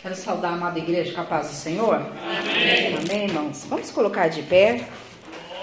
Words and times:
Quero 0.00 0.14
saudar 0.14 0.50
a 0.50 0.52
amada 0.52 0.78
igreja 0.78 1.12
com 1.12 1.20
a 1.20 1.24
paz 1.24 1.48
do 1.48 1.54
Senhor. 1.54 1.96
Amém. 1.96 2.96
Amém, 2.96 3.24
irmãos. 3.24 3.66
Vamos 3.68 3.90
colocar 3.90 4.28
de 4.28 4.42
pé. 4.42 4.88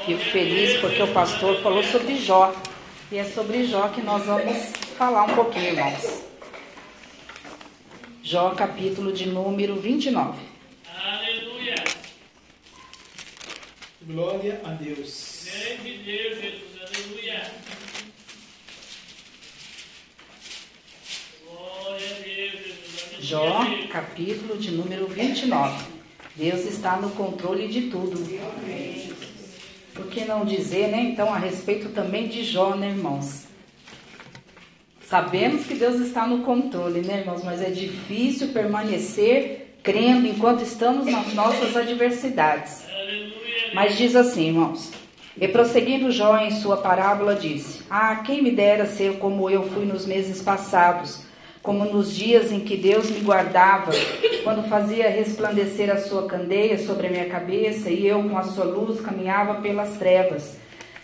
Fico 0.06 0.20
feliz 0.26 0.80
porque 0.82 1.02
o 1.02 1.08
pastor 1.14 1.64
falou 1.64 1.82
sobre 1.84 2.18
Jó. 2.18 2.54
E 3.12 3.18
é 3.18 3.24
sobre 3.24 3.66
Jó 3.66 3.88
que 3.88 4.02
nós 4.02 4.26
vamos 4.26 4.58
falar 4.98 5.24
um 5.24 5.36
pouquinho, 5.36 5.68
irmãos. 5.68 6.26
Jó, 8.22 8.50
capítulo 8.52 9.14
de 9.14 9.26
número 9.26 9.80
29. 9.80 10.38
Aleluia. 10.94 11.76
Glória 14.02 14.62
a 14.66 14.70
Deus. 14.72 15.46
Grande 15.46 15.98
Deus, 16.00 16.42
Jesus. 16.42 16.82
Aleluia. 16.82 17.52
Glória 21.48 22.06
a 22.06 22.20
Deus, 22.20 22.52
Jesus. 22.52 23.15
Jó, 23.26 23.66
capítulo 23.92 24.56
de 24.56 24.70
número 24.70 25.08
29. 25.08 25.84
Deus 26.36 26.64
está 26.64 26.98
no 26.98 27.10
controle 27.10 27.68
de 27.68 27.90
tudo. 27.90 28.24
Por 29.96 30.06
que 30.12 30.26
não 30.26 30.46
dizer, 30.46 30.90
né, 30.90 31.02
então, 31.02 31.34
a 31.34 31.40
respeito 31.40 31.90
também 31.90 32.28
de 32.28 32.44
Jó, 32.44 32.76
né, 32.76 32.90
irmãos? 32.90 33.46
Sabemos 35.08 35.66
que 35.66 35.74
Deus 35.74 36.00
está 36.02 36.28
no 36.28 36.44
controle, 36.44 37.02
né, 37.02 37.22
irmãos? 37.22 37.44
Mas 37.44 37.64
é 37.64 37.72
difícil 37.72 38.50
permanecer 38.50 39.80
crendo 39.82 40.28
enquanto 40.28 40.62
estamos 40.62 41.08
nas 41.08 41.34
nossas 41.34 41.76
adversidades. 41.76 42.84
Mas 43.74 43.98
diz 43.98 44.16
assim, 44.16 44.50
irmãos. 44.50 44.92
E 45.36 45.48
prosseguindo 45.48 46.12
Jó 46.12 46.38
em 46.38 46.52
sua 46.52 46.78
parábola, 46.78 47.34
disse: 47.34 47.82
Ah, 47.90 48.18
quem 48.18 48.44
me 48.44 48.52
dera 48.52 48.86
ser 48.86 49.18
como 49.18 49.50
eu 49.50 49.68
fui 49.68 49.84
nos 49.84 50.06
meses 50.06 50.44
passados, 50.44 51.25
como 51.66 51.84
nos 51.84 52.16
dias 52.16 52.52
em 52.52 52.60
que 52.60 52.78
Deus 52.78 53.10
me 53.10 53.22
guardava, 53.22 53.92
quando 54.44 54.70
fazia 54.70 55.10
resplandecer 55.10 55.90
a 55.90 55.98
sua 55.98 56.28
candeia 56.28 56.78
sobre 56.78 57.08
a 57.08 57.10
minha 57.10 57.26
cabeça 57.26 57.90
e 57.90 58.06
eu 58.06 58.22
com 58.24 58.38
a 58.38 58.44
sua 58.44 58.66
luz 58.66 59.02
caminhava 59.02 59.56
pelas 59.56 59.98
trevas. 59.98 60.58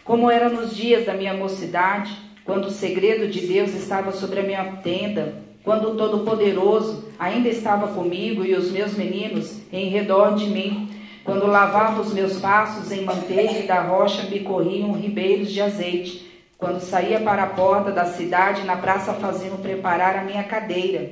Como 0.06 0.30
era 0.30 0.50
nos 0.50 0.78
dias 0.78 1.04
da 1.04 1.16
minha 1.16 1.34
mocidade, 1.34 2.16
quando 2.46 2.66
o 2.66 2.72
segredo 2.72 3.28
de 3.28 3.42
Deus 3.42 3.74
estava 3.74 4.12
sobre 4.12 4.40
a 4.40 4.44
minha 4.44 4.64
tenda, 4.84 5.34
quando 5.64 5.90
o 5.90 5.96
Todo-Poderoso 5.96 7.10
ainda 7.18 7.50
estava 7.50 7.88
comigo 7.88 8.46
e 8.46 8.54
os 8.54 8.72
meus 8.72 8.94
meninos 8.96 9.60
em 9.74 9.90
redor 9.90 10.36
de 10.36 10.46
mim, 10.46 10.92
quando 11.24 11.48
lavava 11.48 12.02
os 12.02 12.14
meus 12.14 12.38
passos 12.38 12.92
em 12.92 13.04
manteiga 13.04 13.60
e 13.60 13.68
da 13.68 13.82
rocha 13.82 14.30
me 14.30 14.42
corriam 14.42 14.92
ribeiros 14.92 15.52
de 15.52 15.60
azeite, 15.60 16.31
quando 16.62 16.80
saía 16.80 17.20
para 17.20 17.42
a 17.42 17.48
porta 17.48 17.92
da 17.92 18.06
cidade 18.06 18.64
na 18.64 18.78
praça 18.78 19.16
faziam 19.16 19.58
preparar 19.58 20.16
a 20.16 20.24
minha 20.24 20.44
cadeira. 20.44 21.12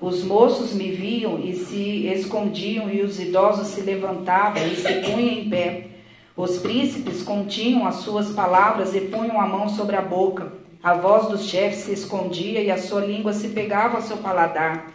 Os 0.00 0.24
moços 0.24 0.72
me 0.72 0.90
viam 0.90 1.38
e 1.38 1.52
se 1.52 2.06
escondiam, 2.06 2.88
e 2.88 3.02
os 3.02 3.20
idosos 3.20 3.66
se 3.66 3.82
levantavam 3.82 4.66
e 4.66 4.74
se 4.74 4.94
punham 5.02 5.28
em 5.28 5.50
pé. 5.50 5.88
Os 6.34 6.56
príncipes 6.56 7.22
continham 7.22 7.86
as 7.86 7.96
suas 7.96 8.30
palavras 8.30 8.94
e 8.94 9.02
punham 9.02 9.38
a 9.38 9.46
mão 9.46 9.68
sobre 9.68 9.96
a 9.96 10.00
boca. 10.00 10.50
A 10.82 10.94
voz 10.94 11.28
dos 11.28 11.44
chefes 11.44 11.80
se 11.80 11.92
escondia 11.92 12.62
e 12.62 12.70
a 12.70 12.78
sua 12.78 13.02
língua 13.02 13.34
se 13.34 13.48
pegava 13.48 13.96
ao 13.96 14.02
seu 14.02 14.16
paladar. 14.16 14.90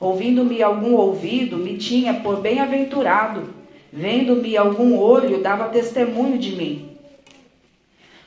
Ouvindo-me 0.00 0.62
algum 0.62 0.94
ouvido, 0.94 1.58
me 1.58 1.76
tinha 1.76 2.14
por 2.14 2.40
bem-aventurado. 2.40 3.50
Vendo-me 3.92 4.56
algum 4.56 4.96
olho, 4.98 5.42
dava 5.42 5.68
testemunho 5.68 6.38
de 6.38 6.56
mim. 6.56 6.91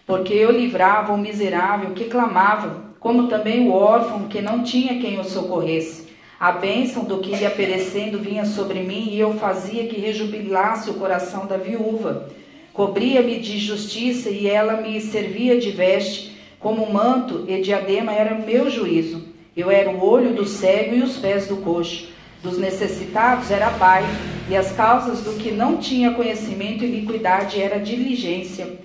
Porque 0.06 0.34
eu 0.34 0.52
livrava 0.52 1.14
o 1.14 1.18
miserável 1.18 1.92
que 1.92 2.06
clamava, 2.06 2.94
como 3.00 3.28
também 3.28 3.68
o 3.68 3.74
órfão 3.74 4.28
que 4.28 4.42
não 4.42 4.64
tinha 4.64 5.00
quem 5.00 5.20
o 5.20 5.24
socorresse. 5.24 6.06
A 6.40 6.52
bênção 6.52 7.04
do 7.06 7.20
que 7.20 7.36
ia 7.36 7.50
perecendo 7.50 8.20
vinha 8.20 8.46
sobre 8.46 8.82
mim 8.82 9.10
e 9.10 9.20
eu 9.20 9.34
fazia 9.36 9.88
que 9.88 10.00
rejubilasse 10.00 10.90
o 10.90 10.96
coração 10.96 11.48
da 11.48 11.58
viúva. 11.58 12.30
Cobria-me 12.74 13.40
de 13.40 13.58
justiça 13.58 14.30
e 14.30 14.48
ela 14.48 14.82
me 14.82 15.00
servia 15.02 15.60
de 15.60 15.72
veste, 15.72 16.38
como 16.60 16.92
manto 16.92 17.46
e 17.48 17.62
diadema 17.62 18.12
era 18.12 18.36
meu 18.36 18.70
juízo. 18.70 19.24
Eu 19.56 19.72
era 19.72 19.90
o 19.90 20.04
olho 20.04 20.34
do 20.34 20.46
cego 20.46 20.96
e 20.96 21.02
os 21.02 21.18
pés 21.18 21.48
do 21.48 21.58
coxo. 21.58 22.10
Dos 22.44 22.58
necessitados 22.60 23.50
era 23.50 23.72
pai, 23.72 24.04
e 24.50 24.56
as 24.56 24.72
causas 24.74 25.22
do 25.22 25.34
que 25.34 25.50
não 25.50 25.78
tinha 25.78 26.14
conhecimento 26.14 26.84
e 26.84 26.88
iniquidade 26.88 27.60
era 27.60 27.80
diligência. 27.80 28.78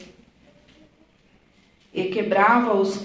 E 1.92 2.04
quebrava 2.04 2.74
os, 2.74 3.04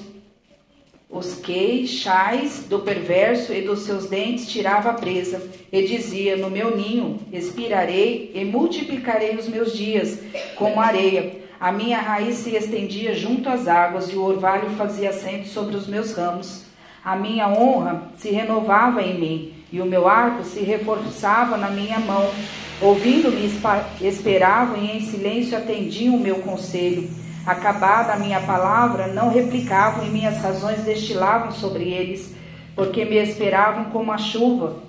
os 1.09 1.35
queixais 1.35 2.65
do 2.69 2.79
perverso 2.79 3.53
e 3.53 3.61
dos 3.61 3.79
seus 3.79 4.07
dentes 4.07 4.47
tirava 4.47 4.91
a 4.91 4.93
presa. 4.93 5.41
E 5.71 5.83
dizia: 5.83 6.37
No 6.37 6.49
meu 6.49 6.75
ninho 6.75 7.19
expirarei 7.33 8.31
e 8.35 8.45
multiplicarei 8.45 9.35
os 9.35 9.47
meus 9.47 9.75
dias 9.75 10.19
como 10.55 10.79
areia. 10.79 11.43
A 11.59 11.71
minha 11.71 11.99
raiz 11.99 12.35
se 12.35 12.55
estendia 12.55 13.15
junto 13.15 13.49
às 13.49 13.67
águas 13.67 14.11
e 14.11 14.15
o 14.15 14.23
orvalho 14.23 14.69
fazia 14.71 15.09
assento 15.09 15.47
sobre 15.47 15.75
os 15.75 15.87
meus 15.87 16.13
ramos. 16.13 16.65
A 17.03 17.15
minha 17.15 17.47
honra 17.47 18.11
se 18.17 18.29
renovava 18.29 19.01
em 19.01 19.19
mim 19.19 19.53
e 19.71 19.81
o 19.81 19.85
meu 19.85 20.07
arco 20.07 20.43
se 20.43 20.59
reforçava 20.59 21.57
na 21.57 21.69
minha 21.69 21.99
mão. 21.99 22.29
Ouvindo-me, 22.81 23.49
esperavam 24.01 24.77
e 24.77 24.97
em 24.97 25.01
silêncio 25.01 25.57
atendiam 25.57 26.15
o 26.15 26.19
meu 26.19 26.37
conselho. 26.39 27.09
Acabada 27.45 28.13
a 28.13 28.17
minha 28.17 28.41
palavra, 28.41 29.07
não 29.07 29.29
replicavam 29.29 30.05
e 30.05 30.09
minhas 30.09 30.37
razões 30.37 30.83
destilavam 30.83 31.51
sobre 31.51 31.83
eles, 31.83 32.35
porque 32.75 33.05
me 33.05 33.17
esperavam 33.17 33.85
como 33.85 34.11
a 34.11 34.17
chuva 34.17 34.83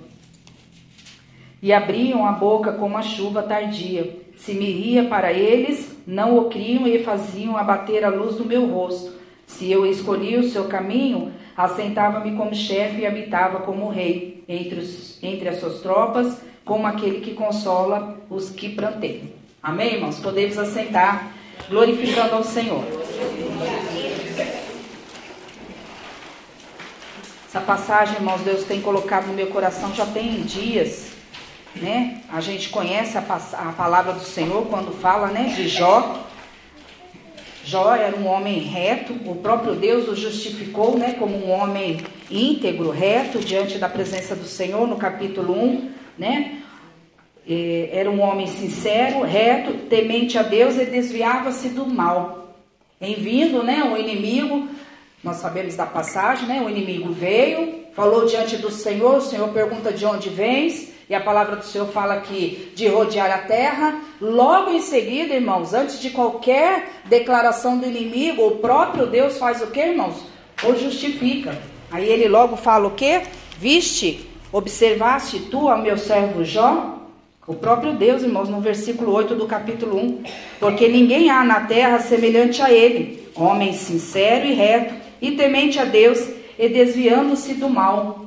e 1.61 1.73
abriam 1.73 2.25
a 2.25 2.31
boca 2.31 2.71
como 2.71 2.97
a 2.97 3.01
chuva 3.01 3.43
tardia. 3.43 4.17
Se 4.37 4.53
me 4.53 4.71
ria 4.71 5.05
para 5.05 5.33
eles, 5.33 5.95
não 6.05 6.37
o 6.37 6.45
criam 6.45 6.87
e 6.87 7.03
faziam 7.03 7.57
abater 7.57 8.03
a 8.03 8.09
luz 8.09 8.35
do 8.35 8.45
meu 8.45 8.67
rosto. 8.67 9.11
Se 9.45 9.71
eu 9.71 9.85
escolhia 9.85 10.39
o 10.39 10.49
seu 10.49 10.65
caminho, 10.65 11.31
assentava-me 11.55 12.35
como 12.35 12.53
chefe 12.53 13.01
e 13.01 13.05
habitava 13.05 13.61
como 13.61 13.89
rei 13.89 14.43
entre, 14.47 14.79
os, 14.79 15.21
entre 15.23 15.49
as 15.49 15.59
suas 15.59 15.79
tropas, 15.79 16.41
como 16.63 16.85
aquele 16.85 17.21
que 17.21 17.33
consola 17.33 18.17
os 18.29 18.49
que 18.49 18.69
pranteiam. 18.69 19.27
Amém, 19.63 19.95
irmãos? 19.95 20.19
Podemos 20.19 20.57
assentar, 20.57 21.31
glorificando 21.69 22.35
ao 22.35 22.43
Senhor. 22.43 22.83
Essa 27.47 27.61
passagem, 27.61 28.15
irmãos, 28.15 28.41
Deus 28.41 28.63
tem 28.65 28.81
colocado 28.81 29.27
no 29.27 29.33
meu 29.33 29.47
coração 29.47 29.93
já 29.95 30.05
tem 30.05 30.41
dias, 30.41 31.11
né? 31.75 32.21
A 32.29 32.41
gente 32.41 32.69
conhece 32.69 33.17
a, 33.17 33.21
a 33.21 33.71
palavra 33.73 34.13
do 34.13 34.23
Senhor 34.23 34.65
quando 34.67 34.91
fala, 34.91 35.27
né, 35.27 35.53
de 35.55 35.67
Jó. 35.67 36.25
Jó 37.63 37.95
era 37.95 38.15
um 38.15 38.27
homem 38.27 38.59
reto, 38.59 39.13
o 39.25 39.35
próprio 39.35 39.75
Deus 39.75 40.07
o 40.07 40.15
justificou 40.15 40.97
né, 40.97 41.15
como 41.19 41.35
um 41.35 41.51
homem 41.51 42.01
íntegro, 42.31 42.91
reto, 42.91 43.39
diante 43.39 43.77
da 43.77 43.89
presença 43.89 44.35
do 44.35 44.45
Senhor, 44.45 44.87
no 44.87 44.95
capítulo 44.95 45.53
1. 45.53 45.91
Né? 46.17 46.61
Era 47.91 48.11
um 48.11 48.21
homem 48.21 48.45
sincero, 48.47 49.21
reto, 49.21 49.73
temente 49.87 50.37
a 50.37 50.43
Deus 50.43 50.75
e 50.75 50.85
desviava-se 50.85 51.69
do 51.69 51.85
mal. 51.85 52.55
Em 52.99 53.13
vindo 53.13 53.63
né, 53.63 53.83
o 53.83 53.97
inimigo, 53.97 54.67
nós 55.23 55.37
sabemos 55.37 55.75
da 55.75 55.85
passagem, 55.85 56.47
né, 56.47 56.61
o 56.65 56.69
inimigo 56.69 57.13
veio, 57.13 57.85
falou 57.93 58.25
diante 58.25 58.57
do 58.57 58.69
Senhor, 58.69 59.17
o 59.17 59.21
Senhor 59.21 59.47
pergunta 59.49 59.93
de 59.93 60.05
onde 60.05 60.29
vens, 60.29 60.91
e 61.09 61.15
a 61.15 61.21
palavra 61.21 61.55
do 61.55 61.63
Senhor 61.63 61.87
fala 61.87 62.15
aqui 62.15 62.73
de 62.75 62.87
rodear 62.87 63.31
a 63.31 63.37
terra. 63.37 64.01
Logo 64.19 64.71
em 64.71 64.81
seguida, 64.81 65.35
irmãos, 65.35 65.73
antes 65.73 66.01
de 66.01 66.09
qualquer 66.09 66.89
declaração 67.05 67.77
do 67.77 67.85
inimigo, 67.85 68.45
o 68.45 68.57
próprio 68.57 69.07
Deus 69.07 69.37
faz 69.37 69.61
o 69.61 69.67
que, 69.67 69.79
irmãos? 69.79 70.17
O 70.63 70.75
justifica. 70.75 71.57
Aí 71.89 72.09
ele 72.09 72.27
logo 72.27 72.57
fala 72.57 72.87
o 72.87 72.91
que? 72.91 73.21
Viste, 73.57 74.27
observaste 74.51 75.39
tu 75.51 75.69
ao 75.69 75.81
meu 75.81 75.97
servo 75.97 76.43
Jó? 76.43 76.96
O 77.47 77.55
próprio 77.55 77.93
Deus, 77.93 78.23
irmãos, 78.23 78.49
no 78.49 78.59
versículo 78.59 79.13
8 79.13 79.33
do 79.33 79.45
capítulo 79.45 79.97
1. 79.97 80.23
Porque 80.59 80.89
ninguém 80.89 81.29
há 81.29 81.45
na 81.45 81.61
terra 81.61 81.97
semelhante 81.99 82.61
a 82.61 82.69
ele, 82.69 83.25
homem 83.33 83.71
sincero 83.71 84.45
e 84.45 84.53
reto, 84.53 84.93
e 85.21 85.31
temente 85.31 85.79
a 85.79 85.85
Deus, 85.85 86.27
e 86.59 86.67
desviando-se 86.67 87.53
do 87.53 87.69
mal. 87.69 88.25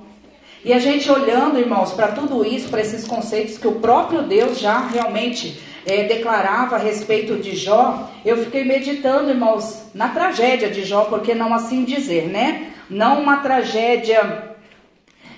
E 0.65 0.73
a 0.73 0.79
gente 0.79 1.11
olhando, 1.11 1.59
irmãos, 1.59 1.93
para 1.93 2.09
tudo 2.09 2.47
isso, 2.47 2.71
para 2.71 2.81
esses 2.81 3.07
conceitos 3.07 3.59
que 3.59 3.69
o 3.69 3.73
próprio 3.73 4.23
Deus 4.23 4.59
já 4.59 4.81
realmente 4.89 5.61
é, 5.85 6.05
declarava 6.05 6.77
a 6.77 6.79
respeito 6.79 7.37
de 7.37 7.55
Jó, 7.55 8.11
eu 8.25 8.39
fiquei 8.39 8.65
meditando, 8.65 9.29
irmãos, 9.29 9.83
na 9.95 10.09
tragédia 10.09 10.71
de 10.71 10.83
Jó, 10.83 11.05
porque 11.05 11.35
não 11.35 11.53
assim 11.53 11.85
dizer, 11.85 12.27
né? 12.27 12.69
Não 12.89 13.21
uma 13.21 13.37
tragédia 13.39 14.57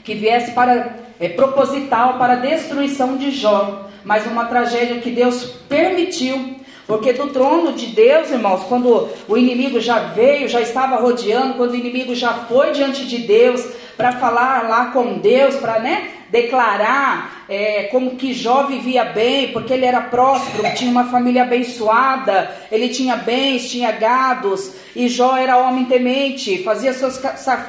que 0.04 0.14
viesse 0.14 0.52
para 0.52 1.01
é, 1.20 1.28
proposital 1.28 2.18
para 2.18 2.34
a 2.34 2.36
destruição 2.36 3.16
de 3.16 3.30
Jó, 3.30 3.88
mas 4.04 4.26
uma 4.26 4.46
tragédia 4.46 5.00
que 5.00 5.10
Deus 5.10 5.44
permitiu 5.68 6.62
porque 6.86 7.12
do 7.12 7.28
trono 7.28 7.72
de 7.72 7.86
Deus, 7.86 8.30
irmãos, 8.30 8.64
quando 8.68 9.08
o 9.28 9.38
inimigo 9.38 9.80
já 9.80 9.98
veio, 10.00 10.48
já 10.48 10.60
estava 10.60 10.96
rodeando, 10.96 11.54
quando 11.54 11.70
o 11.70 11.76
inimigo 11.76 12.14
já 12.14 12.34
foi 12.34 12.72
diante 12.72 13.06
de 13.06 13.18
Deus, 13.18 13.64
para 13.96 14.12
falar 14.12 14.68
lá 14.68 14.86
com 14.86 15.18
Deus, 15.18 15.56
para 15.56 15.78
né, 15.78 16.08
declarar 16.30 17.44
é, 17.48 17.84
como 17.84 18.16
que 18.16 18.32
Jó 18.32 18.64
vivia 18.64 19.04
bem, 19.04 19.52
porque 19.52 19.72
ele 19.72 19.84
era 19.84 20.00
próspero, 20.00 20.74
tinha 20.74 20.90
uma 20.90 21.04
família 21.04 21.42
abençoada, 21.42 22.50
ele 22.70 22.88
tinha 22.88 23.16
bens, 23.16 23.70
tinha 23.70 23.92
gados, 23.92 24.72
e 24.96 25.08
Jó 25.08 25.36
era 25.36 25.58
homem 25.58 25.84
temente, 25.84 26.62
fazia 26.64 26.92
seus 26.92 27.20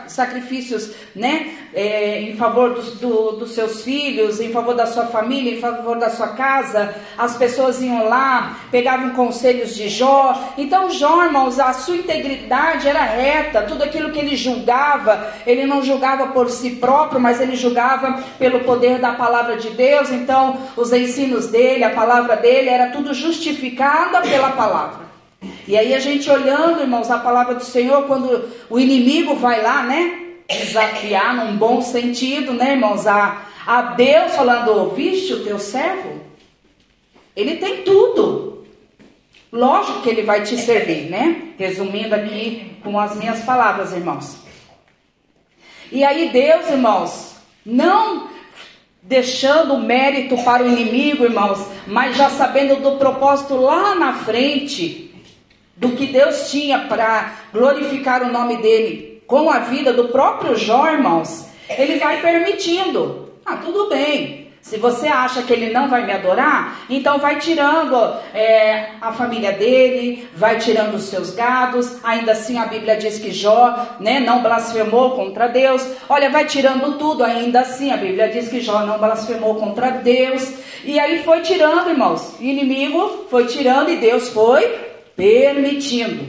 sacrifícios 0.07 0.91
né, 1.15 1.62
é, 1.75 2.21
em 2.21 2.35
favor 2.35 2.73
dos, 2.73 2.99
do, 2.99 3.31
dos 3.33 3.51
seus 3.51 3.83
filhos, 3.83 4.39
em 4.39 4.51
favor 4.51 4.75
da 4.75 4.85
sua 4.85 5.05
família, 5.05 5.53
em 5.53 5.59
favor 5.59 5.97
da 5.97 6.09
sua 6.09 6.29
casa. 6.29 6.93
As 7.17 7.35
pessoas 7.35 7.81
iam 7.81 8.07
lá, 8.07 8.57
pegavam 8.71 9.11
conselhos 9.11 9.75
de 9.75 9.89
Jó. 9.89 10.53
Então, 10.57 10.89
Jó, 10.91 11.25
irmãos, 11.25 11.59
a 11.59 11.73
sua 11.73 11.95
integridade 11.95 12.87
era 12.87 13.03
reta, 13.03 13.63
tudo 13.63 13.83
aquilo 13.83 14.11
que 14.11 14.19
ele 14.19 14.35
julgava, 14.35 15.33
ele 15.45 15.65
não 15.65 15.83
julgava 15.83 16.27
por 16.27 16.49
si 16.49 16.71
próprio, 16.71 17.19
mas 17.19 17.41
ele 17.41 17.55
julgava 17.55 18.21
pelo 18.37 18.61
poder 18.61 18.99
da 18.99 19.13
palavra 19.13 19.57
de 19.57 19.69
Deus. 19.71 20.11
Então, 20.11 20.57
os 20.77 20.91
ensinos 20.93 21.47
dele, 21.47 21.83
a 21.83 21.91
palavra 21.91 22.35
dele, 22.35 22.69
era 22.69 22.91
tudo 22.91 23.13
justificada 23.13 24.21
pela 24.21 24.51
palavra. 24.51 25.03
E 25.67 25.77
aí 25.77 25.93
a 25.93 25.99
gente 25.99 26.29
olhando, 26.29 26.81
irmãos, 26.81 27.09
a 27.11 27.19
palavra 27.19 27.55
do 27.55 27.63
Senhor, 27.63 28.03
quando 28.03 28.49
o 28.69 28.79
inimigo 28.79 29.35
vai 29.35 29.61
lá, 29.61 29.83
né? 29.83 30.22
Desafiar 30.47 31.35
num 31.35 31.57
bom 31.57 31.81
sentido, 31.81 32.53
né, 32.53 32.73
irmãos? 32.73 33.07
A, 33.07 33.45
a 33.65 33.81
Deus 33.81 34.35
falando, 34.35 34.69
ouviste 34.71 35.33
o 35.33 35.43
teu 35.43 35.57
servo? 35.57 36.21
Ele 37.35 37.57
tem 37.57 37.83
tudo. 37.83 38.65
Lógico 39.51 40.01
que 40.01 40.09
ele 40.09 40.23
vai 40.23 40.43
te 40.43 40.57
servir, 40.57 41.09
né? 41.09 41.53
Resumindo 41.57 42.15
aqui 42.15 42.77
com 42.83 42.99
as 42.99 43.15
minhas 43.15 43.43
palavras, 43.43 43.93
irmãos. 43.93 44.37
E 45.91 46.03
aí 46.03 46.29
Deus, 46.29 46.69
irmãos, 46.69 47.35
não 47.65 48.29
deixando 49.01 49.77
mérito 49.77 50.35
para 50.43 50.63
o 50.63 50.67
inimigo, 50.67 51.23
irmãos, 51.23 51.67
mas 51.85 52.15
já 52.15 52.29
sabendo 52.29 52.77
do 52.77 52.97
propósito 52.97 53.55
lá 53.55 53.93
na 53.93 54.13
frente, 54.13 55.13
do 55.75 55.91
que 55.91 56.07
Deus 56.07 56.49
tinha 56.49 56.79
para 56.87 57.35
glorificar 57.51 58.23
o 58.23 58.31
nome 58.31 58.57
dele 58.57 59.12
com 59.27 59.49
a 59.49 59.59
vida 59.59 59.93
do 59.93 60.09
próprio 60.09 60.55
Jó, 60.55 60.87
irmãos, 60.87 61.47
ele 61.69 61.97
vai 61.97 62.21
permitindo. 62.21 63.29
Ah, 63.45 63.57
tudo 63.57 63.89
bem. 63.89 64.43
Se 64.63 64.77
você 64.77 65.09
acha 65.09 65.43
que 65.43 65.51
ele 65.51 65.71
não 65.73 65.89
vai 65.89 66.05
me 66.05 66.13
adorar, 66.13 66.85
então 66.89 67.19
vai 67.19 67.37
tirando 67.37 67.97
é, 68.33 68.91
a 69.01 69.11
família 69.11 69.51
dele, 69.51 70.25
vai 70.37 70.57
tirando 70.57 70.93
os 70.93 71.03
seus 71.03 71.35
gados. 71.35 71.97
Ainda 72.01 72.31
assim 72.31 72.57
a 72.57 72.65
Bíblia 72.65 72.95
diz 72.95 73.19
que 73.19 73.29
Jó 73.29 73.97
né, 73.99 74.21
não 74.21 74.41
blasfemou 74.41 75.17
contra 75.17 75.47
Deus. 75.47 75.85
Olha, 76.07 76.29
vai 76.29 76.45
tirando 76.45 76.97
tudo. 76.97 77.25
Ainda 77.25 77.59
assim 77.59 77.91
a 77.91 77.97
Bíblia 77.97 78.29
diz 78.29 78.47
que 78.47 78.61
Jó 78.61 78.85
não 78.85 78.97
blasfemou 78.97 79.55
contra 79.55 79.89
Deus. 79.89 80.53
E 80.85 80.97
aí 80.97 81.23
foi 81.23 81.41
tirando, 81.41 81.89
irmãos. 81.89 82.33
Inimigo 82.39 83.25
foi 83.29 83.47
tirando 83.47 83.89
e 83.89 83.97
Deus 83.97 84.29
foi 84.29 84.63
permitindo. 85.13 86.25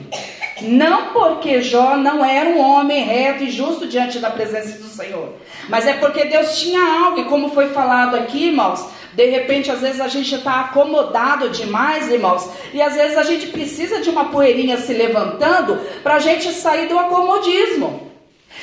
Não 0.62 1.12
porque 1.12 1.62
Jó 1.62 1.96
não 1.96 2.24
era 2.24 2.50
um 2.50 2.60
homem 2.60 3.02
reto 3.04 3.42
e 3.42 3.50
justo 3.50 3.88
diante 3.88 4.20
da 4.20 4.30
presença 4.30 4.78
do 4.78 4.88
Senhor, 4.88 5.34
mas 5.68 5.86
é 5.86 5.94
porque 5.94 6.26
Deus 6.26 6.60
tinha 6.60 6.80
algo, 6.80 7.20
e 7.20 7.24
como 7.24 7.50
foi 7.50 7.70
falado 7.70 8.14
aqui, 8.14 8.46
irmãos, 8.46 8.86
de 9.14 9.26
repente, 9.26 9.70
às 9.70 9.80
vezes 9.80 10.00
a 10.00 10.08
gente 10.08 10.34
está 10.34 10.60
acomodado 10.60 11.48
demais, 11.48 12.10
irmãos, 12.10 12.48
e 12.72 12.80
às 12.80 12.94
vezes 12.94 13.16
a 13.16 13.22
gente 13.22 13.48
precisa 13.48 14.00
de 14.00 14.10
uma 14.10 14.26
poeirinha 14.26 14.76
se 14.76 14.92
levantando 14.92 15.78
para 16.02 16.16
a 16.16 16.18
gente 16.20 16.52
sair 16.52 16.88
do 16.88 16.98
acomodismo. 16.98 18.10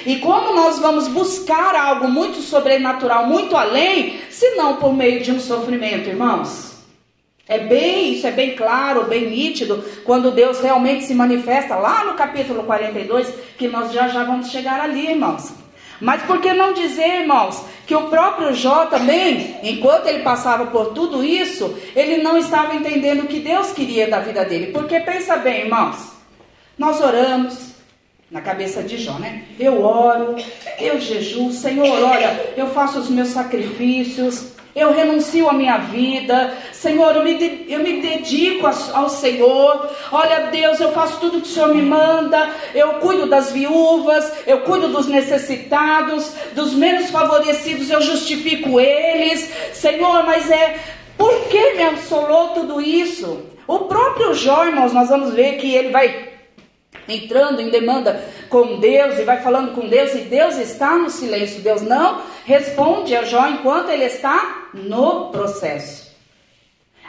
E 0.06 0.18
como 0.18 0.54
nós 0.54 0.80
vamos 0.80 1.08
buscar 1.08 1.76
algo 1.76 2.08
muito 2.08 2.42
sobrenatural, 2.42 3.28
muito 3.28 3.56
além, 3.56 4.20
se 4.30 4.56
não 4.56 4.78
por 4.78 4.94
meio 4.94 5.22
de 5.22 5.32
um 5.32 5.40
sofrimento, 5.40 6.10
irmãos? 6.10 6.71
É 7.52 7.60
bem, 7.60 8.14
isso 8.14 8.26
é 8.26 8.32
bem 8.32 8.56
claro, 8.56 9.04
bem 9.04 9.30
nítido, 9.30 9.84
quando 10.06 10.32
Deus 10.32 10.62
realmente 10.62 11.04
se 11.04 11.14
manifesta 11.14 11.76
lá 11.76 12.06
no 12.06 12.14
capítulo 12.14 12.64
42, 12.64 13.28
que 13.58 13.68
nós 13.68 13.92
já 13.92 14.08
já 14.08 14.24
vamos 14.24 14.50
chegar 14.52 14.80
ali, 14.80 15.10
irmãos. 15.10 15.52
Mas 16.00 16.22
por 16.22 16.40
que 16.40 16.54
não 16.54 16.72
dizer, 16.72 17.24
irmãos, 17.24 17.62
que 17.86 17.94
o 17.94 18.08
próprio 18.08 18.54
Jó 18.54 18.86
também, 18.86 19.58
enquanto 19.64 20.08
ele 20.08 20.24
passava 20.24 20.68
por 20.68 20.94
tudo 20.94 21.22
isso, 21.26 21.78
ele 21.94 22.24
não 22.24 22.38
estava 22.38 22.74
entendendo 22.74 23.24
o 23.24 23.28
que 23.28 23.42
Deus 23.42 23.74
queria 23.74 24.10
da 24.10 24.22
vida 24.22 24.46
dele. 24.46 24.72
Porque 24.72 25.02
pensa 25.02 25.36
bem, 25.36 25.66
irmãos, 25.66 25.98
nós 26.78 27.02
oramos 27.02 27.74
na 28.32 28.40
cabeça 28.40 28.82
de 28.82 28.98
Jó, 28.98 29.20
né? 29.20 29.44
Eu 29.60 29.84
oro, 29.84 30.38
eu 30.80 31.02
jejuo, 31.02 31.52
Senhor, 31.52 32.02
olha, 32.02 32.54
eu 32.56 32.68
faço 32.68 32.98
os 32.98 33.10
meus 33.10 33.28
sacrifícios, 33.28 34.54
eu 34.76 34.94
renuncio 34.94 35.50
a 35.50 35.54
minha 35.54 35.78
vida. 35.78 36.54
Senhor, 36.72 37.16
eu 37.16 37.24
me, 37.24 37.66
eu 37.68 37.80
me 37.80 38.02
dedico 38.02 38.68
ao 38.94 39.10
Senhor. 39.10 39.90
Olha, 40.12 40.48
Deus, 40.52 40.80
eu 40.80 40.92
faço 40.92 41.20
tudo 41.20 41.42
que 41.42 41.48
o 41.48 41.52
Senhor 41.52 41.74
me 41.74 41.82
manda. 41.82 42.50
Eu 42.74 42.94
cuido 42.94 43.28
das 43.28 43.52
viúvas, 43.52 44.32
eu 44.48 44.62
cuido 44.62 44.88
dos 44.88 45.08
necessitados, 45.08 46.34
dos 46.54 46.74
menos 46.74 47.10
favorecidos, 47.10 47.90
eu 47.90 48.02
justifico 48.02 48.80
eles. 48.80 49.52
Senhor, 49.74 50.24
mas 50.24 50.50
é. 50.50 50.80
Por 51.18 51.48
que 51.50 51.74
me 51.74 51.84
assolou 51.84 52.50
tudo 52.50 52.82
isso? 52.82 53.46
O 53.68 53.80
próprio 53.80 54.34
Jó, 54.34 54.66
irmãos, 54.66 54.92
nós 54.92 55.10
vamos 55.10 55.34
ver 55.34 55.58
que 55.58 55.76
ele 55.76 55.90
vai 55.90 56.31
entrando 57.12 57.62
em 57.62 57.70
demanda 57.70 58.24
com 58.50 58.80
Deus 58.80 59.20
e 59.20 59.24
vai 59.24 59.42
falando 59.42 59.74
com 59.74 59.88
Deus, 59.88 60.14
e 60.14 60.20
Deus 60.20 60.58
está 60.58 60.98
no 60.98 61.10
silêncio. 61.10 61.62
Deus 61.62 61.82
não 61.82 62.22
responde 62.46 63.16
a 63.16 63.24
Jó 63.24 63.48
enquanto 63.48 63.90
ele 63.90 64.06
está 64.06 64.68
no 64.74 65.32
processo. 65.32 66.12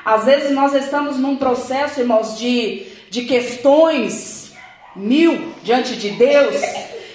Às 0.04 0.24
vezes 0.24 0.50
nós 0.50 0.74
estamos 0.74 1.16
num 1.16 1.36
processo, 1.36 2.00
irmãos, 2.00 2.38
de, 2.38 2.86
de 3.10 3.22
questões 3.22 4.52
mil 4.96 5.52
diante 5.62 5.96
de 5.96 6.10
Deus. 6.10 6.56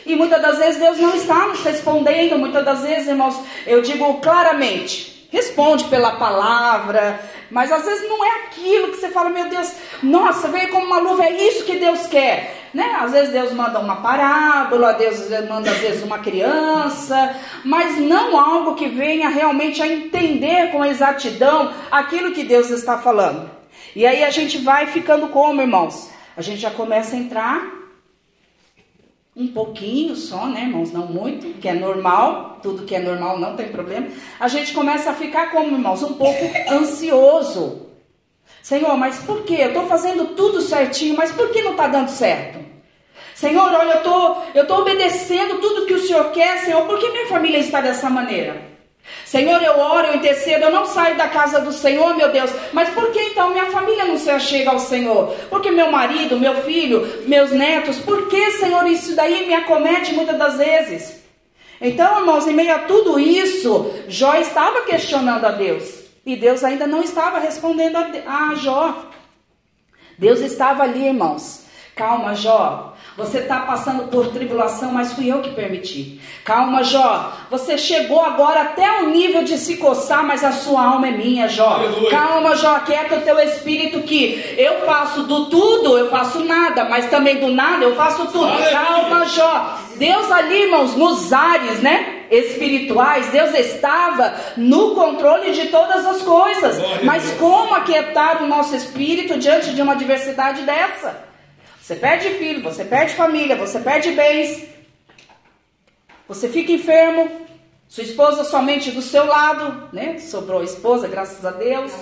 E 0.06 0.16
muitas 0.16 0.42
das 0.42 0.58
vezes 0.58 0.80
Deus 0.80 0.98
não 0.98 1.16
está 1.16 1.48
nos 1.48 1.62
respondendo. 1.64 2.40
Muitas 2.40 2.64
das 2.64 2.82
vezes, 2.82 3.08
irmãos, 3.08 3.38
eu 3.66 3.82
digo 3.82 4.20
claramente: 4.22 5.17
responde 5.30 5.86
pela 5.86 6.12
palavra, 6.12 7.20
mas 7.50 7.72
às 7.72 7.86
vezes 7.86 8.08
não 8.10 8.24
é 8.24 8.46
aquilo 8.46 8.90
que 8.90 8.98
você 8.98 9.10
fala, 9.10 9.30
meu 9.30 9.50
Deus, 9.50 9.74
nossa, 10.04 10.48
veio 10.48 10.70
como 10.70 10.86
uma 10.86 11.00
luva, 11.00 11.26
é 11.26 11.48
isso 11.48 11.66
que 11.66 11.78
Deus 11.78 12.08
quer. 12.08 12.56
Né? 12.74 12.98
Às 13.00 13.12
vezes 13.12 13.32
Deus 13.32 13.54
manda 13.54 13.80
uma 13.80 13.98
parábola, 13.98 14.94
Deus 14.94 15.30
manda 15.48 15.72
às 15.72 15.78
vezes 15.78 16.04
uma 16.04 16.20
criança, 16.20 17.36
mas 17.64 17.98
não 17.98 18.38
algo 18.38 18.76
que 18.76 18.88
venha 18.88 19.30
realmente 19.30 19.82
a 19.82 19.88
entender 19.88 20.72
com 20.72 20.86
exatidão 20.86 21.74
aquilo 21.90 22.34
que 22.34 22.44
Deus 22.44 22.70
está 22.70 22.98
falando. 22.98 23.50
E 23.96 24.06
aí 24.06 24.24
a 24.24 24.30
gente 24.30 24.60
vai 24.60 24.88
ficando 24.88 25.30
como, 25.30 25.62
irmãos? 25.62 26.10
A 26.36 26.42
gente 26.42 26.60
já 26.60 26.70
começa 26.70 27.16
a 27.16 27.20
entrar 27.20 27.77
um 29.38 29.48
pouquinho 29.48 30.16
só, 30.16 30.48
né, 30.48 30.62
irmãos? 30.62 30.92
Não 30.92 31.06
muito, 31.06 31.60
que 31.60 31.70
é 31.70 31.74
normal, 31.74 32.60
tudo 32.64 32.84
que 32.84 32.96
é 32.96 33.00
normal 33.00 33.40
não 33.40 33.56
tem 33.56 33.68
problema. 33.68 34.08
A 34.40 34.48
gente 34.48 34.74
começa 34.74 35.12
a 35.12 35.14
ficar 35.14 35.52
como, 35.52 35.76
irmãos? 35.76 36.02
Um 36.02 36.16
pouco 36.16 36.44
ansioso. 36.74 37.86
Senhor, 38.64 38.98
mas 38.98 39.20
por 39.20 39.44
quê? 39.44 39.58
Eu 39.60 39.68
estou 39.68 39.86
fazendo 39.86 40.36
tudo 40.36 40.60
certinho, 40.62 41.16
mas 41.16 41.32
por 41.32 41.52
que 41.52 41.62
não 41.62 41.72
está 41.72 41.88
dando 41.88 42.10
certo? 42.10 42.58
Senhor, 43.36 43.72
olha, 43.72 43.98
eu 43.98 44.04
tô, 44.04 44.38
eu 44.56 44.66
tô 44.66 44.80
obedecendo 44.80 45.62
tudo 45.62 45.86
que 45.86 45.94
o 45.94 46.02
Senhor 46.02 46.32
quer, 46.32 46.58
Senhor, 46.66 46.88
por 46.88 46.98
que 46.98 47.12
minha 47.12 47.28
família 47.28 47.60
está 47.60 47.80
dessa 47.80 48.10
maneira? 48.10 48.77
Senhor, 49.26 49.62
eu 49.62 49.78
oro, 49.80 50.08
eu 50.08 50.16
intercedo, 50.16 50.66
eu 50.66 50.72
não 50.72 50.86
saio 50.86 51.18
da 51.18 51.28
casa 51.28 51.60
do 51.60 51.72
Senhor, 51.72 52.16
meu 52.16 52.32
Deus, 52.32 52.50
mas 52.72 52.90
por 52.90 53.12
que 53.12 53.20
então 53.20 53.50
minha 53.50 53.66
família 53.68 54.06
não 54.06 54.18
se 54.18 54.30
achega 54.30 54.72
ao 54.72 54.80
Senhor? 54.80 55.36
Porque 55.50 55.70
meu 55.70 55.92
marido, 55.92 56.40
meu 56.40 56.62
filho, 56.62 57.24
meus 57.26 57.52
netos, 57.52 58.00
por 58.00 58.28
que, 58.30 58.52
Senhor, 58.52 58.86
isso 58.88 59.16
daí 59.16 59.46
me 59.46 59.54
acomete 59.54 60.14
muitas 60.14 60.38
das 60.38 60.58
vezes? 60.58 61.24
Então, 61.80 62.20
irmãos, 62.20 62.48
em 62.48 62.54
meio 62.54 62.74
a 62.74 62.80
tudo 62.80 63.20
isso, 63.20 63.94
Jó 64.08 64.36
estava 64.36 64.82
questionando 64.82 65.46
a 65.46 65.52
Deus. 65.52 66.04
E 66.26 66.36
Deus 66.36 66.64
ainda 66.64 66.88
não 66.88 67.02
estava 67.02 67.40
respondendo 67.40 67.98
a, 67.98 68.50
a 68.50 68.56
Jó. 68.56 69.06
Deus 70.18 70.40
estava 70.40 70.84
ali, 70.84 71.06
irmãos. 71.06 71.66
Calma, 71.96 72.34
Jó. 72.34 72.97
Você 73.18 73.40
está 73.40 73.62
passando 73.62 74.10
por 74.10 74.28
tribulação, 74.28 74.92
mas 74.92 75.12
fui 75.14 75.28
eu 75.28 75.42
que 75.42 75.50
permiti. 75.50 76.22
Calma, 76.46 76.84
Jó. 76.84 77.34
Você 77.50 77.76
chegou 77.76 78.24
agora 78.24 78.62
até 78.62 79.02
o 79.02 79.10
nível 79.10 79.44
de 79.44 79.58
se 79.58 79.78
coçar, 79.78 80.24
mas 80.24 80.44
a 80.44 80.52
sua 80.52 80.86
alma 80.86 81.08
é 81.08 81.12
minha, 81.12 81.48
Jó. 81.48 81.68
Aleluia. 81.68 82.12
Calma, 82.12 82.56
Jó. 82.56 82.80
Quieta 82.82 83.16
o 83.16 83.22
teu 83.22 83.40
espírito 83.40 84.02
que 84.02 84.54
eu 84.56 84.86
faço 84.86 85.24
do 85.24 85.48
tudo, 85.48 85.98
eu 85.98 86.12
faço 86.12 86.44
nada, 86.44 86.86
mas 86.86 87.10
também 87.10 87.40
do 87.40 87.48
nada 87.48 87.84
eu 87.84 87.96
faço 87.96 88.28
tudo. 88.28 88.46
Aleluia. 88.46 88.70
Calma, 88.70 89.26
Jó. 89.26 89.80
Deus 89.96 90.32
ali, 90.32 90.66
irmãos, 90.66 90.96
nos 90.96 91.34
ares, 91.34 91.80
né? 91.80 92.14
espirituais, 92.30 93.28
Deus 93.28 93.54
estava 93.54 94.36
no 94.58 94.94
controle 94.94 95.54
de 95.54 95.68
todas 95.68 96.06
as 96.06 96.22
coisas. 96.22 96.78
Mas 97.02 97.32
como 97.40 97.74
aquietar 97.74 98.44
o 98.44 98.48
nosso 98.48 98.76
espírito 98.76 99.40
diante 99.40 99.74
de 99.74 99.82
uma 99.82 99.94
adversidade 99.94 100.64
dessa? 100.64 101.26
Você 101.88 101.96
perde 101.96 102.32
filho, 102.32 102.62
você 102.62 102.84
perde 102.84 103.16
família, 103.16 103.56
você 103.56 103.80
perde 103.80 104.12
bens. 104.12 104.62
Você 106.28 106.50
fica 106.50 106.74
enfermo, 106.74 107.32
sua 107.88 108.04
esposa 108.04 108.44
somente 108.44 108.92
do 108.92 109.02
seu 109.02 109.26
lado, 109.26 109.88
né? 109.94 110.18
Sobrou 110.18 110.60
a 110.60 110.66
esposa, 110.66 111.08
graças 111.08 111.46
a 111.46 111.52
Deus. 111.52 111.94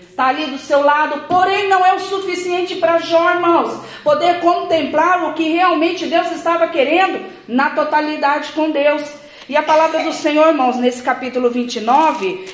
Está 0.00 0.28
ali 0.28 0.46
do 0.46 0.56
seu 0.56 0.82
lado, 0.82 1.28
porém 1.28 1.68
não 1.68 1.84
é 1.84 1.92
o 1.92 2.00
suficiente 2.00 2.76
para 2.76 3.00
Jó, 3.00 3.32
irmãos, 3.32 3.84
poder 4.02 4.40
contemplar 4.40 5.28
o 5.28 5.34
que 5.34 5.50
realmente 5.50 6.06
Deus 6.06 6.32
estava 6.32 6.68
querendo 6.68 7.30
na 7.46 7.68
totalidade 7.68 8.52
com 8.52 8.70
Deus. 8.70 9.02
E 9.46 9.58
a 9.58 9.62
palavra 9.62 10.04
do 10.04 10.12
Senhor, 10.14 10.48
irmãos, 10.48 10.76
nesse 10.76 11.02
capítulo 11.02 11.50
29, 11.50 12.46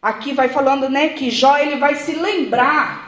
aqui 0.00 0.32
vai 0.32 0.48
falando, 0.48 0.88
né, 0.88 1.10
que 1.10 1.30
Jó 1.30 1.58
ele 1.58 1.76
vai 1.76 1.96
se 1.96 2.14
lembrar. 2.14 3.03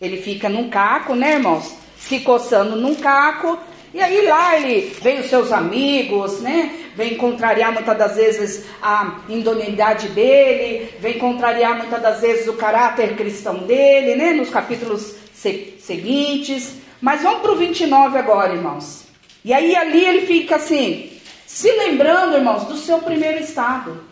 Ele 0.00 0.16
fica 0.16 0.48
num 0.48 0.70
caco, 0.70 1.14
né, 1.14 1.34
irmãos? 1.34 1.76
Se 1.98 2.20
coçando 2.20 2.74
num 2.74 2.94
caco, 2.94 3.58
e 3.92 4.00
aí 4.00 4.24
lá 4.26 4.56
ele 4.56 4.96
vem 5.02 5.20
os 5.20 5.26
seus 5.26 5.52
amigos, 5.52 6.40
né? 6.40 6.74
Vem 6.96 7.16
contrariar 7.16 7.70
muitas 7.70 7.98
das 7.98 8.16
vezes 8.16 8.64
a 8.80 9.20
idoneidade 9.28 10.08
dele, 10.08 10.94
vem 11.00 11.18
contrariar 11.18 11.76
muitas 11.76 12.00
das 12.00 12.22
vezes 12.22 12.48
o 12.48 12.54
caráter 12.54 13.14
cristão 13.14 13.58
dele, 13.58 14.16
né? 14.16 14.32
Nos 14.32 14.48
capítulos 14.48 15.16
se 15.34 15.74
seguintes. 15.78 16.76
Mas 16.98 17.22
vamos 17.22 17.42
para 17.42 17.52
o 17.52 17.56
29 17.56 18.18
agora, 18.18 18.54
irmãos. 18.54 19.04
E 19.44 19.52
aí 19.52 19.76
ali 19.76 20.02
ele 20.02 20.26
fica 20.26 20.56
assim, 20.56 21.10
se 21.46 21.70
lembrando, 21.72 22.36
irmãos, 22.36 22.64
do 22.64 22.76
seu 22.76 23.00
primeiro 23.00 23.40
estado. 23.40 24.09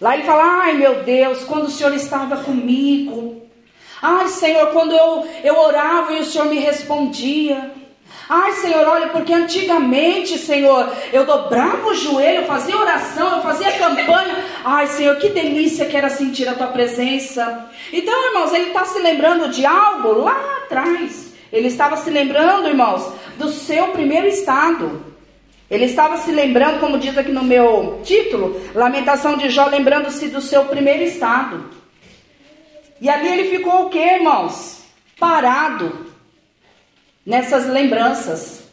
Lá 0.00 0.14
ele 0.14 0.24
fala: 0.24 0.62
ai 0.62 0.74
meu 0.74 1.02
Deus, 1.02 1.44
quando 1.44 1.64
o 1.64 1.70
Senhor 1.70 1.94
estava 1.94 2.38
comigo, 2.38 3.46
Ai, 4.00 4.28
Senhor, 4.28 4.68
quando 4.68 4.92
eu, 4.92 5.26
eu 5.42 5.58
orava 5.58 6.12
e 6.12 6.20
o 6.20 6.24
Senhor 6.24 6.46
me 6.46 6.58
respondia. 6.58 7.72
Ai, 8.28 8.52
Senhor, 8.52 8.86
olha, 8.86 9.08
porque 9.08 9.32
antigamente, 9.32 10.38
Senhor, 10.38 10.92
eu 11.12 11.24
dobrava 11.24 11.88
o 11.88 11.94
joelho, 11.94 12.42
eu 12.42 12.46
fazia 12.46 12.76
oração, 12.76 13.36
eu 13.36 13.42
fazia 13.42 13.72
campanha. 13.72 14.44
Ai, 14.64 14.86
Senhor, 14.88 15.16
que 15.16 15.30
delícia 15.30 15.86
que 15.86 15.96
era 15.96 16.10
sentir 16.10 16.48
a 16.48 16.54
tua 16.54 16.66
presença. 16.68 17.70
Então, 17.92 18.26
irmãos, 18.28 18.52
ele 18.52 18.68
está 18.68 18.84
se 18.84 18.98
lembrando 18.98 19.48
de 19.48 19.64
algo 19.64 20.20
lá 20.20 20.58
atrás. 20.64 21.32
Ele 21.52 21.68
estava 21.68 21.96
se 21.96 22.10
lembrando, 22.10 22.68
irmãos, 22.68 23.12
do 23.38 23.48
seu 23.48 23.88
primeiro 23.88 24.26
estado. 24.26 25.15
Ele 25.70 25.86
estava 25.86 26.16
se 26.18 26.30
lembrando, 26.30 26.78
como 26.78 26.98
diz 26.98 27.18
aqui 27.18 27.32
no 27.32 27.42
meu 27.42 28.00
título, 28.04 28.60
Lamentação 28.74 29.36
de 29.36 29.50
Jó, 29.50 29.66
lembrando-se 29.66 30.28
do 30.28 30.40
seu 30.40 30.64
primeiro 30.66 31.02
estado. 31.02 31.64
E 33.00 33.08
ali 33.10 33.28
ele 33.28 33.56
ficou 33.56 33.86
o 33.86 33.90
que, 33.90 33.98
irmãos? 33.98 34.84
Parado 35.18 36.06
nessas 37.24 37.66
lembranças. 37.66 38.64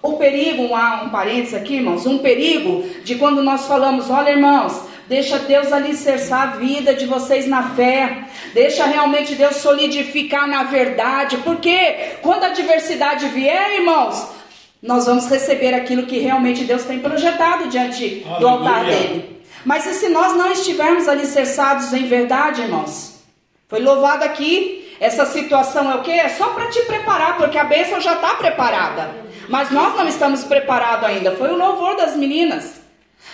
O 0.00 0.14
perigo, 0.14 0.62
um, 0.62 0.74
um 0.74 1.10
parênteses 1.10 1.54
aqui, 1.54 1.74
irmãos, 1.76 2.06
um 2.06 2.18
perigo 2.18 2.88
de 3.04 3.16
quando 3.16 3.42
nós 3.42 3.66
falamos, 3.66 4.08
olha, 4.08 4.30
irmãos, 4.30 4.80
deixa 5.08 5.38
Deus 5.40 5.72
alicerçar 5.72 6.42
a 6.42 6.56
vida 6.56 6.94
de 6.94 7.04
vocês 7.04 7.46
na 7.46 7.74
fé, 7.74 8.24
deixa 8.54 8.86
realmente 8.86 9.34
Deus 9.34 9.56
solidificar 9.56 10.46
na 10.46 10.62
verdade, 10.62 11.36
porque 11.38 12.16
quando 12.22 12.44
a 12.44 12.48
adversidade 12.48 13.26
vier, 13.28 13.80
irmãos, 13.80 14.37
nós 14.82 15.06
vamos 15.06 15.28
receber 15.28 15.74
aquilo 15.74 16.06
que 16.06 16.18
realmente 16.18 16.64
Deus 16.64 16.84
tem 16.84 17.00
projetado 17.00 17.68
diante 17.68 18.22
Aleluia. 18.24 18.38
do 18.38 18.48
altar 18.48 18.84
dele. 18.84 19.42
Mas 19.64 19.86
e 19.86 19.94
se 19.94 20.08
nós 20.08 20.36
não 20.36 20.52
estivermos 20.52 21.08
alicerçados 21.08 21.92
em 21.92 22.06
verdade, 22.06 22.62
irmãos? 22.62 23.22
Foi 23.68 23.80
louvado 23.80 24.24
aqui. 24.24 24.96
Essa 25.00 25.26
situação 25.26 25.90
é 25.90 25.96
o 25.96 26.02
que? 26.02 26.12
É 26.12 26.28
só 26.28 26.48
para 26.48 26.68
te 26.68 26.80
preparar, 26.82 27.36
porque 27.36 27.58
a 27.58 27.64
bênção 27.64 28.00
já 28.00 28.14
está 28.14 28.34
preparada. 28.34 29.10
Mas 29.48 29.70
nós 29.70 29.96
não 29.96 30.06
estamos 30.06 30.44
preparados 30.44 31.04
ainda. 31.04 31.36
Foi 31.36 31.50
o 31.50 31.56
louvor 31.56 31.96
das 31.96 32.16
meninas. 32.16 32.80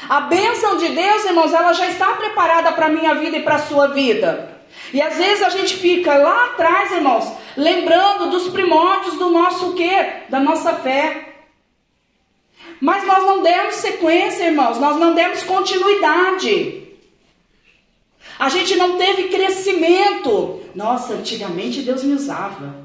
A 0.09 0.23
bênção 0.23 0.77
de 0.77 0.89
Deus, 0.89 1.25
irmãos, 1.25 1.53
ela 1.53 1.73
já 1.73 1.87
está 1.89 2.13
preparada 2.13 2.73
para 2.73 2.87
a 2.87 2.91
minha 2.91 3.15
vida 3.15 3.37
e 3.37 3.43
para 3.43 3.57
a 3.57 3.61
sua 3.61 3.89
vida. 3.89 4.51
E 4.93 5.01
às 5.01 5.17
vezes 5.17 5.43
a 5.43 5.51
gente 5.51 5.77
fica 5.77 6.17
lá 6.17 6.47
atrás, 6.47 6.93
irmãos, 6.93 7.33
lembrando 7.57 8.31
dos 8.31 8.49
primórdios 8.49 9.17
do 9.17 9.31
nosso 9.31 9.75
quê? 9.75 10.07
Da 10.29 10.41
nossa 10.41 10.75
fé. 10.75 11.34
Mas 12.85 13.07
nós 13.07 13.25
não 13.25 13.43
demos 13.43 13.77
sequência, 13.77 14.45
irmãos, 14.45 14.79
nós 14.79 14.99
não 14.99 15.15
demos 15.15 15.43
continuidade. 15.43 16.83
A 18.39 18.51
gente 18.51 18.77
não 18.77 18.99
teve 18.99 19.29
crescimento. 19.29 20.61
Nossa, 20.75 21.15
antigamente 21.15 21.81
Deus 21.81 22.05
me 22.05 22.13
usava. 22.13 22.84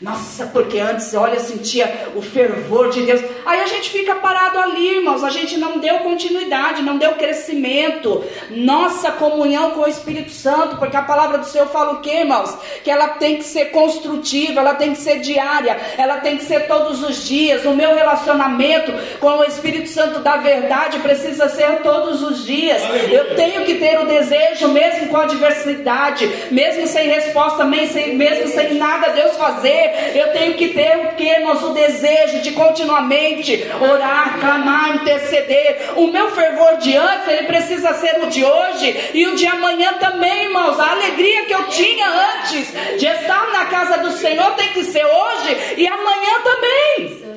Nossa, 0.00 0.46
porque 0.46 0.78
antes, 0.78 1.12
olha, 1.12 1.40
sentia 1.40 2.08
o 2.14 2.22
fervor 2.22 2.90
de 2.90 3.02
Deus. 3.02 3.20
Aí 3.44 3.60
a 3.60 3.66
gente 3.66 3.90
fica 3.90 4.14
parado 4.14 4.56
ali, 4.56 4.98
irmãos. 4.98 5.24
A 5.24 5.30
gente 5.30 5.56
não 5.56 5.78
deu 5.78 5.98
continuidade, 5.98 6.82
não 6.82 6.98
deu 6.98 7.14
crescimento. 7.14 8.24
Nossa 8.48 9.10
comunhão 9.10 9.72
com 9.72 9.80
o 9.80 9.88
Espírito 9.88 10.30
Santo, 10.30 10.76
porque 10.76 10.96
a 10.96 11.02
palavra 11.02 11.38
do 11.38 11.46
Senhor 11.46 11.66
fala 11.66 11.94
o 11.94 12.00
que, 12.00 12.10
irmãos? 12.10 12.56
Que 12.84 12.92
ela 12.92 13.08
tem 13.08 13.38
que 13.38 13.44
ser 13.44 13.72
construtiva, 13.72 14.60
ela 14.60 14.76
tem 14.76 14.92
que 14.92 15.00
ser 15.00 15.18
diária, 15.18 15.76
ela 15.96 16.18
tem 16.18 16.36
que 16.36 16.44
ser 16.44 16.68
todos 16.68 17.02
os 17.02 17.26
dias. 17.26 17.64
O 17.64 17.74
meu 17.74 17.96
relacionamento 17.96 18.92
com 19.18 19.38
o 19.38 19.44
Espírito 19.44 19.88
Santo 19.88 20.20
da 20.20 20.36
verdade 20.36 21.00
precisa 21.00 21.48
ser 21.48 21.82
todos 21.82 22.22
os 22.22 22.44
dias. 22.46 22.80
Eu 23.10 23.34
tenho 23.34 23.64
que 23.64 23.74
ter 23.74 23.98
o 23.98 24.06
desejo, 24.06 24.68
mesmo 24.68 25.08
com 25.08 25.16
a 25.16 25.24
adversidade, 25.24 26.30
mesmo 26.52 26.86
sem 26.86 27.08
resposta, 27.08 27.64
mesmo 27.64 28.46
sem 28.46 28.74
nada 28.74 29.08
Deus 29.08 29.36
fazer 29.36 29.87
eu 30.14 30.32
tenho 30.32 30.54
que 30.54 30.68
ter 30.68 30.96
o 30.98 31.14
que, 31.14 31.24
irmãos? 31.24 31.62
O 31.62 31.72
desejo 31.72 32.42
de 32.42 32.52
continuamente 32.52 33.66
orar, 33.80 34.38
clamar, 34.38 34.96
interceder. 34.96 35.92
O 35.96 36.08
meu 36.08 36.30
fervor 36.30 36.78
de 36.78 36.96
antes, 36.96 37.28
ele 37.28 37.46
precisa 37.46 37.94
ser 37.94 38.22
o 38.22 38.28
de 38.28 38.44
hoje 38.44 39.10
e 39.14 39.26
o 39.26 39.36
de 39.36 39.46
amanhã 39.46 39.94
também, 39.94 40.44
irmãos. 40.44 40.78
A 40.78 40.90
alegria 40.92 41.46
que 41.46 41.54
eu 41.54 41.68
tinha 41.68 42.08
antes 42.08 42.72
de 42.98 43.06
estar 43.06 43.50
na 43.52 43.66
casa 43.66 43.98
do 43.98 44.12
Senhor 44.12 44.54
tem 44.54 44.72
que 44.72 44.84
ser 44.84 45.04
hoje 45.04 45.74
e 45.76 45.86
amanhã 45.86 46.40
também. 46.42 47.28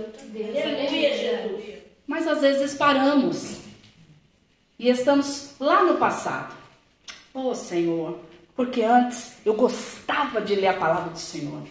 Mas 2.08 2.27
às 2.27 2.41
vezes 2.41 2.74
paramos 2.74 3.58
e 4.77 4.89
estamos 4.89 5.51
lá 5.60 5.84
no 5.84 5.98
passado. 5.98 6.55
Oh 7.34 7.53
Senhor, 7.53 8.20
porque 8.55 8.81
antes 8.81 9.34
eu 9.46 9.53
gostava 9.53 10.41
de 10.41 10.55
ler 10.55 10.67
a 10.67 10.74
palavra 10.74 11.12
do 11.12 11.20
Senhor. 11.20 11.62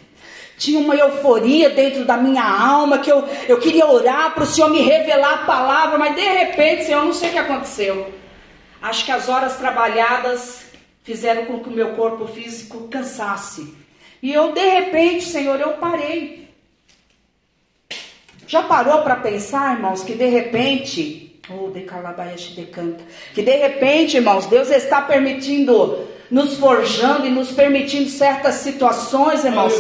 Tinha 0.61 0.79
uma 0.79 0.95
euforia 0.95 1.71
dentro 1.71 2.05
da 2.05 2.19
minha 2.19 2.45
alma 2.45 2.99
que 2.99 3.11
eu, 3.11 3.27
eu 3.49 3.59
queria 3.59 3.87
orar 3.87 4.35
para 4.35 4.45
o 4.45 4.47
Senhor 4.47 4.69
me 4.69 4.83
revelar 4.83 5.33
a 5.33 5.47
palavra, 5.47 5.97
mas 5.97 6.15
de 6.15 6.21
repente, 6.21 6.85
Senhor, 6.85 7.01
eu 7.01 7.07
não 7.07 7.15
sei 7.15 7.31
o 7.31 7.33
que 7.33 7.39
aconteceu. 7.39 8.13
Acho 8.83 9.07
que 9.07 9.11
as 9.11 9.31
horas 9.31 9.57
trabalhadas 9.57 10.67
fizeram 11.03 11.47
com 11.47 11.61
que 11.61 11.71
o 11.71 11.73
meu 11.73 11.95
corpo 11.95 12.27
físico 12.27 12.89
cansasse. 12.89 13.75
E 14.23 14.31
eu, 14.31 14.53
de 14.53 14.61
repente, 14.61 15.25
Senhor, 15.25 15.59
eu 15.59 15.71
parei. 15.79 16.51
Já 18.47 18.63
parou 18.63 19.01
para 19.01 19.17
pensar, 19.17 19.77
irmãos, 19.77 20.05
que 20.05 20.13
de 20.13 20.27
repente, 20.27 21.41
oh, 21.49 21.71
de 21.71 21.87
decanta, 22.55 23.03
que 23.33 23.41
de 23.41 23.57
repente, 23.57 24.19
irmãos, 24.19 24.45
Deus 24.45 24.69
está 24.69 25.01
permitindo 25.01 26.07
nos 26.31 26.57
forjando 26.59 27.27
e 27.27 27.31
nos 27.31 27.51
permitindo 27.51 28.09
certas 28.09 28.57
situações, 28.57 29.45
irmãos, 29.45 29.75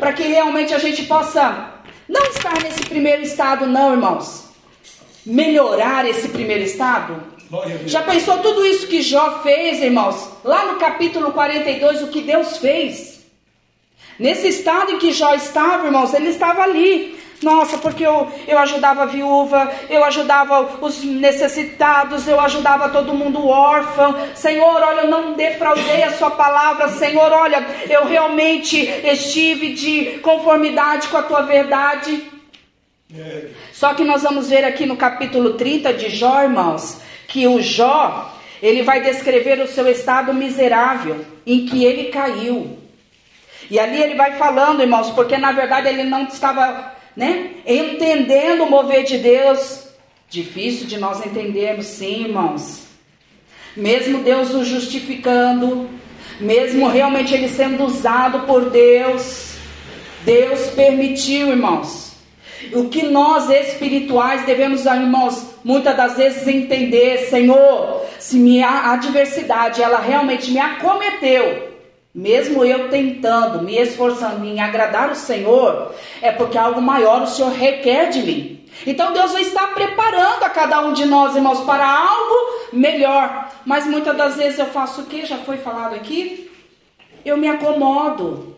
para 0.00 0.12
que 0.12 0.24
realmente 0.24 0.74
a 0.74 0.78
gente 0.78 1.04
possa 1.04 1.74
não 2.08 2.22
estar 2.24 2.60
nesse 2.62 2.84
primeiro 2.86 3.22
estado, 3.22 3.66
não, 3.66 3.92
irmãos. 3.92 4.50
Melhorar 5.24 6.08
esse 6.08 6.28
primeiro 6.28 6.64
estado. 6.64 7.22
Já 7.86 8.02
pensou 8.02 8.38
tudo 8.38 8.66
isso 8.66 8.88
que 8.88 9.02
Jó 9.02 9.40
fez, 9.42 9.82
irmãos? 9.82 10.28
Lá 10.42 10.72
no 10.72 10.78
capítulo 10.78 11.32
42, 11.32 12.02
o 12.02 12.08
que 12.08 12.22
Deus 12.22 12.56
fez. 12.56 13.20
Nesse 14.18 14.48
estado 14.48 14.92
em 14.92 14.98
que 14.98 15.12
Jó 15.12 15.34
estava, 15.34 15.86
irmãos, 15.86 16.12
ele 16.14 16.28
estava 16.28 16.62
ali, 16.62 17.18
nossa, 17.42 17.78
porque 17.78 18.06
eu, 18.06 18.30
eu 18.46 18.58
ajudava 18.58 19.02
a 19.02 19.06
viúva, 19.06 19.70
eu 19.90 20.04
ajudava 20.04 20.78
os 20.80 21.02
necessitados, 21.02 22.26
eu 22.28 22.40
ajudava 22.40 22.88
todo 22.88 23.14
mundo 23.14 23.46
órfão. 23.46 24.16
Senhor, 24.34 24.82
olha, 24.82 25.02
eu 25.02 25.08
não 25.08 25.34
defraudei 25.34 26.02
a 26.04 26.12
sua 26.12 26.30
palavra. 26.30 26.88
Senhor, 26.88 27.32
olha, 27.32 27.64
eu 27.88 28.06
realmente 28.06 28.78
estive 28.78 29.74
de 29.74 30.18
conformidade 30.20 31.08
com 31.08 31.16
a 31.16 31.22
tua 31.22 31.42
verdade. 31.42 32.30
Só 33.72 33.92
que 33.94 34.04
nós 34.04 34.22
vamos 34.22 34.48
ver 34.48 34.64
aqui 34.64 34.86
no 34.86 34.96
capítulo 34.96 35.54
30 35.54 35.92
de 35.92 36.08
Jó, 36.08 36.42
irmãos, 36.42 37.00
que 37.28 37.46
o 37.46 37.60
Jó, 37.60 38.32
ele 38.62 38.82
vai 38.82 39.02
descrever 39.02 39.60
o 39.60 39.68
seu 39.68 39.86
estado 39.88 40.32
miserável 40.32 41.24
em 41.46 41.66
que 41.66 41.84
ele 41.84 42.04
caiu. 42.04 42.78
E 43.70 43.78
ali 43.78 44.02
ele 44.02 44.14
vai 44.14 44.32
falando, 44.32 44.82
irmãos, 44.82 45.10
porque 45.10 45.36
na 45.36 45.52
verdade 45.52 45.88
ele 45.88 46.04
não 46.04 46.24
estava 46.24 46.92
né? 47.16 47.50
Entendendo 47.66 48.64
o 48.64 48.70
mover 48.70 49.04
de 49.04 49.18
Deus. 49.18 49.88
Difícil 50.28 50.86
de 50.86 50.98
nós 50.98 51.24
entendermos, 51.24 51.86
sim, 51.86 52.24
irmãos. 52.24 52.86
Mesmo 53.76 54.22
Deus 54.22 54.54
o 54.54 54.64
justificando, 54.64 55.88
mesmo 56.40 56.88
realmente 56.88 57.34
ele 57.34 57.48
sendo 57.48 57.84
usado 57.84 58.46
por 58.46 58.70
Deus, 58.70 59.54
Deus 60.24 60.70
permitiu, 60.70 61.48
irmãos. 61.48 62.12
O 62.72 62.88
que 62.88 63.02
nós 63.02 63.50
espirituais 63.50 64.44
devemos, 64.46 64.86
irmãos, 64.86 65.54
muitas 65.64 65.96
das 65.96 66.16
vezes 66.16 66.46
entender, 66.46 67.28
Senhor, 67.28 68.04
se 68.18 68.36
minha 68.36 68.92
adversidade 68.92 69.82
ela 69.82 69.98
realmente 69.98 70.50
me 70.50 70.60
acometeu, 70.60 71.71
mesmo 72.14 72.64
eu 72.64 72.90
tentando, 72.90 73.62
me 73.62 73.76
esforçando 73.76 74.44
em 74.44 74.60
agradar 74.60 75.10
o 75.10 75.16
Senhor, 75.16 75.94
é 76.20 76.30
porque 76.30 76.58
algo 76.58 76.80
maior 76.80 77.22
o 77.22 77.26
Senhor 77.26 77.52
requer 77.52 78.10
de 78.10 78.22
mim. 78.22 78.66
Então 78.86 79.12
Deus 79.12 79.34
está 79.34 79.68
preparando 79.68 80.44
a 80.44 80.50
cada 80.50 80.80
um 80.80 80.92
de 80.92 81.04
nós, 81.04 81.36
irmãos, 81.36 81.60
para 81.60 81.86
algo 81.86 82.68
melhor. 82.72 83.50
Mas 83.64 83.86
muitas 83.86 84.16
das 84.16 84.36
vezes 84.36 84.58
eu 84.58 84.66
faço 84.66 85.02
o 85.02 85.06
que? 85.06 85.24
Já 85.24 85.38
foi 85.38 85.58
falado 85.58 85.94
aqui? 85.94 86.50
Eu 87.24 87.36
me 87.36 87.48
acomodo 87.48 88.52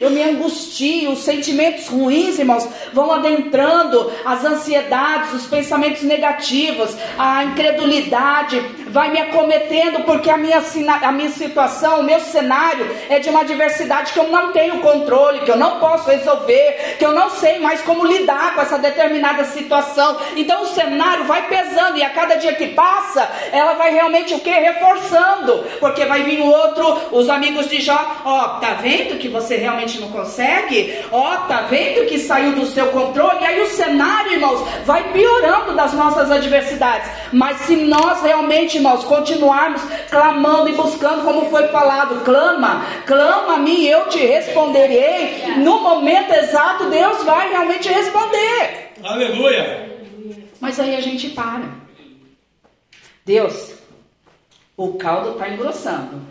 eu 0.00 0.08
me 0.08 0.22
angustio, 0.22 1.12
os 1.12 1.18
sentimentos 1.18 1.86
ruins, 1.88 2.38
irmãos, 2.38 2.66
vão 2.90 3.12
adentrando, 3.12 4.10
as 4.24 4.42
ansiedades, 4.42 5.34
os 5.34 5.46
pensamentos 5.46 6.02
negativos, 6.02 6.96
a 7.18 7.44
incredulidade 7.44 8.58
vai 8.90 9.10
me 9.10 9.20
acometendo, 9.20 10.04
porque 10.04 10.30
a 10.30 10.36
minha, 10.36 10.62
a 11.02 11.12
minha 11.12 11.30
situação, 11.30 12.00
o 12.00 12.02
meu 12.02 12.20
cenário 12.20 12.88
é 13.08 13.18
de 13.18 13.28
uma 13.28 13.40
adversidade 13.40 14.12
que 14.12 14.18
eu 14.18 14.28
não 14.28 14.52
tenho 14.52 14.80
controle, 14.80 15.40
que 15.40 15.50
eu 15.50 15.56
não 15.56 15.78
posso 15.78 16.08
resolver, 16.10 16.96
que 16.98 17.04
eu 17.04 17.12
não 17.12 17.30
sei 17.30 17.58
mais 17.58 17.80
como 17.82 18.04
lidar 18.04 18.54
com 18.54 18.60
essa 18.60 18.78
determinada 18.78 19.44
situação. 19.44 20.18
Então 20.36 20.62
o 20.62 20.66
cenário 20.66 21.24
vai 21.24 21.48
pesando 21.48 21.98
e 21.98 22.02
a 22.02 22.10
cada 22.10 22.36
dia 22.36 22.54
que 22.54 22.68
passa, 22.68 23.28
ela 23.52 23.74
vai 23.74 23.92
realmente 23.92 24.34
o 24.34 24.40
que? 24.40 24.50
Reforçando, 24.50 25.64
porque 25.78 26.04
vai 26.04 26.22
vir 26.22 26.40
o 26.40 26.46
outro, 26.46 27.00
os 27.12 27.28
amigos 27.28 27.68
de 27.68 27.80
Jó, 27.80 28.16
ó, 28.24 28.60
tá 28.60 28.72
vendo 28.74 29.18
que 29.18 29.28
você 29.28 29.56
realmente 29.56 30.00
não 30.00 30.08
consegue, 30.10 31.04
ó, 31.12 31.36
tá 31.48 31.62
vendo 31.62 32.06
que 32.06 32.18
saiu 32.18 32.52
do 32.52 32.66
seu 32.66 32.86
controle? 32.88 33.40
E 33.40 33.46
aí 33.46 33.60
o 33.60 33.70
cenário, 33.70 34.32
irmãos, 34.32 34.66
vai 34.84 35.12
piorando 35.12 35.74
das 35.74 35.92
nossas 35.92 36.30
adversidades. 36.30 37.08
Mas 37.32 37.58
se 37.58 37.76
nós 37.76 38.22
realmente, 38.22 38.79
irmãos, 38.80 39.04
continuarmos 39.04 39.82
clamando 40.08 40.68
e 40.68 40.72
buscando, 40.72 41.22
como 41.22 41.50
foi 41.50 41.68
falado, 41.68 42.24
clama, 42.24 42.84
clama 43.06 43.54
a 43.54 43.58
mim, 43.58 43.84
eu 43.84 44.08
te 44.08 44.18
responderei. 44.18 45.56
No 45.58 45.80
momento 45.80 46.32
exato, 46.32 46.88
Deus 46.88 47.22
vai 47.22 47.50
realmente 47.50 47.88
responder. 47.88 48.92
Aleluia. 49.02 49.90
Mas 50.58 50.80
aí 50.80 50.96
a 50.96 51.00
gente 51.00 51.30
para. 51.30 51.78
Deus, 53.24 53.74
o 54.76 54.94
caldo 54.94 55.32
está 55.32 55.48
engrossando. 55.48 56.22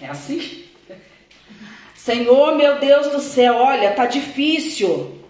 É 0.00 0.08
assim? 0.08 0.64
Senhor, 1.94 2.56
meu 2.56 2.80
Deus 2.80 3.08
do 3.08 3.20
céu, 3.20 3.54
olha, 3.56 3.92
tá 3.92 4.06
difícil. 4.06 5.20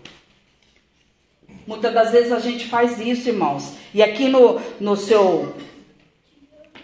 Muitas 1.67 1.93
das 1.93 2.11
vezes 2.13 2.33
a 2.33 2.39
gente 2.39 2.67
faz 2.67 2.99
isso, 2.99 3.29
irmãos. 3.29 3.75
E 3.93 4.03
aqui 4.03 4.29
no, 4.29 4.61
no 4.81 4.97
seu 4.97 5.55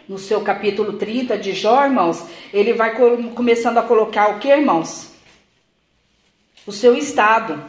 no 0.08 0.18
seu 0.18 0.40
capítulo 0.40 0.94
30 0.94 1.36
de 1.36 1.52
Jó, 1.52 1.84
irmãos, 1.84 2.24
ele 2.52 2.72
vai 2.72 2.96
começando 3.34 3.78
a 3.78 3.82
colocar 3.82 4.30
o 4.30 4.38
que, 4.38 4.48
irmãos? 4.48 5.12
O 6.66 6.72
seu 6.72 6.96
estado. 6.96 7.62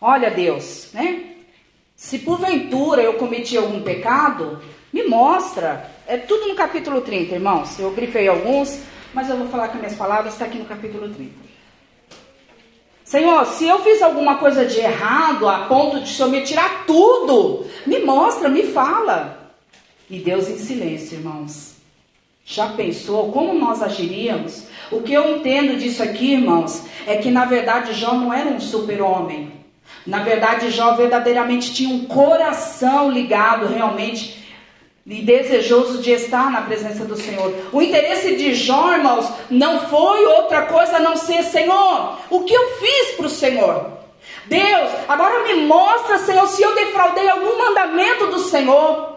Olha, 0.00 0.30
Deus, 0.30 0.90
né? 0.92 1.34
Se 1.96 2.20
porventura 2.20 3.02
eu 3.02 3.14
cometi 3.14 3.56
algum 3.56 3.82
pecado, 3.82 4.62
me 4.92 5.04
mostra. 5.04 5.90
É 6.06 6.16
tudo 6.16 6.48
no 6.48 6.54
capítulo 6.54 7.00
30, 7.00 7.34
irmãos. 7.34 7.78
Eu 7.78 7.90
grifei 7.92 8.28
alguns, 8.28 8.80
mas 9.12 9.28
eu 9.28 9.36
vou 9.36 9.48
falar 9.48 9.68
com 9.68 9.78
minhas 9.78 9.94
palavras, 9.94 10.32
está 10.32 10.44
aqui 10.44 10.58
no 10.58 10.64
capítulo 10.64 11.08
30. 11.08 11.32
Senhor, 13.04 13.44
se 13.46 13.66
eu 13.66 13.80
fiz 13.80 14.00
alguma 14.00 14.38
coisa 14.38 14.64
de 14.64 14.78
errado 14.80 15.48
a 15.48 15.66
ponto 15.66 16.00
de 16.00 16.04
o 16.04 16.06
Senhor 16.08 16.28
me 16.30 16.42
tirar 16.42 16.86
tudo, 16.86 17.66
me 17.86 17.98
mostra, 17.98 18.48
me 18.48 18.62
fala. 18.62 19.52
E 20.08 20.18
Deus 20.18 20.48
em 20.48 20.58
silêncio, 20.58 21.18
irmãos. 21.18 21.71
Já 22.44 22.68
pensou 22.68 23.30
como 23.30 23.54
nós 23.54 23.82
agiríamos? 23.82 24.64
O 24.90 25.00
que 25.00 25.12
eu 25.12 25.36
entendo 25.36 25.76
disso 25.76 26.02
aqui, 26.02 26.32
irmãos, 26.32 26.84
é 27.06 27.16
que 27.16 27.30
na 27.30 27.44
verdade 27.44 27.94
Jó 27.94 28.14
não 28.14 28.32
era 28.32 28.50
um 28.50 28.60
super-homem. 28.60 29.62
Na 30.06 30.18
verdade, 30.18 30.70
Jó 30.70 30.94
verdadeiramente 30.94 31.72
tinha 31.72 31.94
um 31.94 32.06
coração 32.06 33.10
ligado 33.10 33.66
realmente 33.66 34.42
e 35.06 35.22
desejoso 35.22 36.00
de 36.00 36.12
estar 36.12 36.50
na 36.50 36.62
presença 36.62 37.04
do 37.04 37.16
Senhor. 37.16 37.52
O 37.72 37.82
interesse 37.82 38.36
de 38.36 38.54
Jó, 38.54 38.92
irmãos, 38.94 39.28
não 39.50 39.80
foi 39.88 40.24
outra 40.26 40.62
coisa 40.62 40.96
a 40.96 41.00
não 41.00 41.16
ser, 41.16 41.42
Senhor, 41.44 42.18
o 42.30 42.44
que 42.44 42.54
eu 42.54 42.68
fiz 42.78 43.16
para 43.16 43.26
o 43.26 43.30
Senhor? 43.30 43.90
Deus, 44.46 44.90
agora 45.08 45.44
me 45.44 45.66
mostra, 45.66 46.18
Senhor, 46.18 46.46
se 46.48 46.62
eu 46.62 46.74
defraudei 46.74 47.28
algum 47.28 47.58
mandamento 47.58 48.26
do 48.26 48.38
Senhor. 48.40 49.11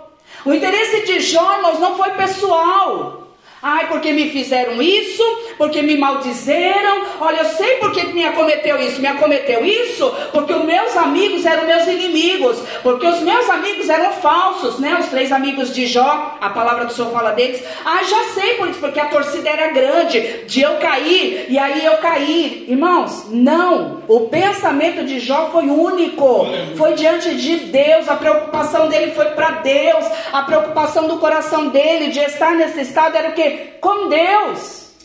O 0.46 0.54
interesse 0.54 1.02
de 1.06 1.20
irmãos, 1.56 1.80
não 1.80 1.98
foi 1.98 2.12
pessoal. 2.12 3.25
Ai, 3.68 3.88
porque 3.88 4.14
me 4.14 4.30
fizeram 4.30 4.80
isso, 4.80 5.24
porque 5.58 5.82
me 5.82 5.98
maldizeram. 5.98 7.04
Olha, 7.20 7.40
eu 7.40 7.46
sei 7.46 7.78
porque 7.78 8.04
me 8.04 8.24
acometeu 8.24 8.80
isso. 8.80 9.02
Me 9.02 9.08
acometeu 9.08 9.66
isso 9.66 10.08
porque 10.32 10.54
os 10.54 10.64
meus 10.64 10.96
amigos 10.96 11.44
eram 11.48 11.66
meus 11.66 11.88
inimigos. 11.88 12.60
Porque 12.84 13.08
os 13.08 13.22
meus 13.22 13.50
amigos 13.50 13.90
eram 13.90 14.12
falsos, 14.12 14.78
né? 14.78 14.96
Os 15.00 15.08
três 15.08 15.32
amigos 15.32 15.74
de 15.74 15.88
Jó, 15.88 16.38
a 16.40 16.50
palavra 16.52 16.86
do 16.86 16.94
Senhor 16.94 17.10
fala 17.10 17.32
deles. 17.32 17.64
Ah, 17.84 18.04
já 18.04 18.24
sei 18.36 18.54
por 18.54 18.70
isso, 18.70 18.80
porque 18.80 19.00
a 19.00 19.08
torcida 19.08 19.50
era 19.50 19.72
grande. 19.72 20.44
De 20.46 20.62
eu 20.62 20.76
cair, 20.76 21.48
e 21.50 21.58
aí 21.58 21.84
eu 21.84 21.98
caí. 21.98 22.68
Irmãos, 22.70 23.32
não. 23.32 24.04
O 24.08 24.30
pensamento 24.30 25.04
de 25.04 25.20
Jó 25.20 25.50
foi 25.52 25.66
único. 25.66 26.46
Foi 26.78 26.94
diante 26.94 27.34
de 27.34 27.56
Deus. 27.56 28.08
A 28.10 28.16
preocupação 28.16 28.90
dele 28.90 29.12
foi 29.14 29.26
para 29.32 29.50
Deus. 29.62 30.06
A 30.32 30.44
preocupação 30.44 31.08
do 31.08 31.18
coração 31.18 31.70
dele 31.70 32.10
de 32.10 32.20
estar 32.20 32.52
nesse 32.52 32.82
estado 32.82 33.18
era 33.18 33.30
o 33.30 33.34
que? 33.34 33.55
Com 33.80 34.10
Deus. 34.10 34.96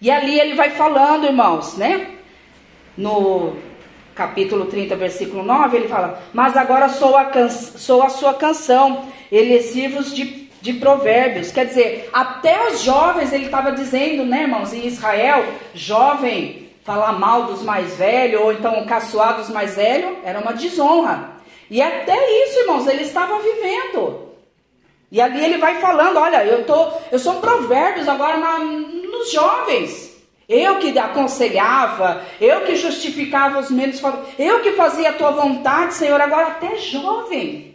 E 0.00 0.10
ali 0.10 0.40
ele 0.40 0.54
vai 0.54 0.70
falando, 0.70 1.26
irmãos, 1.26 1.76
né? 1.76 2.08
No 2.96 3.56
capítulo 4.14 4.66
30, 4.66 4.96
versículo 4.96 5.42
9, 5.42 5.76
ele 5.76 5.88
fala: 5.88 6.22
Mas 6.32 6.56
agora 6.56 6.88
sou 6.88 7.16
a, 7.16 7.26
can... 7.26 7.48
sou 7.48 8.02
a 8.02 8.08
sua 8.08 8.34
canção, 8.34 9.06
elessivos 9.30 10.14
de, 10.14 10.48
de 10.60 10.72
provérbios. 10.74 11.52
Quer 11.52 11.66
dizer, 11.66 12.08
até 12.12 12.68
os 12.68 12.82
jovens, 12.82 13.32
ele 13.32 13.46
estava 13.46 13.72
dizendo, 13.72 14.24
né, 14.24 14.42
irmãos, 14.42 14.72
em 14.72 14.86
Israel, 14.86 15.44
jovem 15.74 16.70
falar 16.82 17.12
mal 17.12 17.44
dos 17.44 17.62
mais 17.62 17.96
velhos, 17.96 18.40
ou 18.40 18.52
então 18.52 18.84
caçoar 18.86 19.36
dos 19.36 19.50
mais 19.50 19.76
velhos, 19.76 20.16
era 20.24 20.40
uma 20.40 20.52
desonra. 20.52 21.30
E 21.70 21.80
até 21.80 22.16
isso, 22.44 22.60
irmãos, 22.60 22.86
ele 22.86 23.02
estava 23.02 23.38
vivendo. 23.38 24.29
E 25.10 25.20
ali 25.20 25.44
ele 25.44 25.58
vai 25.58 25.80
falando, 25.80 26.18
olha, 26.18 26.44
eu 26.44 26.64
tô, 26.64 26.88
eu 27.10 27.18
sou 27.18 27.34
provérbios 27.34 28.08
agora 28.08 28.36
na, 28.36 28.58
nos 28.58 29.32
jovens. 29.32 30.10
Eu 30.48 30.78
que 30.78 30.96
aconselhava, 30.98 32.24
eu 32.40 32.62
que 32.62 32.74
justificava 32.74 33.60
os 33.60 33.70
menos 33.70 34.02
eu 34.38 34.60
que 34.60 34.72
fazia 34.72 35.10
a 35.10 35.12
tua 35.12 35.30
vontade, 35.30 35.94
Senhor, 35.94 36.20
agora 36.20 36.48
até 36.48 36.76
jovem. 36.76 37.70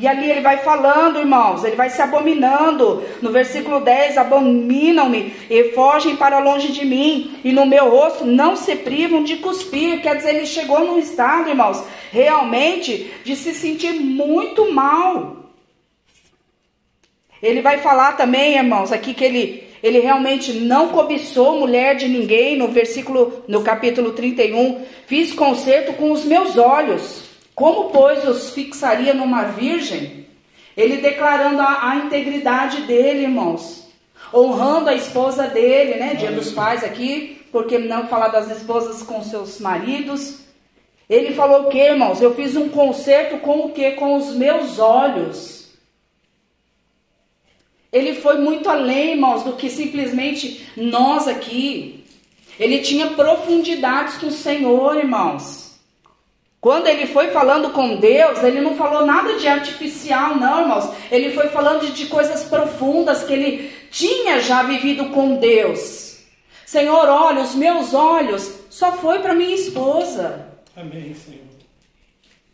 E 0.00 0.06
ali 0.06 0.30
ele 0.30 0.40
vai 0.40 0.58
falando, 0.58 1.18
irmãos, 1.18 1.64
ele 1.64 1.74
vai 1.74 1.90
se 1.90 2.00
abominando. 2.00 3.02
No 3.20 3.32
versículo 3.32 3.80
10, 3.80 4.16
abominam-me 4.16 5.34
e 5.50 5.72
fogem 5.72 6.14
para 6.14 6.38
longe 6.38 6.68
de 6.68 6.84
mim, 6.84 7.36
e 7.42 7.50
no 7.50 7.66
meu 7.66 7.90
rosto 7.90 8.24
não 8.24 8.54
se 8.54 8.76
privam 8.76 9.24
de 9.24 9.38
cuspir. 9.38 10.00
Quer 10.00 10.16
dizer, 10.18 10.36
ele 10.36 10.46
chegou 10.46 10.78
num 10.84 11.00
estado, 11.00 11.48
irmãos, 11.48 11.82
realmente 12.12 13.12
de 13.24 13.34
se 13.34 13.52
sentir 13.52 13.94
muito 13.94 14.72
mal. 14.72 15.37
Ele 17.42 17.62
vai 17.62 17.78
falar 17.78 18.12
também, 18.12 18.56
irmãos, 18.56 18.92
aqui 18.92 19.14
que 19.14 19.24
ele, 19.24 19.64
ele 19.82 20.00
realmente 20.00 20.52
não 20.52 20.88
cobiçou 20.88 21.58
mulher 21.58 21.94
de 21.96 22.08
ninguém, 22.08 22.56
no 22.56 22.68
versículo, 22.68 23.44
no 23.46 23.62
capítulo 23.62 24.12
31, 24.12 24.82
fiz 25.06 25.32
concerto 25.32 25.92
com 25.92 26.10
os 26.10 26.24
meus 26.24 26.56
olhos. 26.56 27.22
Como, 27.54 27.90
pois, 27.90 28.26
os 28.26 28.50
fixaria 28.50 29.14
numa 29.14 29.44
virgem? 29.44 30.26
Ele 30.76 30.98
declarando 30.98 31.60
a, 31.60 31.90
a 31.90 31.96
integridade 31.96 32.82
dele, 32.82 33.22
irmãos. 33.22 33.88
Honrando 34.32 34.90
a 34.90 34.94
esposa 34.94 35.48
dele, 35.48 35.96
né? 35.96 36.14
Dia 36.14 36.30
dos 36.30 36.52
pais 36.52 36.84
aqui, 36.84 37.40
porque 37.50 37.78
não 37.78 38.06
falar 38.06 38.28
das 38.28 38.50
esposas 38.50 39.02
com 39.02 39.22
seus 39.22 39.58
maridos. 39.58 40.40
Ele 41.10 41.34
falou 41.34 41.62
o 41.62 41.68
que, 41.68 41.78
irmãos? 41.78 42.20
Eu 42.20 42.34
fiz 42.34 42.54
um 42.54 42.68
concerto 42.68 43.38
com 43.38 43.66
o 43.66 43.70
que? 43.70 43.92
Com 43.92 44.16
os 44.16 44.34
meus 44.36 44.78
olhos. 44.78 45.57
Ele 47.92 48.14
foi 48.14 48.38
muito 48.38 48.68
além, 48.68 49.12
irmãos, 49.12 49.42
do 49.42 49.54
que 49.54 49.70
simplesmente 49.70 50.66
nós 50.76 51.26
aqui. 51.26 52.04
Ele 52.58 52.80
tinha 52.80 53.10
profundidades 53.10 54.16
com 54.16 54.26
o 54.26 54.32
Senhor, 54.32 54.96
irmãos. 54.96 55.68
Quando 56.60 56.88
ele 56.88 57.06
foi 57.06 57.28
falando 57.28 57.70
com 57.70 57.96
Deus, 57.96 58.42
ele 58.42 58.60
não 58.60 58.74
falou 58.74 59.06
nada 59.06 59.34
de 59.34 59.46
artificial, 59.46 60.36
não, 60.36 60.62
irmãos. 60.62 60.90
Ele 61.10 61.30
foi 61.30 61.48
falando 61.48 61.92
de, 61.92 62.06
coisas 62.06 62.44
profundas 62.44 63.22
que 63.22 63.32
ele 63.32 63.72
tinha 63.90 64.40
já 64.40 64.64
vivido 64.64 65.06
com 65.06 65.36
Deus. 65.36 66.18
Senhor, 66.66 67.08
olha, 67.08 67.42
os 67.42 67.54
meus 67.54 67.94
olhos 67.94 68.52
só 68.68 68.92
foi 68.92 69.20
para 69.20 69.34
minha 69.34 69.54
esposa. 69.54 70.46
Amém, 70.76 71.14
Senhor. 71.14 71.47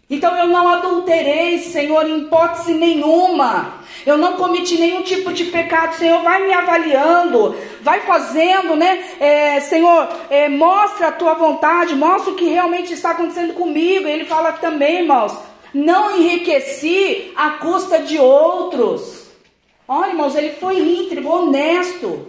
Então 0.09 0.37
eu 0.37 0.49
não 0.49 0.69
adulterei, 0.69 1.59
Senhor, 1.59 2.07
em 2.07 2.21
hipótese 2.21 2.75
nenhuma. 2.75 3.83
Eu 4.05 4.19
não 4.19 4.35
cometi 4.35 4.77
nenhum 4.77 5.03
tipo 5.03 5.33
de 5.33 5.45
pecado, 5.45 5.95
Senhor. 5.95 6.23
Vai 6.23 6.47
me 6.47 6.53
avaliando, 6.53 7.57
vai 7.81 8.01
fazendo, 8.01 8.77
né? 8.77 9.03
É, 9.19 9.61
Senhor, 9.61 10.09
é, 10.29 10.49
mostra 10.49 11.09
a 11.09 11.13
tua 11.13 11.35
vontade, 11.35 11.95
mostra 11.95 12.33
o 12.33 12.37
que 12.37 12.45
realmente 12.45 12.93
está 12.93 13.13
acontecendo 13.13 13.55
comigo. 13.55 14.07
Ele 14.07 14.27
fala 14.27 14.53
também, 14.53 15.01
irmãos, 15.01 15.35
não 15.73 16.19
enriqueci 16.19 17.33
à 17.35 17.53
custa 17.53 18.01
de 18.01 18.19
outros. 18.19 19.25
Olha, 19.89 20.11
irmãos, 20.11 20.35
ele 20.35 20.53
foi 20.53 20.81
íntegro, 20.81 21.29
honesto. 21.29 22.29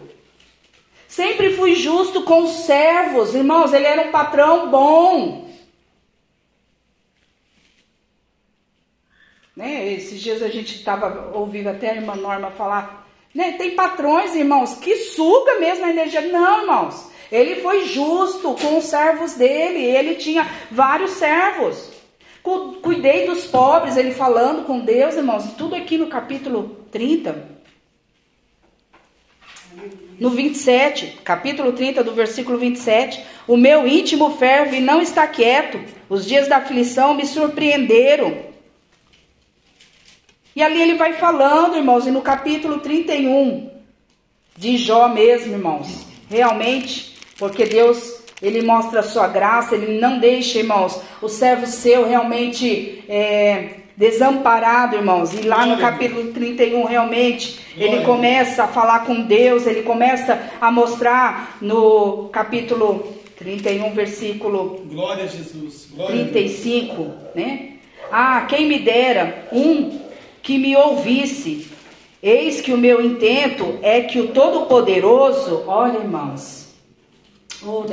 Sempre 1.10 1.54
fui 1.54 1.76
justo 1.76 2.24
com 2.24 2.44
os 2.44 2.66
servos, 2.66 3.36
irmãos. 3.36 3.74
Ele 3.74 3.86
era 3.86 4.08
um 4.08 4.12
patrão 4.12 4.70
bom. 4.70 5.45
Né? 9.56 9.94
Esses 9.94 10.22
dias 10.22 10.44
a 10.44 10.50
gente 10.50 10.76
estava 10.76 11.32
ouvindo 11.34 11.68
até 11.68 11.92
a 11.92 11.96
irmã 11.96 12.16
Norma 12.16 12.52
falar, 12.52 13.08
né? 13.34 13.54
tem 13.54 13.72
patrões, 13.72 14.36
irmãos, 14.36 14.76
que 14.76 14.96
suga 14.96 15.60
mesmo 15.60 15.86
a 15.86 15.90
energia. 15.90 16.22
Não, 16.22 16.62
irmãos, 16.62 17.10
ele 17.32 17.62
foi 17.62 17.86
justo 17.86 18.54
com 18.56 18.78
os 18.78 18.86
servos 18.86 19.34
dele, 19.34 19.80
ele 19.80 20.16
tinha 20.16 20.50
vários 20.70 21.12
servos. 21.12 21.92
Cuidei 22.82 23.26
dos 23.26 23.46
pobres, 23.46 23.98
ele 23.98 24.12
falando 24.12 24.66
com 24.66 24.80
Deus, 24.80 25.16
irmãos, 25.16 25.54
tudo 25.58 25.74
aqui 25.74 25.98
no 25.98 26.08
capítulo 26.08 26.86
30. 26.92 27.56
No 30.20 30.30
27, 30.30 31.20
capítulo 31.24 31.74
30, 31.74 32.04
do 32.04 32.14
versículo 32.14 32.58
27, 32.58 33.26
o 33.48 33.58
meu 33.58 33.88
íntimo 33.88 34.38
ferve 34.38 34.78
e 34.78 34.82
não 34.82 35.02
está 35.02 35.26
quieto. 35.28 35.80
Os 36.08 36.26
dias 36.26 36.48
da 36.48 36.58
aflição 36.58 37.16
me 37.16 37.26
surpreenderam. 37.26 38.55
E 40.56 40.64
ali 40.64 40.82
ele 40.82 40.94
vai 40.96 41.14
falando, 41.14 41.76
irmãos, 41.76 42.08
e 42.08 42.12
no 42.12 42.22
capítulo 42.22 42.80
31 42.80 43.70
de 44.58 44.78
Jó 44.78 45.10
mesmo, 45.10 45.52
irmãos, 45.52 46.06
realmente, 46.30 47.18
porque 47.38 47.66
Deus, 47.66 48.24
ele 48.42 48.62
mostra 48.62 49.02
a 49.02 49.04
sua 49.04 49.28
graça, 49.28 49.76
ele 49.76 50.00
não 50.00 50.18
deixa, 50.18 50.60
irmãos, 50.60 51.02
o 51.22 51.28
servo 51.28 51.68
seu 51.68 52.08
realmente 52.08 53.04
é, 53.10 53.80
desamparado, 53.98 54.96
irmãos. 54.96 55.34
E 55.34 55.42
lá 55.42 55.66
no 55.66 55.78
capítulo 55.78 56.32
31, 56.32 56.86
realmente, 56.86 57.60
ele 57.76 58.06
começa 58.06 58.64
a 58.64 58.68
falar 58.70 59.00
com 59.00 59.24
Deus, 59.24 59.68
ele 59.68 59.84
começa 59.84 60.42
a 60.62 60.72
mostrar 60.72 61.58
no 61.62 62.30
capítulo 62.30 63.14
31, 63.38 63.94
versículo 63.94 64.82
Glória 64.86 65.26
a 65.26 65.28
Jesus. 65.28 65.90
Glória 65.94 66.28
35, 66.28 67.14
né? 67.36 67.72
Ah, 68.10 68.46
quem 68.48 68.68
me 68.68 68.80
dera 68.80 69.50
um 69.52 70.05
que 70.46 70.60
me 70.60 70.78
ouvisse. 70.78 71.68
Eis 72.22 72.62
que 72.62 72.72
o 72.72 72.78
meu 72.78 73.04
intento 73.04 73.80
é 73.82 74.02
que 74.02 74.20
o 74.20 74.28
Todo-Poderoso, 74.28 75.64
olha 75.66 75.98
irmãos, 75.98 76.68
oh, 77.66 77.84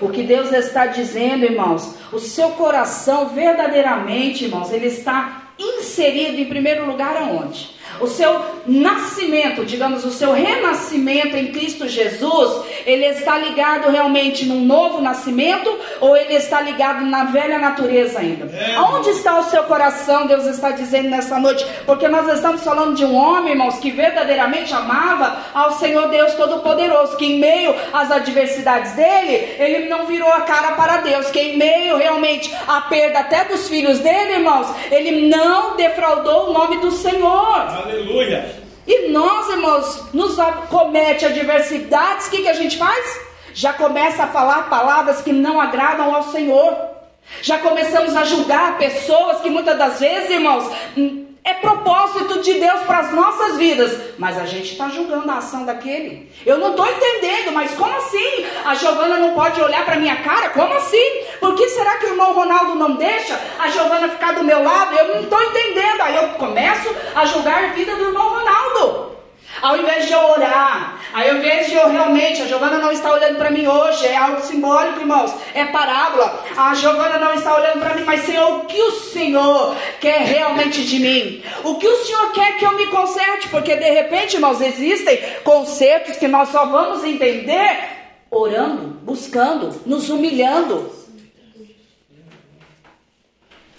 o 0.00 0.08
que 0.08 0.22
Deus 0.22 0.52
está 0.52 0.86
dizendo, 0.86 1.44
irmãos, 1.44 1.96
o 2.12 2.20
seu 2.20 2.50
coração 2.50 3.30
verdadeiramente, 3.30 4.44
irmãos, 4.44 4.72
ele 4.72 4.86
está 4.86 5.52
inserido 5.58 6.40
em 6.40 6.46
primeiro 6.46 6.86
lugar 6.86 7.16
aonde? 7.16 7.74
O 8.00 8.06
seu 8.06 8.40
nascimento, 8.66 9.64
digamos, 9.64 10.04
o 10.04 10.10
seu 10.10 10.32
renascimento 10.32 11.36
em 11.36 11.52
Cristo 11.52 11.88
Jesus, 11.88 12.64
ele 12.86 13.06
está 13.06 13.38
ligado 13.38 13.90
realmente 13.90 14.46
num 14.46 14.64
novo 14.64 15.00
nascimento 15.00 15.70
ou 16.00 16.16
ele 16.16 16.34
está 16.34 16.60
ligado 16.60 17.04
na 17.04 17.24
velha 17.24 17.58
natureza 17.58 18.18
ainda? 18.18 18.44
É. 18.54 18.78
Onde 18.80 19.10
está 19.10 19.38
o 19.38 19.44
seu 19.44 19.64
coração? 19.64 20.26
Deus 20.26 20.46
está 20.46 20.70
dizendo 20.70 21.08
nessa 21.08 21.38
noite, 21.38 21.66
porque 21.86 22.08
nós 22.08 22.28
estamos 22.32 22.62
falando 22.62 22.94
de 22.94 23.04
um 23.04 23.14
homem, 23.14 23.52
irmãos, 23.52 23.78
que 23.78 23.90
verdadeiramente 23.90 24.72
amava 24.72 25.38
ao 25.52 25.72
Senhor 25.72 26.08
Deus 26.08 26.34
Todo-Poderoso, 26.34 27.16
que 27.16 27.26
em 27.26 27.38
meio 27.38 27.74
às 27.92 28.10
adversidades 28.10 28.92
dele, 28.92 29.56
ele 29.58 29.88
não 29.88 30.06
virou 30.06 30.30
a 30.32 30.42
cara 30.42 30.72
para 30.72 30.98
Deus, 30.98 31.30
que 31.30 31.40
em 31.40 31.56
meio 31.56 31.96
realmente 31.96 32.54
à 32.66 32.82
perda 32.82 33.20
até 33.20 33.44
dos 33.44 33.68
filhos 33.68 33.98
dele, 34.00 34.34
irmãos, 34.34 34.68
ele 34.90 35.28
não 35.28 35.76
defraudou 35.76 36.50
o 36.50 36.52
nome 36.52 36.78
do 36.78 36.90
Senhor. 36.90 37.83
Aleluia. 37.84 38.46
E 38.86 39.08
nós, 39.08 39.48
irmãos, 39.50 40.12
nos 40.14 40.36
comete 40.70 41.26
adversidades, 41.26 42.26
o 42.26 42.30
que, 42.30 42.42
que 42.42 42.48
a 42.48 42.54
gente 42.54 42.78
faz? 42.78 43.20
Já 43.52 43.74
começa 43.74 44.24
a 44.24 44.26
falar 44.26 44.68
palavras 44.70 45.20
que 45.20 45.32
não 45.32 45.60
agradam 45.60 46.14
ao 46.14 46.24
Senhor. 46.24 46.74
Já 47.42 47.58
começamos 47.58 48.16
a 48.16 48.24
julgar 48.24 48.78
pessoas 48.78 49.40
que 49.40 49.50
muitas 49.50 49.78
das 49.78 50.00
vezes, 50.00 50.30
irmãos, 50.30 50.64
é 51.44 51.52
propósito 51.52 52.40
de 52.40 52.54
Deus 52.54 52.80
para 52.86 53.00
as 53.00 53.12
nossas 53.12 53.58
vidas, 53.58 54.14
mas 54.18 54.38
a 54.38 54.46
gente 54.46 54.72
está 54.72 54.88
julgando 54.88 55.30
a 55.30 55.36
ação 55.36 55.66
daquele. 55.66 56.32
Eu 56.46 56.56
não 56.56 56.70
estou 56.70 56.86
entendendo, 56.86 57.52
mas 57.52 57.72
como 57.72 57.94
assim? 57.94 58.46
A 58.64 58.74
Giovana 58.74 59.18
não 59.18 59.34
pode 59.34 59.60
olhar 59.60 59.84
para 59.84 59.96
minha 59.96 60.16
cara? 60.22 60.48
Como 60.48 60.72
assim? 60.72 61.04
Por 61.40 61.54
que 61.54 61.68
será 61.68 61.98
que 61.98 62.06
o 62.06 62.10
irmão 62.10 62.32
Ronaldo 62.32 62.74
não 62.76 62.96
deixa 62.96 63.38
a 63.58 63.68
Giovana 63.68 64.08
ficar 64.08 64.32
do 64.32 64.42
meu 64.42 64.62
lado? 64.62 64.96
Eu 64.96 65.08
não 65.08 65.20
estou 65.20 65.42
entendendo. 65.42 66.00
Aí 66.00 66.16
eu 66.16 66.28
começo 66.30 66.88
a 67.14 67.26
julgar 67.26 67.64
a 67.64 67.68
vida 67.68 67.94
do 67.94 68.04
irmão 68.04 68.30
Ronaldo. 68.30 69.13
Ao 69.62 69.76
invés 69.76 70.06
de 70.06 70.12
eu 70.12 70.20
orar, 70.20 70.98
ao 71.12 71.36
invés 71.36 71.68
de 71.68 71.74
eu 71.74 71.88
realmente, 71.88 72.42
a 72.42 72.46
Giovana 72.46 72.78
não 72.78 72.92
está 72.92 73.12
olhando 73.12 73.36
para 73.36 73.50
mim 73.50 73.66
hoje, 73.66 74.06
é 74.06 74.16
algo 74.16 74.42
simbólico, 74.42 75.00
irmãos, 75.00 75.32
é 75.54 75.64
parábola. 75.66 76.44
A 76.56 76.74
Giovana 76.74 77.18
não 77.18 77.34
está 77.34 77.56
olhando 77.56 77.80
para 77.80 77.94
mim, 77.94 78.04
mas 78.04 78.22
Senhor, 78.22 78.58
o 78.58 78.64
que 78.66 78.80
o 78.80 78.90
Senhor 78.92 79.76
quer 80.00 80.22
realmente 80.22 80.84
de 80.84 80.98
mim? 80.98 81.42
O 81.62 81.76
que 81.76 81.86
o 81.86 82.04
Senhor 82.04 82.32
quer 82.32 82.58
que 82.58 82.64
eu 82.64 82.72
me 82.76 82.86
conserte? 82.88 83.48
Porque 83.48 83.76
de 83.76 83.90
repente, 83.90 84.34
irmãos, 84.34 84.60
existem 84.60 85.22
conceitos 85.44 86.16
que 86.16 86.28
nós 86.28 86.48
só 86.48 86.66
vamos 86.66 87.04
entender 87.04 87.94
orando, 88.30 88.98
buscando, 89.02 89.80
nos 89.86 90.10
humilhando. 90.10 91.03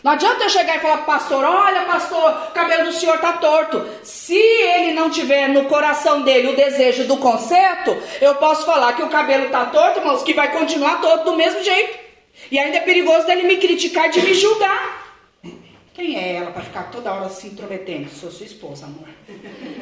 Não 0.05 0.11
adianta 0.11 0.43
eu 0.43 0.49
chegar 0.51 0.77
e 0.77 0.79
falar 0.81 0.97
para 0.97 1.03
o 1.03 1.17
pastor: 1.17 1.43
olha, 1.43 1.81
pastor, 1.81 2.29
o 2.49 2.51
cabelo 2.51 2.85
do 2.85 2.93
senhor 2.93 3.15
está 3.15 3.33
torto. 3.33 3.83
Se 4.03 4.37
ele 4.37 4.93
não 4.93 5.09
tiver 5.09 5.49
no 5.49 5.65
coração 5.65 6.21
dele 6.21 6.49
o 6.49 6.55
desejo 6.55 7.05
do 7.05 7.17
conserto, 7.17 7.97
eu 8.21 8.35
posso 8.35 8.67
falar 8.67 8.93
que 8.93 9.01
o 9.01 9.09
cabelo 9.09 9.47
está 9.47 9.65
torto, 9.65 9.97
irmãos, 9.97 10.21
que 10.21 10.35
vai 10.35 10.51
continuar 10.51 11.01
torto 11.01 11.25
do 11.25 11.35
mesmo 11.35 11.63
jeito. 11.63 11.97
E 12.51 12.59
ainda 12.59 12.77
é 12.77 12.81
perigoso 12.81 13.25
dele 13.25 13.47
me 13.47 13.57
criticar 13.57 14.05
e 14.05 14.11
de 14.11 14.21
me 14.21 14.35
julgar. 14.35 15.07
Quem 15.95 16.15
é 16.19 16.33
ela 16.33 16.51
para 16.51 16.61
ficar 16.61 16.91
toda 16.91 17.11
hora 17.11 17.29
se 17.29 17.47
intrometendo? 17.47 18.07
Sou 18.11 18.29
sua 18.29 18.45
esposa, 18.45 18.85
amor. 18.85 19.09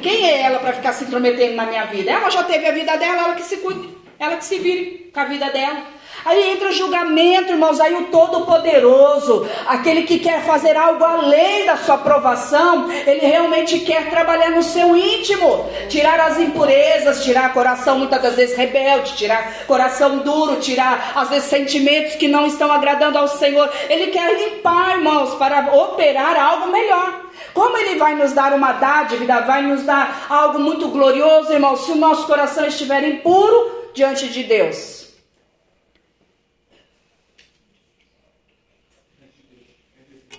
Quem 0.00 0.24
é 0.24 0.40
ela 0.40 0.58
para 0.58 0.72
ficar 0.72 0.94
se 0.94 1.04
intrometendo 1.04 1.54
na 1.54 1.66
minha 1.66 1.84
vida? 1.84 2.10
Ela 2.10 2.30
já 2.30 2.44
teve 2.44 2.66
a 2.66 2.72
vida 2.72 2.96
dela, 2.96 3.24
ela 3.24 3.34
que 3.34 3.42
se 3.42 3.58
cuide, 3.58 3.90
ela 4.18 4.38
que 4.38 4.44
se 4.46 4.58
vire 4.58 5.10
com 5.12 5.20
a 5.20 5.24
vida 5.26 5.50
dela. 5.50 5.84
Aí 6.24 6.52
entra 6.52 6.68
o 6.68 6.72
julgamento, 6.72 7.52
irmãos, 7.52 7.78
aí 7.78 7.94
o 7.94 8.06
Todo-Poderoso, 8.06 9.46
aquele 9.66 10.04
que 10.04 10.18
quer 10.18 10.42
fazer 10.44 10.74
algo 10.74 11.04
além 11.04 11.66
da 11.66 11.76
sua 11.76 11.96
aprovação, 11.96 12.90
ele 12.90 13.26
realmente 13.26 13.80
quer 13.80 14.08
trabalhar 14.08 14.50
no 14.50 14.62
seu 14.62 14.96
íntimo, 14.96 15.68
tirar 15.90 16.18
as 16.20 16.38
impurezas, 16.38 17.22
tirar 17.22 17.52
coração 17.52 17.98
muitas 17.98 18.22
das 18.22 18.36
vezes 18.36 18.56
rebelde, 18.56 19.16
tirar 19.16 19.66
coração 19.66 20.18
duro, 20.18 20.56
tirar 20.56 21.12
às 21.14 21.28
vezes 21.28 21.50
sentimentos 21.50 22.14
que 22.14 22.26
não 22.26 22.46
estão 22.46 22.72
agradando 22.72 23.18
ao 23.18 23.28
Senhor. 23.28 23.70
Ele 23.90 24.06
quer 24.06 24.34
limpar, 24.34 24.96
irmãos, 24.96 25.34
para 25.34 25.74
operar 25.74 26.36
algo 26.36 26.68
melhor. 26.72 27.20
Como 27.52 27.76
Ele 27.76 27.98
vai 27.98 28.14
nos 28.14 28.32
dar 28.32 28.54
uma 28.54 28.72
dádiva, 28.72 29.42
vai 29.42 29.62
nos 29.62 29.82
dar 29.82 30.26
algo 30.30 30.58
muito 30.58 30.88
glorioso, 30.88 31.52
irmãos, 31.52 31.84
se 31.84 31.92
o 31.92 31.96
nosso 31.96 32.26
coração 32.26 32.66
estiver 32.66 33.06
impuro 33.06 33.90
diante 33.92 34.28
de 34.28 34.42
Deus. 34.42 35.03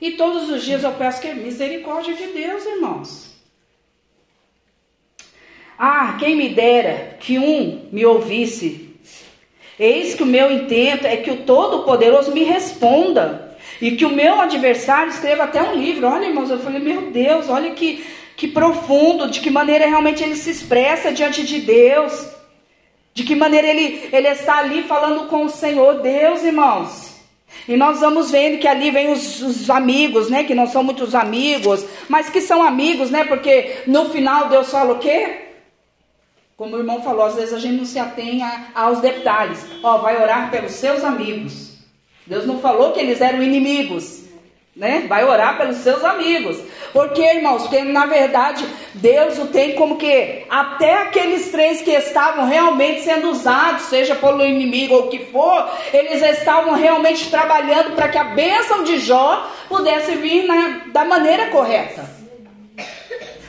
E 0.02 0.12
todos 0.12 0.50
os 0.50 0.64
dias 0.64 0.84
eu 0.84 0.92
peço 0.94 1.22
que 1.22 1.28
é 1.28 1.34
misericórdia 1.34 2.14
de 2.14 2.28
Deus, 2.28 2.66
irmãos. 2.66 3.36
Ah, 5.78 6.16
quem 6.20 6.36
me 6.36 6.50
dera 6.50 7.18
que 7.20 7.38
um 7.38 7.88
me 7.92 8.06
ouvisse. 8.06 8.96
Eis 9.78 10.16
que 10.16 10.24
o 10.24 10.26
meu 10.26 10.50
intento 10.52 11.06
é 11.06 11.18
que 11.18 11.32
o 11.32 11.44
Todo-Poderoso 11.44 12.32
me 12.32 12.44
responda. 12.44 13.58
E 13.82 13.92
que 13.92 14.06
o 14.06 14.10
meu 14.10 14.40
adversário 14.40 15.10
escreva 15.10 15.44
até 15.44 15.62
um 15.62 15.76
livro. 15.76 16.08
Olha, 16.08 16.26
irmãos, 16.26 16.50
eu 16.50 16.60
falei, 16.60 16.80
meu 16.80 17.12
Deus, 17.12 17.50
olha 17.50 17.72
que, 17.72 18.06
que 18.38 18.48
profundo, 18.48 19.30
de 19.30 19.42
que 19.42 19.50
maneira 19.50 19.86
realmente 19.86 20.24
ele 20.24 20.36
se 20.36 20.50
expressa 20.50 21.12
diante 21.12 21.44
de 21.44 21.60
Deus. 21.60 22.30
De 23.14 23.24
que 23.24 23.36
maneira 23.36 23.68
ele, 23.68 24.10
ele 24.14 24.28
está 24.30 24.60
ali 24.60 24.84
falando 24.84 25.28
com 25.28 25.46
o 25.46 25.50
Senhor. 25.50 26.02
Deus, 26.02 26.44
irmãos. 26.44 27.05
E 27.68 27.76
nós 27.76 28.00
vamos 28.00 28.30
vendo 28.30 28.60
que 28.60 28.68
ali 28.68 28.92
vem 28.92 29.12
os, 29.12 29.42
os, 29.42 29.70
amigos, 29.70 30.30
né? 30.30 30.44
Que 30.44 30.54
não 30.54 30.68
são 30.68 30.84
muitos 30.84 31.16
amigos, 31.16 31.86
mas 32.08 32.30
que 32.30 32.42
são 32.42 32.62
amigos, 32.62 33.10
né? 33.10 33.24
Porque 33.26 33.78
no 33.88 34.10
final 34.10 34.50
Deus 34.50 34.70
fala 34.70 34.94
o 34.94 35.00
quê? 35.00 35.42
Como 36.56 36.76
o 36.76 36.80
irmão 36.80 37.02
falou, 37.02 37.26
às 37.26 37.36
vezes 37.36 37.54
a 37.54 37.60
gente 37.60 37.78
não 37.78 37.86
se 37.86 37.98
atém 37.98 38.44
a, 38.44 38.68
aos 38.76 39.00
detalhes. 39.02 39.66
Ó, 39.84 39.98
vai 39.98 40.22
orar 40.22 40.52
pelos 40.52 40.74
seus 40.74 41.04
amigos. 41.04 41.80
Deus 42.28 42.46
não 42.46 42.60
falou 42.60 42.92
que 42.92 43.00
eles 43.00 43.20
eram 43.20 43.42
inimigos. 43.42 44.25
Né? 44.76 45.06
Vai 45.08 45.24
orar 45.24 45.58
pelos 45.58 45.78
seus 45.78 46.04
amigos. 46.04 46.58
Porque, 46.92 47.22
irmãos, 47.22 47.62
porque 47.62 47.82
na 47.82 48.06
verdade 48.06 48.66
Deus 48.94 49.38
o 49.38 49.48
tem 49.48 49.76
como 49.76 49.96
que 49.96 50.44
até 50.50 51.04
aqueles 51.04 51.50
três 51.50 51.82
que 51.82 51.92
estavam 51.92 52.46
realmente 52.46 53.02
sendo 53.04 53.30
usados, 53.30 53.84
seja 53.84 54.16
pelo 54.16 54.46
inimigo 54.46 54.96
ou 54.96 55.06
o 55.06 55.10
que 55.10 55.20
for, 55.28 55.70
eles 55.94 56.22
estavam 56.22 56.74
realmente 56.74 57.30
trabalhando 57.30 57.96
para 57.96 58.10
que 58.10 58.18
a 58.18 58.26
bênção 58.26 58.84
de 58.84 59.00
Jó 59.00 59.50
pudesse 59.70 60.16
vir 60.16 60.46
na, 60.46 60.82
da 60.88 61.06
maneira 61.06 61.48
correta. 61.52 62.04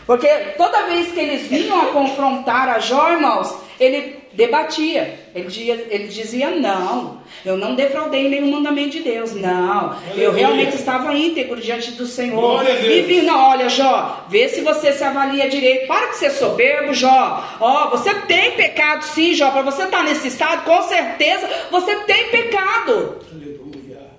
Porque 0.07 0.29
toda 0.57 0.87
vez 0.87 1.11
que 1.11 1.19
eles 1.19 1.49
vinham 1.49 1.83
a 1.83 1.87
confrontar 1.87 2.69
a 2.69 2.79
Jó, 2.79 3.11
irmãos, 3.11 3.53
ele 3.81 4.26
debatia. 4.37 5.19
Ele 5.35 5.49
dizia, 5.49 5.87
ele 5.91 6.09
dizia: 6.09 6.51
Não, 6.51 7.21
eu 7.45 7.57
não 7.57 7.75
defraudei 7.75 8.29
nenhum 8.29 8.53
mandamento 8.53 8.91
de 8.91 9.01
Deus. 9.01 9.35
Não, 9.35 9.97
eu 10.15 10.33
realmente 10.33 10.77
estava 10.77 11.13
íntegro 11.15 11.61
diante 11.61 11.93
do 11.93 12.07
Senhor. 12.07 12.65
E 12.69 13.03
vi, 13.03 13.23
não, 13.23 13.51
olha, 13.51 13.69
Jó, 13.69 14.27
vê 14.29 14.49
se 14.49 14.61
você 14.61 14.93
se 14.93 15.03
avalia 15.03 15.49
direito. 15.49 15.87
Para 15.87 16.09
de 16.09 16.17
ser 16.17 16.31
soberbo, 16.31 16.93
Jó. 16.93 17.57
Ó, 17.59 17.91
você 17.91 18.15
tem 18.15 18.53
pecado, 18.53 19.03
sim, 19.03 19.35
Jó. 19.35 19.51
Para 19.51 19.63
você 19.63 19.85
estar 19.85 20.05
nesse 20.05 20.29
estado, 20.29 20.65
com 20.65 20.83
certeza 20.83 21.49
você 21.71 21.97
tem 22.05 22.29
pecado. 22.29 23.17
Aleluia. 23.33 24.11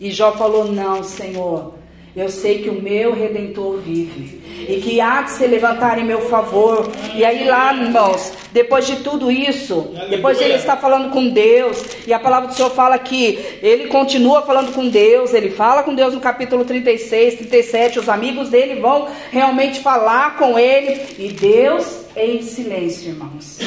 E 0.00 0.10
Jó 0.10 0.32
falou: 0.32 0.64
Não, 0.64 1.04
Senhor. 1.04 1.79
Eu 2.14 2.28
sei 2.28 2.62
que 2.62 2.68
o 2.68 2.82
meu 2.82 3.12
redentor 3.14 3.78
vive 3.78 4.40
e 4.68 4.80
que 4.80 5.00
há 5.00 5.22
de 5.22 5.30
se 5.30 5.46
levantar 5.46 5.98
em 5.98 6.04
meu 6.04 6.22
favor. 6.22 6.90
E 7.14 7.24
aí, 7.24 7.44
lá, 7.44 7.72
irmãos, 7.72 8.32
depois 8.52 8.86
de 8.86 8.96
tudo 8.96 9.30
isso, 9.30 9.94
depois 10.08 10.36
de 10.36 10.44
ele 10.44 10.54
estar 10.54 10.76
falando 10.76 11.10
com 11.10 11.28
Deus, 11.28 11.82
e 12.06 12.12
a 12.12 12.18
palavra 12.18 12.48
do 12.48 12.54
Senhor 12.54 12.70
fala 12.70 12.98
que 12.98 13.38
ele 13.62 13.86
continua 13.86 14.42
falando 14.42 14.74
com 14.74 14.88
Deus, 14.88 15.32
ele 15.32 15.50
fala 15.50 15.82
com 15.82 15.94
Deus 15.94 16.12
no 16.14 16.20
capítulo 16.20 16.64
36, 16.64 17.36
37. 17.36 18.00
Os 18.00 18.08
amigos 18.08 18.48
dele 18.48 18.80
vão 18.80 19.08
realmente 19.30 19.80
falar 19.80 20.36
com 20.36 20.58
ele, 20.58 21.00
e 21.18 21.28
Deus 21.28 22.04
em 22.16 22.42
silêncio, 22.42 23.10
irmãos. 23.10 23.58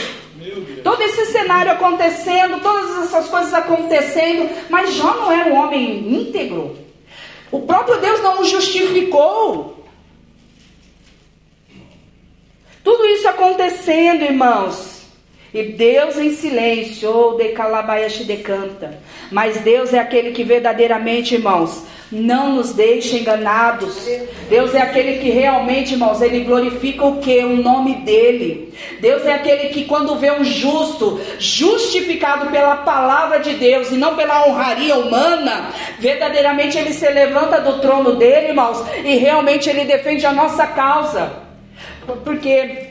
Todo 0.83 1.01
esse 1.01 1.27
cenário 1.27 1.71
acontecendo, 1.71 2.59
todas 2.61 3.05
essas 3.05 3.29
coisas 3.29 3.53
acontecendo, 3.53 4.49
mas 4.69 4.93
Jó 4.93 5.13
não 5.15 5.31
era 5.31 5.53
um 5.53 5.57
homem 5.57 6.13
íntegro. 6.13 6.75
O 7.53 7.61
próprio 7.61 8.01
Deus 8.01 8.19
não 8.21 8.41
o 8.41 8.45
justificou. 8.45 9.85
Tudo 12.83 13.05
isso 13.05 13.27
acontecendo, 13.27 14.23
irmãos. 14.23 15.03
E 15.53 15.61
Deus 15.61 16.17
em 16.17 16.33
silêncio, 16.35 17.11
ou 17.11 17.37
de 17.37 17.49
calabaiashi 17.49 18.23
decanta. 18.23 18.99
Mas 19.33 19.57
Deus 19.61 19.91
é 19.91 19.99
aquele 19.99 20.31
que 20.31 20.43
verdadeiramente, 20.43 21.33
irmãos, 21.33 21.83
não 22.11 22.55
nos 22.55 22.71
deixa 22.71 23.17
enganados. 23.17 24.07
Deus 24.47 24.75
é 24.75 24.81
aquele 24.81 25.17
que 25.17 25.31
realmente, 25.31 25.93
irmãos, 25.93 26.21
ele 26.21 26.41
glorifica 26.41 27.03
o 27.03 27.19
que? 27.19 27.39
O 27.39 27.57
nome 27.57 27.95
dele. 27.95 28.71
Deus 29.01 29.25
é 29.25 29.33
aquele 29.33 29.69
que 29.69 29.85
quando 29.85 30.15
vê 30.17 30.31
um 30.31 30.43
justo 30.43 31.19
justificado 31.39 32.51
pela 32.51 32.75
palavra 32.77 33.39
de 33.39 33.55
Deus 33.55 33.91
e 33.91 33.97
não 33.97 34.15
pela 34.15 34.47
honraria 34.47 34.95
humana, 34.97 35.71
verdadeiramente 35.97 36.77
ele 36.77 36.93
se 36.93 37.09
levanta 37.09 37.59
do 37.59 37.79
trono 37.79 38.15
dele, 38.15 38.49
irmãos, 38.49 38.85
e 39.03 39.15
realmente 39.15 39.67
ele 39.67 39.83
defende 39.83 40.27
a 40.27 40.31
nossa 40.31 40.67
causa. 40.67 41.41
Porque 42.23 42.89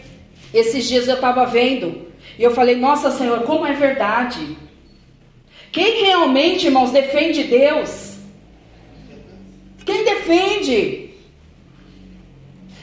esses 0.52 0.88
dias 0.88 1.07
eu 1.07 1.14
estava 1.14 1.46
vendo 1.46 2.09
e 2.37 2.42
eu 2.42 2.50
falei, 2.50 2.74
nossa 2.74 3.12
Senhor, 3.12 3.42
como 3.42 3.64
é 3.64 3.74
verdade. 3.74 4.57
Quem 5.72 6.04
realmente, 6.04 6.66
irmãos, 6.66 6.90
defende 6.90 7.44
Deus? 7.44 8.12
Quem 9.87 10.04
defende? 10.04 11.11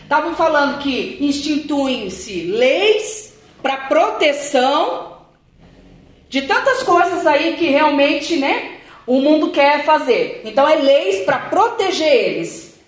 Estavam 0.02 0.36
falando 0.36 0.80
que 0.80 1.17
instituem-se 1.21 2.45
leis 2.45 3.36
para 3.62 3.78
proteção 3.78 5.19
de 6.28 6.41
tantas 6.41 6.82
coisas 6.82 7.28
aí 7.28 7.56
que 7.58 7.67
realmente, 7.67 8.38
né, 8.38 8.80
o 9.06 9.21
mundo 9.21 9.52
quer 9.52 9.86
fazer. 9.86 10.41
Então 10.43 10.67
é 10.67 10.75
leis 10.75 11.23
para 11.25 11.38
proteger 11.38 12.12
eles. 12.12 12.80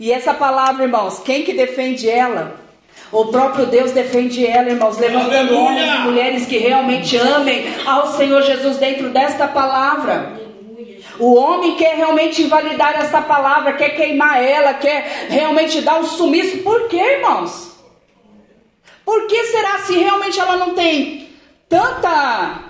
E 0.00 0.10
essa 0.10 0.32
palavra, 0.32 0.84
irmãos, 0.84 1.18
quem 1.18 1.42
que 1.42 1.52
defende 1.52 2.08
ela? 2.08 2.58
O 3.10 3.26
próprio 3.26 3.66
Deus 3.66 3.92
defende 3.92 4.46
ela, 4.46 4.68
irmãos, 4.68 4.98
levantando 4.98 5.34
Aleluia! 5.34 5.60
homens 5.60 5.94
e 5.94 5.98
mulheres 6.00 6.46
que 6.46 6.58
realmente 6.58 7.16
amem 7.16 7.64
ao 7.86 8.12
Senhor 8.12 8.42
Jesus 8.42 8.76
dentro 8.76 9.10
desta 9.10 9.48
palavra. 9.48 10.38
O 11.18 11.34
homem 11.34 11.74
quer 11.76 11.96
realmente 11.96 12.42
invalidar 12.42 13.00
esta 13.00 13.20
palavra, 13.22 13.72
quer 13.72 13.90
queimar 13.90 14.42
ela, 14.42 14.74
quer 14.74 15.26
realmente 15.28 15.80
dar 15.80 15.98
um 15.98 16.04
sumiço. 16.04 16.58
Por 16.58 16.86
quê, 16.88 17.00
irmãos? 17.00 17.72
Por 19.04 19.26
que 19.26 19.44
será 19.46 19.78
se 19.78 19.98
realmente 19.98 20.38
ela 20.38 20.56
não 20.56 20.74
tem 20.74 21.30
tanta. 21.68 22.60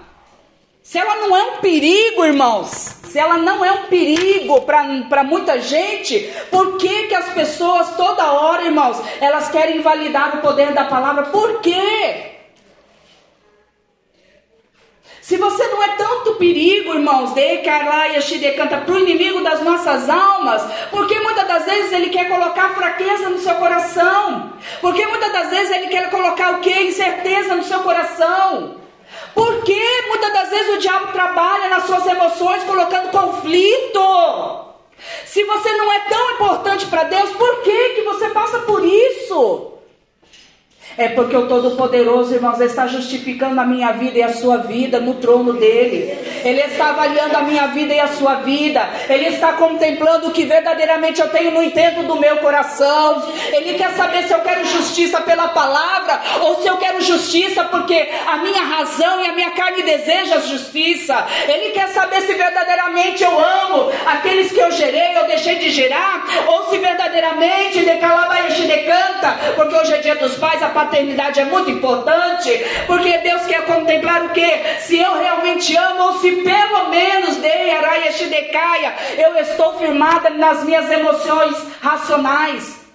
Se 0.82 0.98
ela 0.98 1.16
não 1.16 1.36
é 1.36 1.42
um 1.42 1.56
perigo, 1.58 2.24
irmãos, 2.24 2.97
se 3.08 3.18
ela 3.18 3.38
não 3.38 3.64
é 3.64 3.72
um 3.72 3.84
perigo 3.84 4.60
para 4.62 5.24
muita 5.24 5.60
gente, 5.60 6.30
por 6.50 6.76
que, 6.76 7.08
que 7.08 7.14
as 7.14 7.30
pessoas 7.32 7.96
toda 7.96 8.32
hora, 8.32 8.64
irmãos, 8.64 9.00
elas 9.20 9.48
querem 9.48 9.78
invalidar 9.78 10.36
o 10.36 10.42
poder 10.42 10.72
da 10.72 10.84
palavra? 10.84 11.24
Por 11.24 11.60
quê? 11.60 12.34
Se 15.22 15.36
você 15.36 15.66
não 15.66 15.82
é 15.82 15.88
tanto 15.96 16.36
perigo, 16.36 16.94
irmãos, 16.94 17.32
de 17.32 17.58
Carlaia 17.58 18.20
Shidekanta, 18.20 18.78
para 18.78 18.94
o 18.94 18.98
inimigo 18.98 19.42
das 19.42 19.62
nossas 19.62 20.08
almas, 20.08 20.62
porque 20.90 21.18
muitas 21.20 21.46
das 21.48 21.64
vezes 21.64 21.92
ele 21.92 22.10
quer 22.10 22.28
colocar 22.28 22.74
fraqueza 22.74 23.28
no 23.28 23.38
seu 23.38 23.54
coração, 23.56 24.52
porque 24.80 25.06
muitas 25.06 25.32
das 25.32 25.50
vezes 25.50 25.70
ele 25.70 25.88
quer 25.88 26.10
colocar 26.10 26.52
o 26.52 26.60
que? 26.60 26.72
Incerteza 26.72 27.54
no 27.54 27.62
seu 27.62 27.80
coração. 27.80 28.87
Porque 29.34 29.80
muitas 30.08 30.32
das 30.32 30.50
vezes 30.50 30.76
o 30.76 30.78
diabo 30.78 31.12
trabalha 31.12 31.68
nas 31.68 31.84
suas 31.84 32.06
emoções 32.06 32.64
colocando 32.64 33.10
conflito. 33.10 34.64
Se 35.26 35.44
você 35.44 35.72
não 35.72 35.92
é 35.92 36.00
tão 36.08 36.30
importante 36.32 36.86
para 36.86 37.04
Deus, 37.04 37.30
por 37.30 37.62
que 37.62 37.88
que 37.90 38.02
você 38.02 38.28
passa 38.30 38.58
por 38.60 38.84
isso? 38.84 39.77
É 40.98 41.08
porque 41.10 41.36
o 41.36 41.46
Todo-Poderoso, 41.46 42.34
irmãos, 42.34 42.60
está 42.60 42.88
justificando 42.88 43.60
a 43.60 43.64
minha 43.64 43.92
vida 43.92 44.18
e 44.18 44.22
a 44.22 44.32
sua 44.32 44.56
vida 44.56 44.98
no 44.98 45.14
trono 45.14 45.52
dele. 45.52 46.18
Ele 46.44 46.60
está 46.60 46.90
avaliando 46.90 47.36
a 47.36 47.42
minha 47.42 47.68
vida 47.68 47.94
e 47.94 48.00
a 48.00 48.08
sua 48.08 48.34
vida. 48.36 48.84
Ele 49.08 49.26
está 49.26 49.52
contemplando 49.52 50.26
o 50.26 50.32
que 50.32 50.44
verdadeiramente 50.44 51.20
eu 51.20 51.28
tenho 51.28 51.52
no 51.52 51.62
intento 51.62 52.02
do 52.02 52.18
meu 52.18 52.38
coração. 52.38 53.22
Ele 53.52 53.74
quer 53.74 53.92
saber 53.92 54.24
se 54.24 54.32
eu 54.32 54.40
quero 54.40 54.64
justiça 54.66 55.20
pela 55.20 55.48
palavra 55.48 56.20
ou 56.40 56.62
se 56.62 56.66
eu 56.66 56.76
quero 56.78 57.00
justiça 57.00 57.64
porque 57.64 58.08
a 58.26 58.38
minha 58.38 58.64
razão 58.64 59.20
e 59.22 59.26
a 59.26 59.32
minha 59.32 59.52
carne 59.52 59.82
desejam 59.82 60.40
justiça. 60.48 61.26
Ele 61.46 61.70
quer 61.70 61.88
saber 61.90 62.22
se 62.22 62.34
verdadeiramente 62.34 63.22
eu 63.22 63.38
amo 63.38 63.92
aqueles 64.04 64.50
que 64.50 64.60
eu 64.60 64.72
gerei 64.72 65.16
ou 65.18 65.28
deixei 65.28 65.56
de 65.56 65.70
gerar 65.70 66.24
ou 66.48 66.70
se 66.70 66.78
verdadeiramente 66.78 67.84
de 67.84 67.96
calabaiaxi 67.98 68.62
decanta, 68.62 69.38
porque 69.54 69.74
hoje 69.76 69.94
é 69.94 69.98
dia 69.98 70.16
dos 70.16 70.36
pais, 70.36 70.60
a 70.60 70.68
paternidade 70.88 71.40
é 71.40 71.44
muito 71.44 71.70
importante, 71.70 72.50
porque 72.86 73.18
Deus 73.18 73.44
quer 73.46 73.64
contemplar 73.66 74.24
o 74.24 74.30
que? 74.30 74.50
Se 74.80 74.98
eu 74.98 75.18
realmente 75.18 75.76
amo, 75.76 76.02
ou 76.04 76.18
se 76.18 76.32
pelo 76.42 76.88
menos 76.88 77.36
dei 77.36 77.70
araia 77.70 78.12
shidecaia, 78.12 78.94
eu 79.18 79.36
estou 79.36 79.78
firmada 79.78 80.30
nas 80.30 80.64
minhas 80.64 80.90
emoções 80.90 81.56
racionais. 81.80 82.87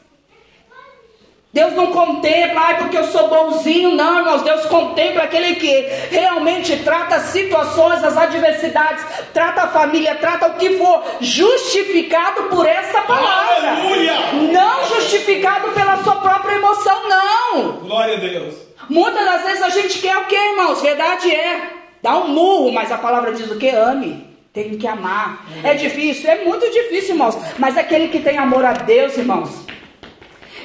Deus 1.53 1.73
não 1.73 1.91
contempla, 1.91 2.61
ai, 2.61 2.77
porque 2.79 2.97
eu 2.97 3.03
sou 3.03 3.29
bonzinho, 3.29 3.91
não, 3.91 4.17
irmãos. 4.17 4.41
Deus 4.41 4.65
contempla 4.65 5.21
aquele 5.21 5.53
que 5.55 5.87
realmente 6.09 6.77
trata 6.77 7.17
as 7.17 7.25
situações, 7.25 8.03
as 8.03 8.17
adversidades, 8.17 9.05
trata 9.31 9.61
a 9.61 9.67
família, 9.67 10.15
trata 10.15 10.47
o 10.47 10.53
que 10.55 10.79
for, 10.79 11.03
justificado 11.21 12.43
por 12.45 12.65
essa 12.65 13.01
palavra. 13.03 13.69
Aleluia! 13.69 14.13
Não 14.51 14.87
justificado 14.95 15.69
pela 15.73 16.03
sua 16.03 16.15
própria 16.15 16.55
emoção, 16.55 17.07
não. 17.07 17.71
Glória 17.81 18.17
a 18.17 18.19
Deus. 18.19 18.55
Muitas 18.89 19.23
das 19.23 19.43
vezes 19.43 19.61
a 19.61 19.69
gente 19.69 19.99
quer 19.99 20.17
o 20.17 20.25
que, 20.25 20.35
irmãos? 20.35 20.81
Verdade 20.81 21.31
é. 21.31 21.69
Dá 22.01 22.17
um 22.17 22.29
murro, 22.29 22.71
mas 22.71 22.91
a 22.91 22.97
palavra 22.97 23.31
diz 23.31 23.51
o 23.51 23.59
que? 23.59 23.69
Ame. 23.69 24.27
Tem 24.51 24.75
que 24.75 24.87
amar. 24.87 25.45
É 25.63 25.75
difícil, 25.75 26.31
é 26.31 26.43
muito 26.43 26.67
difícil, 26.71 27.11
irmãos. 27.11 27.37
Mas 27.59 27.77
aquele 27.77 28.07
que 28.07 28.19
tem 28.19 28.39
amor 28.39 28.65
a 28.65 28.73
Deus, 28.73 29.17
irmãos, 29.17 29.49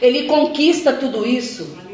ele 0.00 0.24
conquista 0.24 0.92
tudo 0.92 1.26
isso. 1.26 1.87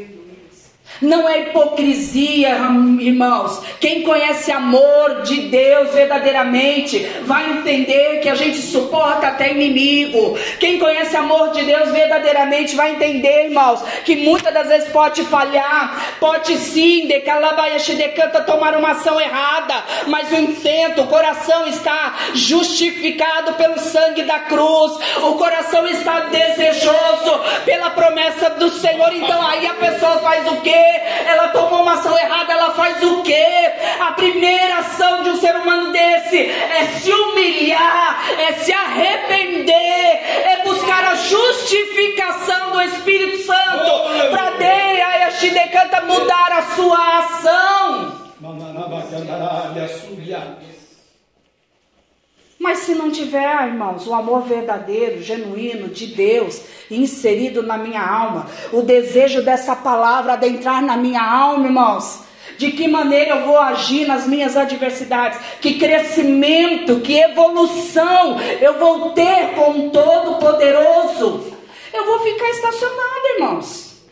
Não 1.05 1.29
é 1.29 1.43
hipocrisia, 1.43 2.57
irmãos. 2.99 3.61
Quem 3.79 4.03
conhece 4.03 4.51
amor 4.51 5.23
de 5.23 5.43
Deus 5.43 5.93
verdadeiramente 5.93 6.99
vai 7.25 7.59
entender 7.59 8.21
que 8.21 8.29
a 8.29 8.35
gente 8.35 8.59
suporta 8.59 9.29
até 9.29 9.53
inimigo. 9.53 10.37
Quem 10.59 10.79
conhece 10.79 11.14
amor 11.17 11.51
de 11.51 11.62
Deus 11.62 11.90
verdadeiramente 11.90 12.75
vai 12.75 12.93
entender, 12.93 13.49
irmãos, 13.49 13.83
que 14.05 14.17
muitas 14.17 14.53
das 14.55 14.67
vezes 14.69 14.88
pode 14.88 15.23
falhar, 15.25 16.17
pode 16.19 16.57
sim, 16.57 17.07
de 17.07 17.21
calabaiaxi 17.21 17.95
decanta 17.95 18.40
tomar 18.40 18.75
uma 18.77 18.93
ação 18.93 19.21
errada, 19.21 19.85
mas 20.07 20.33
o 20.33 20.37
intento, 20.37 21.03
o 21.03 21.07
coração 21.07 21.67
está 21.67 22.14
justificado 22.35 23.55
pelo 23.55 23.79
sangue 23.79 24.23
da 24.23 24.40
cruz. 24.40 24.93
O 25.23 25.35
coração 25.35 25.87
está 25.87 26.21
desejoso 26.21 27.40
pela 27.64 27.90
promessa 27.90 28.51
do 28.51 28.71
Senhor. 28.71 29.12
Então 29.12 29.47
aí 29.47 29.67
a 29.67 29.75
pessoa 29.75 30.19
faz 30.19 30.51
o 30.51 30.61
quê? 30.62 30.94
Ela 31.27 31.49
tomou 31.49 31.83
uma 31.83 31.95
ação 31.95 32.19
errada, 32.19 32.53
ela 32.53 32.75
faz 32.75 33.03
o 33.03 33.23
quê? 33.23 33.73
A 34.01 34.13
primeira 34.13 34.79
ação 34.79 35.23
de 35.23 35.31
um 35.31 35.37
ser 35.37 35.57
humano 35.57 35.93
desse 35.93 36.39
é 36.39 36.85
se 36.99 37.13
humilhar, 37.13 38.25
é 38.39 38.53
se 38.55 38.73
arrepender, 38.73 39.73
é 39.73 40.63
buscar 40.65 41.05
a 41.05 41.15
justificação 41.15 42.73
do 42.73 42.83
Espírito 42.83 43.39
Santo 43.45 44.31
para 44.31 44.51
Deia 44.51 45.05
e 45.47 45.51
decanta 45.51 46.01
mudar 46.03 46.53
a 46.53 46.63
sua 46.75 47.19
ação. 47.19 48.13
Mas 52.64 52.79
se 52.79 52.94
não 52.94 53.11
tiver, 53.11 53.66
irmãos, 53.66 54.07
o 54.07 54.14
amor 54.14 54.44
verdadeiro, 54.44 55.22
genuíno 55.22 55.88
de 55.88 56.07
Deus 56.07 56.62
inserido 56.90 57.62
na 57.62 57.77
minha 57.77 58.00
alma, 58.00 58.46
o 58.72 58.81
desejo 58.81 59.42
dessa 59.42 59.77
palavra 59.77 60.33
adentrar 60.33 60.81
na 60.81 60.96
minha 60.96 61.22
alma, 61.22 61.66
irmãos, 61.66 62.24
de 62.57 62.72
que 62.72 62.88
maneira 62.88 63.33
eu 63.33 63.44
vou 63.44 63.59
agir 63.59 64.07
nas 64.07 64.27
minhas 64.27 64.57
adversidades, 64.57 65.38
que 65.61 65.79
crescimento, 65.79 67.00
que 67.00 67.18
evolução 67.18 68.40
eu 68.62 68.79
vou 68.79 69.11
ter 69.11 69.55
com 69.57 69.70
o 69.70 69.90
Todo-Poderoso. 69.90 71.53
Eu 71.92 72.07
vou 72.07 72.20
ficar 72.20 72.48
estacionada, 72.48 73.29
irmãos. 73.35 74.03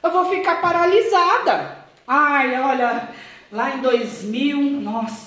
Eu 0.00 0.12
vou 0.12 0.26
ficar 0.26 0.60
paralisada. 0.60 1.78
Ai, 2.06 2.60
olha, 2.62 3.08
lá 3.50 3.70
em 3.74 3.80
2000, 3.80 4.60
nossa, 4.80 5.25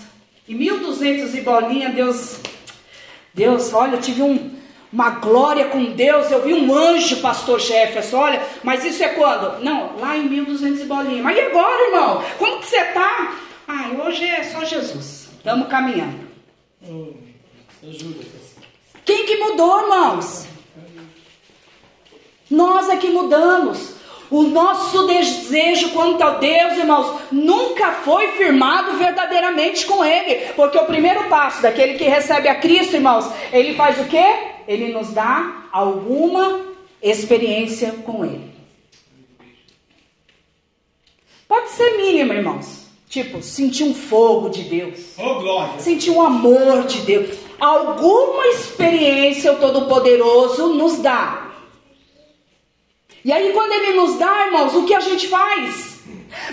em 0.49 0.55
1200 0.55 1.35
e 1.35 1.41
bolinha, 1.41 1.89
Deus, 1.89 2.39
Deus, 3.31 3.71
olha, 3.71 3.95
eu 3.95 4.01
tive 4.01 4.23
um, 4.23 4.49
uma 4.91 5.11
glória 5.11 5.65
com 5.65 5.93
Deus. 5.93 6.31
Eu 6.31 6.41
vi 6.41 6.55
um 6.55 6.75
anjo, 6.75 7.21
pastor 7.21 7.59
Jefferson. 7.59 8.17
Olha, 8.17 8.41
mas 8.63 8.83
isso 8.83 9.03
é 9.03 9.09
quando? 9.09 9.63
Não, 9.63 9.97
lá 9.99 10.17
em 10.17 10.27
1200 10.27 10.81
e 10.81 10.85
bolinha. 10.85 11.21
Mas 11.21 11.37
e 11.37 11.41
agora, 11.41 11.85
irmão? 11.85 12.23
Como 12.39 12.59
que 12.59 12.65
você 12.65 12.77
está? 12.77 13.37
Ah, 13.67 13.91
hoje 14.03 14.25
é 14.25 14.43
só 14.43 14.65
Jesus. 14.65 15.29
Estamos 15.37 15.67
caminhando. 15.67 16.27
Oh, 16.81 17.13
ajuda. 17.87 18.25
Quem 19.05 19.27
que 19.27 19.37
mudou, 19.37 19.83
irmãos? 19.83 20.47
Nós 22.49 22.89
é 22.89 22.97
que 22.97 23.09
mudamos. 23.09 23.98
O 24.31 24.43
nosso 24.43 25.07
desejo 25.07 25.89
quanto 25.89 26.23
a 26.23 26.31
Deus, 26.35 26.77
irmãos, 26.77 27.19
nunca 27.31 27.93
foi 27.93 28.27
firmado 28.33 28.97
verdadeiramente 28.97 29.85
com 29.85 30.05
Ele. 30.05 30.53
Porque 30.55 30.77
o 30.77 30.85
primeiro 30.85 31.27
passo 31.29 31.61
daquele 31.61 31.95
que 31.95 32.03
recebe 32.03 32.47
a 32.47 32.55
Cristo, 32.55 32.95
irmãos, 32.95 33.25
ele 33.51 33.73
faz 33.73 33.99
o 33.99 34.05
quê? 34.05 34.25
Ele 34.67 34.93
nos 34.93 35.11
dá 35.11 35.63
alguma 35.71 36.61
experiência 37.01 37.91
com 38.05 38.23
Ele. 38.23 38.51
Pode 41.47 41.71
ser 41.71 41.97
mínima, 41.97 42.35
irmãos. 42.35 42.87
Tipo, 43.09 43.41
sentir 43.41 43.85
um 43.85 43.95
fogo 43.95 44.49
de 44.49 44.61
Deus. 44.61 45.15
Oh, 45.17 45.39
glória. 45.39 45.79
Sentir 45.79 46.11
um 46.11 46.21
amor 46.21 46.83
de 46.83 46.99
Deus. 46.99 47.35
Alguma 47.59 48.45
experiência 48.49 49.51
o 49.53 49.55
Todo-Poderoso 49.55 50.75
nos 50.75 50.99
dá. 50.99 51.48
E 53.23 53.31
aí, 53.31 53.51
quando 53.53 53.71
Ele 53.71 53.97
nos 53.97 54.17
dá, 54.17 54.45
irmãos, 54.45 54.73
o 54.75 54.85
que 54.85 54.93
a 54.93 54.99
gente 54.99 55.27
faz? 55.27 55.99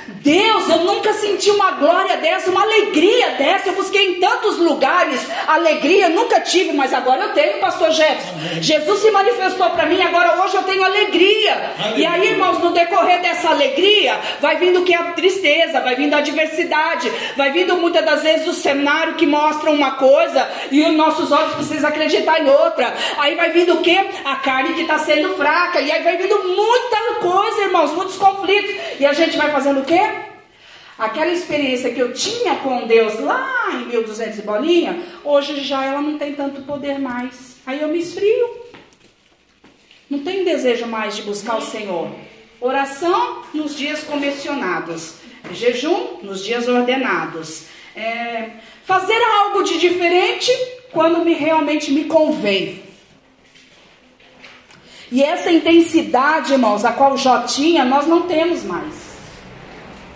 Deus, 0.07 0.69
eu 0.69 0.79
nunca 0.85 1.12
senti 1.15 1.51
uma 1.51 1.73
glória 1.73 2.17
dessa, 2.17 2.51
uma 2.51 2.62
alegria 2.62 3.31
dessa. 3.31 3.69
Eu 3.69 3.75
busquei 3.75 4.11
em 4.11 4.21
tantos 4.21 4.59
lugares 4.59 5.21
alegria, 5.47 6.09
nunca 6.09 6.41
tive, 6.41 6.73
mas 6.73 6.93
agora 6.93 7.25
eu 7.25 7.33
tenho, 7.33 7.61
Pastor 7.61 7.91
Jefferson. 7.91 8.61
Jesus 8.61 9.01
se 9.01 9.11
manifestou 9.11 9.71
para 9.71 9.87
mim, 9.87 10.01
agora 10.03 10.43
hoje 10.43 10.57
eu 10.57 10.62
tenho 10.62 10.83
alegria. 10.83 11.73
E 11.97 12.07
aí, 12.07 12.29
irmãos, 12.29 12.59
no 12.59 12.73
decorrer 12.73 13.21
dessa 13.21 13.51
alegria, 13.51 14.19
vai 14.41 14.57
vindo 14.57 14.83
que 14.83 14.95
a 14.95 15.12
tristeza, 15.12 15.81
vai 15.81 15.95
vindo 15.95 16.15
a 16.15 16.19
adversidade, 16.19 17.11
vai 17.37 17.53
vindo 17.53 17.77
muitas 17.77 18.05
das 18.05 18.23
vezes 18.23 18.47
o 18.49 18.55
cenário 18.55 19.15
que 19.15 19.27
mostra 19.27 19.71
uma 19.71 19.93
coisa 19.93 20.49
e 20.71 20.83
os 20.83 20.95
nossos 20.95 21.31
olhos 21.31 21.55
precisam 21.55 21.89
acreditar 21.89 22.41
em 22.41 22.49
outra. 22.49 22.95
Aí 23.19 23.35
vai 23.35 23.51
vindo 23.51 23.75
o 23.75 23.83
que? 23.83 23.97
A 24.25 24.37
carne 24.37 24.75
que 24.75 24.83
está 24.83 24.99
sendo 24.99 25.35
fraca. 25.37 25.81
E 25.81 25.91
aí 25.91 26.03
vai 26.03 26.17
vindo 26.17 26.37
muita 26.45 26.97
coisa, 27.21 27.62
irmãos, 27.62 27.93
muitos 27.93 28.17
conflitos. 28.17 28.75
E 28.99 29.07
a 29.07 29.12
gente 29.12 29.37
vai 29.37 29.51
fazendo 29.66 29.81
o 29.81 29.85
quê? 29.85 30.00
Aquela 30.96 31.33
experiência 31.33 31.92
que 31.92 31.98
eu 31.98 32.12
tinha 32.12 32.57
com 32.57 32.87
Deus 32.87 33.18
lá 33.18 33.70
em 33.72 33.87
1200 33.87 34.38
e 34.38 34.42
bolinha, 34.42 35.02
hoje 35.24 35.61
já 35.62 35.85
ela 35.85 36.00
não 36.00 36.16
tem 36.16 36.35
tanto 36.35 36.62
poder 36.62 37.00
mais. 37.00 37.57
Aí 37.66 37.83
eu 37.83 37.88
me 37.88 37.98
esfrio. 37.98 38.48
Não 40.09 40.20
tenho 40.20 40.44
desejo 40.44 40.87
mais 40.87 41.16
de 41.16 41.22
buscar 41.22 41.57
o 41.57 41.61
Senhor. 41.61 42.09
Oração 42.61 43.42
nos 43.52 43.76
dias 43.76 44.05
convencionados. 44.05 45.16
Jejum 45.52 46.18
nos 46.22 46.44
dias 46.44 46.68
ordenados. 46.68 47.64
É, 47.96 48.50
fazer 48.85 49.20
algo 49.40 49.64
de 49.64 49.79
diferente 49.79 50.52
quando 50.92 51.24
me 51.24 51.35
realmente 51.35 51.90
me 51.90 52.05
convém. 52.05 52.85
E 55.11 55.22
essa 55.22 55.50
intensidade, 55.50 56.52
irmãos, 56.52 56.85
a 56.85 56.92
qual 56.92 57.16
Jó 57.18 57.42
tinha, 57.42 57.85
nós 57.85 58.07
não 58.07 58.22
temos 58.22 58.62
mais. 58.62 59.06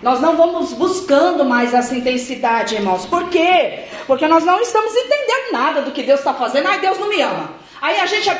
Nós 0.03 0.21
não 0.21 0.37
vamos 0.37 0.73
buscando 0.73 1.45
mais 1.45 1.75
essa 1.75 1.95
intensidade, 1.95 2.75
irmãos. 2.75 3.05
Por 3.05 3.29
quê? 3.29 3.81
Porque 4.07 4.27
nós 4.27 4.45
não 4.45 4.61
estamos 4.61 4.95
entendendo 4.95 5.53
nada 5.53 5.83
do 5.83 5.91
que 5.91 6.03
Deus 6.03 6.21
está 6.21 6.33
fazendo. 6.33 6.69
Ai, 6.69 6.81
Deus 6.81 6.99
não 6.99 7.09
me 7.09 7.21
ama. 7.21 7.53
Aí 7.83 8.01
a 8.01 8.07
gente 8.07 8.31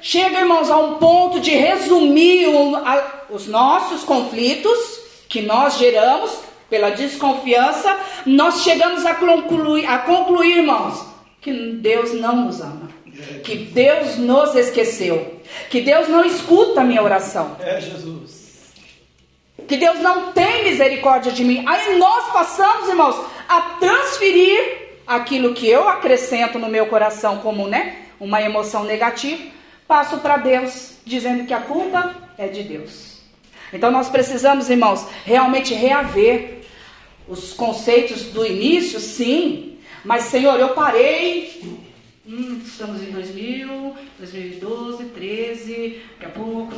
chega, 0.00 0.40
irmãos, 0.40 0.70
a 0.70 0.78
um 0.78 0.94
ponto 0.94 1.40
de 1.40 1.50
resumir 1.50 2.46
o, 2.46 2.76
a, 2.76 3.24
os 3.30 3.48
nossos 3.48 4.04
conflitos 4.04 5.00
que 5.28 5.42
nós 5.42 5.78
geramos 5.78 6.30
pela 6.70 6.90
desconfiança. 6.90 7.96
Nós 8.24 8.62
chegamos 8.62 9.04
a 9.04 9.14
concluir, 9.14 9.86
a 9.86 9.98
concluir, 9.98 10.58
irmãos, 10.58 11.04
que 11.40 11.52
Deus 11.52 12.12
não 12.14 12.44
nos 12.44 12.60
ama. 12.60 12.88
Que 13.42 13.56
Deus 13.56 14.16
nos 14.16 14.54
esqueceu. 14.54 15.40
Que 15.70 15.80
Deus 15.80 16.08
não 16.08 16.24
escuta 16.24 16.80
a 16.82 16.84
minha 16.84 17.02
oração. 17.02 17.56
É 17.60 17.80
Jesus 17.80 18.44
que 19.66 19.76
Deus 19.76 19.98
não 20.00 20.32
tem 20.32 20.64
misericórdia 20.64 21.32
de 21.32 21.44
mim. 21.44 21.64
Aí 21.66 21.98
nós 21.98 22.32
passamos, 22.32 22.88
irmãos, 22.88 23.16
a 23.48 23.60
transferir 23.80 24.84
aquilo 25.06 25.54
que 25.54 25.68
eu 25.68 25.88
acrescento 25.88 26.58
no 26.58 26.68
meu 26.68 26.86
coração 26.86 27.38
como, 27.38 27.68
né, 27.68 27.96
uma 28.18 28.40
emoção 28.40 28.84
negativa, 28.84 29.42
passo 29.86 30.18
para 30.18 30.38
Deus, 30.38 30.94
dizendo 31.04 31.46
que 31.46 31.52
a 31.52 31.60
culpa 31.60 32.14
é 32.38 32.48
de 32.48 32.62
Deus. 32.62 33.20
Então 33.72 33.90
nós 33.90 34.08
precisamos, 34.08 34.70
irmãos, 34.70 35.06
realmente 35.24 35.74
reaver 35.74 36.60
os 37.28 37.52
conceitos 37.52 38.24
do 38.24 38.44
início, 38.44 39.00
sim, 39.00 39.78
mas 40.04 40.24
Senhor, 40.24 40.58
eu 40.60 40.70
parei 40.70 41.82
Hum, 42.26 42.58
estamos 42.64 43.02
em 43.02 43.10
2000, 43.10 43.96
2012, 44.18 45.04
13, 45.10 46.02
daqui 46.18 46.24
a 46.24 46.28
pouco, 46.30 46.72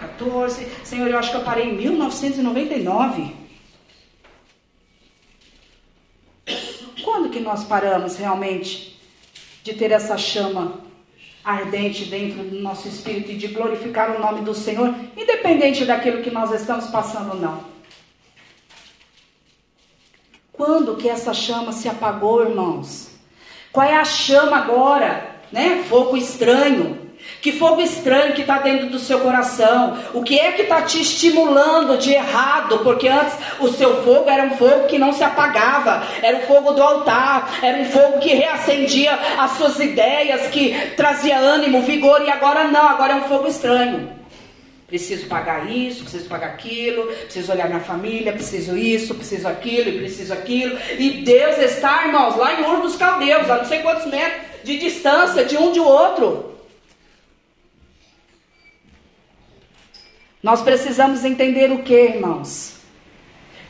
14. 0.00 0.66
Senhor, 0.82 1.08
eu 1.08 1.16
acho 1.16 1.30
que 1.30 1.36
eu 1.36 1.44
parei 1.44 1.70
em 1.70 1.76
1999. 1.76 3.36
Quando 7.04 7.30
que 7.30 7.38
nós 7.38 7.62
paramos 7.62 8.16
realmente 8.16 9.00
de 9.62 9.74
ter 9.74 9.92
essa 9.92 10.18
chama 10.18 10.80
ardente 11.44 12.06
dentro 12.06 12.42
do 12.42 12.58
nosso 12.58 12.88
espírito 12.88 13.30
e 13.30 13.36
de 13.36 13.46
glorificar 13.46 14.16
o 14.16 14.18
nome 14.18 14.40
do 14.40 14.52
Senhor, 14.52 14.92
independente 15.16 15.84
daquilo 15.84 16.20
que 16.20 16.32
nós 16.32 16.50
estamos 16.50 16.88
passando 16.88 17.30
ou 17.30 17.36
não? 17.36 17.64
Quando 20.52 20.96
que 20.96 21.08
essa 21.08 21.32
chama 21.32 21.70
se 21.70 21.88
apagou, 21.88 22.42
irmãos? 22.42 23.09
Qual 23.72 23.86
é 23.86 23.94
a 23.94 24.04
chama 24.04 24.56
agora? 24.56 25.30
Né? 25.52 25.84
Fogo 25.88 26.16
estranho. 26.16 27.10
Que 27.40 27.52
fogo 27.52 27.80
estranho 27.80 28.34
que 28.34 28.42
está 28.42 28.58
dentro 28.58 28.88
do 28.88 28.98
seu 28.98 29.20
coração? 29.20 29.96
O 30.12 30.22
que 30.22 30.38
é 30.38 30.52
que 30.52 30.62
está 30.62 30.82
te 30.82 31.00
estimulando 31.00 31.96
de 31.98 32.12
errado? 32.12 32.78
Porque 32.80 33.08
antes 33.08 33.34
o 33.58 33.68
seu 33.68 34.02
fogo 34.02 34.28
era 34.28 34.44
um 34.44 34.56
fogo 34.56 34.86
que 34.86 34.98
não 34.98 35.12
se 35.12 35.22
apagava, 35.22 36.02
era 36.22 36.38
o 36.38 36.42
fogo 36.42 36.72
do 36.72 36.82
altar, 36.82 37.58
era 37.62 37.78
um 37.78 37.84
fogo 37.86 38.18
que 38.18 38.34
reacendia 38.34 39.18
as 39.38 39.52
suas 39.52 39.78
ideias, 39.78 40.48
que 40.48 40.74
trazia 40.96 41.38
ânimo, 41.38 41.82
vigor, 41.82 42.22
e 42.22 42.30
agora 42.30 42.64
não, 42.64 42.88
agora 42.88 43.12
é 43.12 43.16
um 43.16 43.28
fogo 43.28 43.48
estranho. 43.48 44.19
Preciso 44.90 45.28
pagar 45.28 45.70
isso, 45.70 46.02
preciso 46.02 46.28
pagar 46.28 46.48
aquilo, 46.48 47.06
preciso 47.06 47.52
olhar 47.52 47.68
minha 47.68 47.80
família, 47.80 48.32
preciso 48.32 48.76
isso, 48.76 49.14
preciso 49.14 49.46
aquilo 49.46 49.88
e 49.88 49.98
preciso 49.98 50.32
aquilo. 50.32 50.76
E 50.98 51.22
Deus 51.22 51.58
está, 51.58 52.06
irmãos, 52.06 52.36
lá 52.36 52.60
em 52.60 52.64
Ur 52.64 52.82
dos 52.82 52.96
Caldeus, 52.96 53.48
a 53.48 53.58
não 53.58 53.64
sei 53.64 53.78
quantos 53.82 54.06
metros 54.06 54.42
de 54.64 54.78
distância 54.78 55.44
de 55.44 55.56
um 55.56 55.70
de 55.70 55.78
outro. 55.78 56.58
Nós 60.42 60.60
precisamos 60.60 61.24
entender 61.24 61.70
o 61.70 61.84
que, 61.84 61.94
irmãos? 61.94 62.80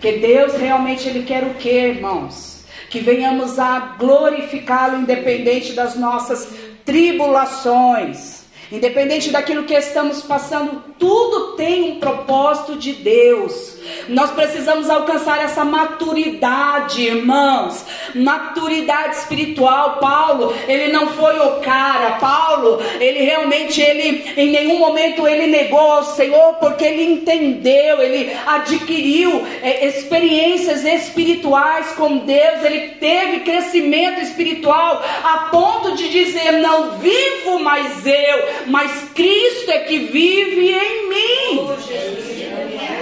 Que 0.01 0.13
Deus 0.13 0.55
realmente 0.55 1.07
ele 1.07 1.25
quer 1.25 1.45
o 1.45 1.53
que, 1.55 1.69
irmãos? 1.69 2.65
Que 2.89 3.01
venhamos 3.01 3.59
a 3.59 3.79
glorificá-lo 3.99 5.03
independente 5.03 5.75
das 5.75 5.97
nossas 5.97 6.49
tribulações. 6.83 8.40
Independente 8.71 9.31
daquilo 9.31 9.65
que 9.65 9.75
estamos 9.75 10.23
passando, 10.23 10.83
tudo 10.99 11.57
tem 11.57 11.93
um 11.93 12.01
propósito 12.01 12.77
de 12.77 12.93
Deus. 12.93 13.80
Nós 14.09 14.31
precisamos 14.31 14.89
alcançar 14.89 15.43
essa 15.43 15.65
maturidade, 15.65 17.03
irmãos. 17.03 17.85
Maturidade 18.15 19.17
espiritual. 19.17 19.99
Paulo, 20.01 20.55
ele 20.67 20.93
não 20.93 21.09
foi 21.09 21.39
o 21.39 21.61
cara. 21.61 22.13
Paulo, 22.13 22.81
ele 23.01 23.23
realmente, 23.23 23.81
ele 23.81 24.33
em 24.37 24.51
nenhum 24.51 24.79
momento 24.79 25.27
ele 25.27 25.47
negou 25.47 25.79
ao 25.79 26.05
Senhor, 26.05 26.55
porque 26.55 26.85
ele 26.85 27.05
entendeu, 27.05 28.01
ele 28.01 28.33
adquiriu 28.47 29.47
é, 29.63 29.87
experiências 29.87 30.85
espirituais 30.85 31.93
com 31.93 32.19
Deus. 32.19 32.65
Ele 32.65 32.91
teve 33.01 33.41
crescimento 33.41 34.21
espiritual 34.21 35.03
a 35.23 35.49
ponto 35.51 35.97
de 35.97 36.09
dizer: 36.09 36.53
não 36.61 36.99
vivo 36.99 37.59
mais 37.61 38.07
eu, 38.07 38.49
mas 38.67 39.11
Cristo 39.15 39.71
é 39.71 39.81
que 39.81 39.99
vive 39.99 40.73
em 40.73 41.09
mim. 41.09 42.30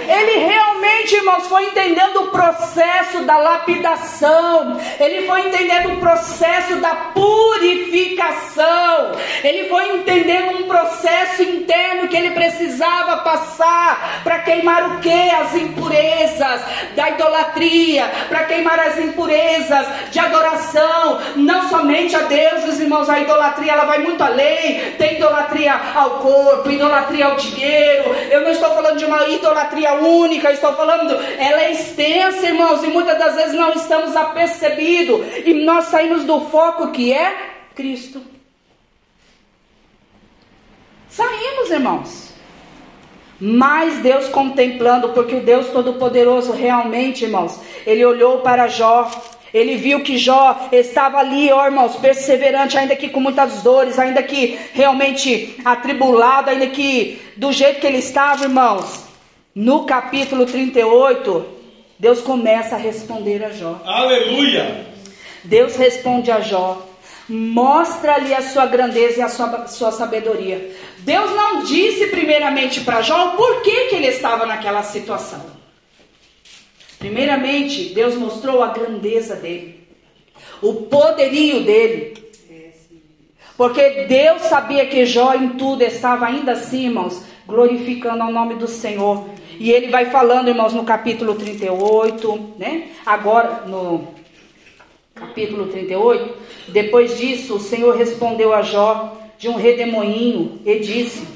Ele 0.09 0.39
realmente, 0.39 1.15
irmãos, 1.15 1.45
foi 1.47 1.65
entendendo 1.65 2.23
o 2.23 2.27
processo 2.31 3.19
da 3.25 3.37
lapidação, 3.37 4.79
ele 4.99 5.27
foi 5.27 5.47
entendendo 5.47 5.93
o 5.93 5.97
processo 5.97 6.77
da 6.77 6.95
purificação, 7.13 9.11
ele 9.43 9.69
foi 9.69 9.97
entendendo 9.97 10.63
um 10.63 10.67
processo 10.67 11.43
interno 11.43 12.07
que 12.07 12.17
ele 12.17 12.31
precisava 12.31 13.17
passar 13.17 14.21
para 14.23 14.39
queimar 14.39 14.95
o 14.95 14.99
que? 14.99 15.29
As 15.29 15.53
impurezas 15.53 16.61
da 16.95 17.11
idolatria, 17.11 18.09
para 18.27 18.45
queimar 18.45 18.79
as 18.79 18.97
impurezas 18.97 19.85
de 20.09 20.17
adoração, 20.19 21.21
não 21.35 21.69
somente 21.69 22.15
a 22.15 22.21
Deus, 22.21 22.79
irmãos, 22.79 23.07
a 23.09 23.19
idolatria 23.19 23.73
ela 23.73 23.85
vai 23.85 23.99
muito 23.99 24.23
além, 24.23 24.93
tem 24.97 25.17
idolatria 25.17 25.79
ao 25.93 26.21
corpo, 26.21 26.67
idolatria 26.69 27.27
ao 27.27 27.35
dinheiro, 27.35 28.15
eu 28.31 28.41
não 28.41 28.49
estou 28.49 28.73
falando 28.73 28.97
de 28.97 29.05
uma 29.05 29.27
idolatria 29.27 29.98
única, 29.99 30.51
estou 30.51 30.73
falando, 30.73 31.13
ela 31.13 31.61
é 31.61 31.71
extensa, 31.71 32.47
irmãos, 32.47 32.83
e 32.83 32.87
muitas 32.87 33.17
das 33.17 33.35
vezes 33.35 33.53
não 33.53 33.73
estamos 33.73 34.15
apercebidos, 34.15 35.21
e 35.45 35.53
nós 35.53 35.85
saímos 35.85 36.23
do 36.23 36.41
foco 36.45 36.91
que 36.91 37.13
é 37.13 37.35
Cristo. 37.75 38.21
Saímos, 41.09 41.71
irmãos. 41.71 42.29
Mas 43.39 43.99
Deus 43.99 44.27
contemplando, 44.27 45.09
porque 45.09 45.35
o 45.35 45.41
Deus 45.41 45.67
Todo-Poderoso 45.67 46.51
realmente, 46.51 47.23
irmãos, 47.23 47.59
ele 47.85 48.05
olhou 48.05 48.39
para 48.39 48.67
Jó, 48.67 49.09
ele 49.53 49.77
viu 49.77 50.01
que 50.01 50.17
Jó 50.17 50.67
estava 50.71 51.17
ali, 51.19 51.51
ó 51.51 51.65
irmãos, 51.65 51.95
perseverante, 51.95 52.77
ainda 52.77 52.95
que 52.95 53.09
com 53.09 53.19
muitas 53.19 53.63
dores, 53.63 53.97
ainda 53.97 54.21
que 54.21 54.59
realmente 54.73 55.57
atribulado, 55.63 56.49
ainda 56.49 56.67
que 56.67 57.19
do 57.37 57.51
jeito 57.51 57.79
que 57.79 57.87
ele 57.87 57.99
estava, 57.99 58.43
irmãos. 58.43 59.08
No 59.59 59.83
capítulo 59.83 60.45
38, 60.45 61.45
Deus 61.99 62.21
começa 62.21 62.75
a 62.75 62.79
responder 62.79 63.43
a 63.43 63.49
Jó. 63.49 63.81
Aleluia! 63.83 64.85
Deus 65.43 65.75
responde 65.75 66.31
a 66.31 66.39
Jó, 66.39 66.87
mostra-lhe 67.27 68.33
a 68.33 68.41
sua 68.41 68.67
grandeza 68.67 69.19
e 69.19 69.21
a 69.21 69.27
sua, 69.27 69.67
sua 69.67 69.91
sabedoria. 69.91 70.73
Deus 70.99 71.31
não 71.31 71.65
disse 71.65 72.07
primeiramente 72.07 72.79
para 72.79 73.01
Jó 73.01 73.33
o 73.33 73.35
porquê 73.35 73.87
que 73.89 73.95
ele 73.95 74.07
estava 74.07 74.45
naquela 74.45 74.81
situação. 74.81 75.45
Primeiramente, 76.97 77.93
Deus 77.93 78.15
mostrou 78.15 78.63
a 78.63 78.67
grandeza 78.67 79.35
dele, 79.35 79.85
o 80.61 80.73
poderio 80.83 81.65
dele. 81.65 82.13
Porque 83.57 84.05
Deus 84.07 84.43
sabia 84.43 84.85
que 84.85 85.05
Jó 85.05 85.33
em 85.33 85.49
tudo 85.49 85.83
estava 85.83 86.27
ainda 86.27 86.53
assim, 86.53 86.85
irmãos, 86.85 87.25
glorificando 87.45 88.23
ao 88.23 88.31
nome 88.31 88.55
do 88.55 88.65
Senhor. 88.65 89.37
E 89.59 89.71
ele 89.71 89.89
vai 89.89 90.05
falando, 90.05 90.47
irmãos, 90.47 90.73
no 90.73 90.85
capítulo 90.85 91.35
38, 91.35 92.53
né? 92.57 92.87
Agora, 93.05 93.65
no 93.67 94.07
capítulo 95.13 95.67
38, 95.67 96.33
depois 96.69 97.17
disso, 97.17 97.55
o 97.55 97.59
Senhor 97.59 97.97
respondeu 97.97 98.53
a 98.53 98.61
Jó 98.61 99.17
de 99.37 99.49
um 99.49 99.55
redemoinho 99.55 100.61
e 100.65 100.79
disse: 100.79 101.27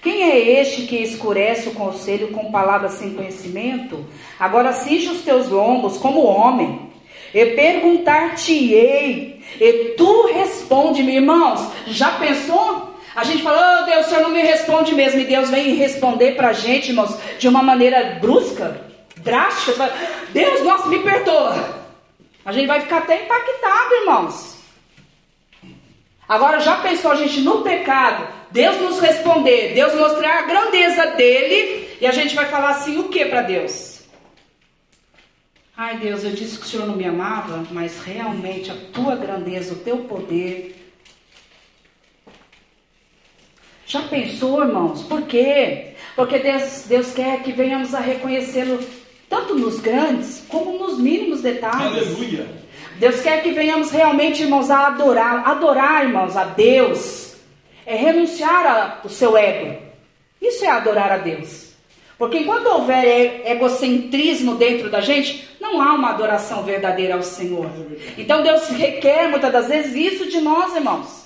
Quem 0.00 0.22
é 0.22 0.60
este 0.60 0.82
que 0.82 0.96
escurece 0.96 1.68
o 1.68 1.74
conselho 1.74 2.28
com 2.28 2.52
palavras 2.52 2.92
sem 2.92 3.12
conhecimento? 3.14 4.06
Agora 4.38 4.72
cinge 4.72 5.08
os 5.08 5.22
teus 5.22 5.48
lombos 5.48 5.98
como 5.98 6.22
homem, 6.22 6.92
e 7.34 7.44
perguntar-te-ei, 7.46 9.40
e 9.60 9.72
tu 9.96 10.28
responde-me, 10.28 11.16
irmãos. 11.16 11.72
Já 11.88 12.12
pensou? 12.12 12.93
A 13.14 13.22
gente 13.22 13.42
fala, 13.42 13.82
oh 13.82 13.84
Deus, 13.86 14.06
o 14.06 14.08
Senhor 14.08 14.22
não 14.22 14.30
me 14.30 14.42
responde 14.42 14.94
mesmo. 14.94 15.20
E 15.20 15.24
Deus 15.24 15.50
vem 15.50 15.74
responder 15.76 16.32
para 16.36 16.48
a 16.48 16.52
gente, 16.52 16.88
irmãos, 16.88 17.16
de 17.38 17.46
uma 17.46 17.62
maneira 17.62 18.18
brusca, 18.20 18.80
drástica. 19.18 19.92
Deus, 20.30 20.62
nossa, 20.64 20.88
me 20.88 20.98
perdoa. 20.98 21.84
A 22.44 22.52
gente 22.52 22.66
vai 22.66 22.80
ficar 22.80 22.98
até 22.98 23.24
impactado, 23.24 23.94
irmãos. 24.02 24.54
Agora, 26.28 26.58
já 26.58 26.76
pensou 26.78 27.12
a 27.12 27.14
gente 27.16 27.40
no 27.40 27.62
pecado, 27.62 28.26
Deus 28.50 28.80
nos 28.80 28.98
responder, 28.98 29.74
Deus 29.74 29.94
mostrar 29.94 30.38
a 30.38 30.42
grandeza 30.42 31.06
dele, 31.08 31.96
e 32.00 32.06
a 32.06 32.12
gente 32.12 32.34
vai 32.34 32.46
falar 32.46 32.70
assim: 32.70 32.98
o 32.98 33.08
que 33.08 33.24
para 33.26 33.42
Deus? 33.42 34.02
Ai 35.76 35.98
Deus, 35.98 36.22
eu 36.24 36.30
disse 36.30 36.58
que 36.58 36.64
o 36.64 36.68
Senhor 36.68 36.86
não 36.86 36.96
me 36.96 37.04
amava, 37.04 37.64
mas 37.70 38.00
realmente 38.00 38.70
a 38.70 38.76
tua 38.92 39.16
grandeza, 39.16 39.74
o 39.74 39.78
teu 39.78 39.98
poder, 39.98 40.83
Já 43.86 44.02
pensou, 44.02 44.62
irmãos? 44.62 45.02
Por 45.02 45.22
quê? 45.22 45.94
Porque 46.16 46.38
Deus, 46.38 46.84
Deus 46.88 47.12
quer 47.12 47.42
que 47.42 47.52
venhamos 47.52 47.94
a 47.94 48.00
reconhecê-lo 48.00 48.78
tanto 49.28 49.54
nos 49.54 49.80
grandes 49.80 50.44
como 50.48 50.78
nos 50.78 50.98
mínimos 50.98 51.42
detalhes. 51.42 52.08
Aleluia! 52.08 52.46
Deus 52.98 53.20
quer 53.20 53.42
que 53.42 53.50
venhamos 53.50 53.90
realmente, 53.90 54.42
irmãos, 54.42 54.70
a 54.70 54.86
adorar. 54.86 55.46
Adorar, 55.48 56.04
irmãos, 56.04 56.36
a 56.36 56.44
Deus 56.44 57.34
é 57.84 57.96
renunciar 57.96 59.00
ao 59.02 59.10
seu 59.10 59.36
ego. 59.36 59.82
Isso 60.40 60.64
é 60.64 60.68
adorar 60.68 61.10
a 61.10 61.18
Deus. 61.18 61.72
Porque 62.16 62.38
enquanto 62.38 62.66
houver 62.66 63.42
egocentrismo 63.44 64.54
dentro 64.54 64.88
da 64.88 65.00
gente, 65.00 65.48
não 65.60 65.82
há 65.82 65.94
uma 65.94 66.10
adoração 66.10 66.62
verdadeira 66.62 67.14
ao 67.14 67.22
Senhor. 67.22 67.68
Então 68.16 68.42
Deus 68.42 68.68
requer 68.68 69.28
muitas 69.28 69.52
das 69.52 69.68
vezes 69.68 69.94
isso 69.94 70.30
de 70.30 70.40
nós, 70.40 70.74
irmãos. 70.76 71.23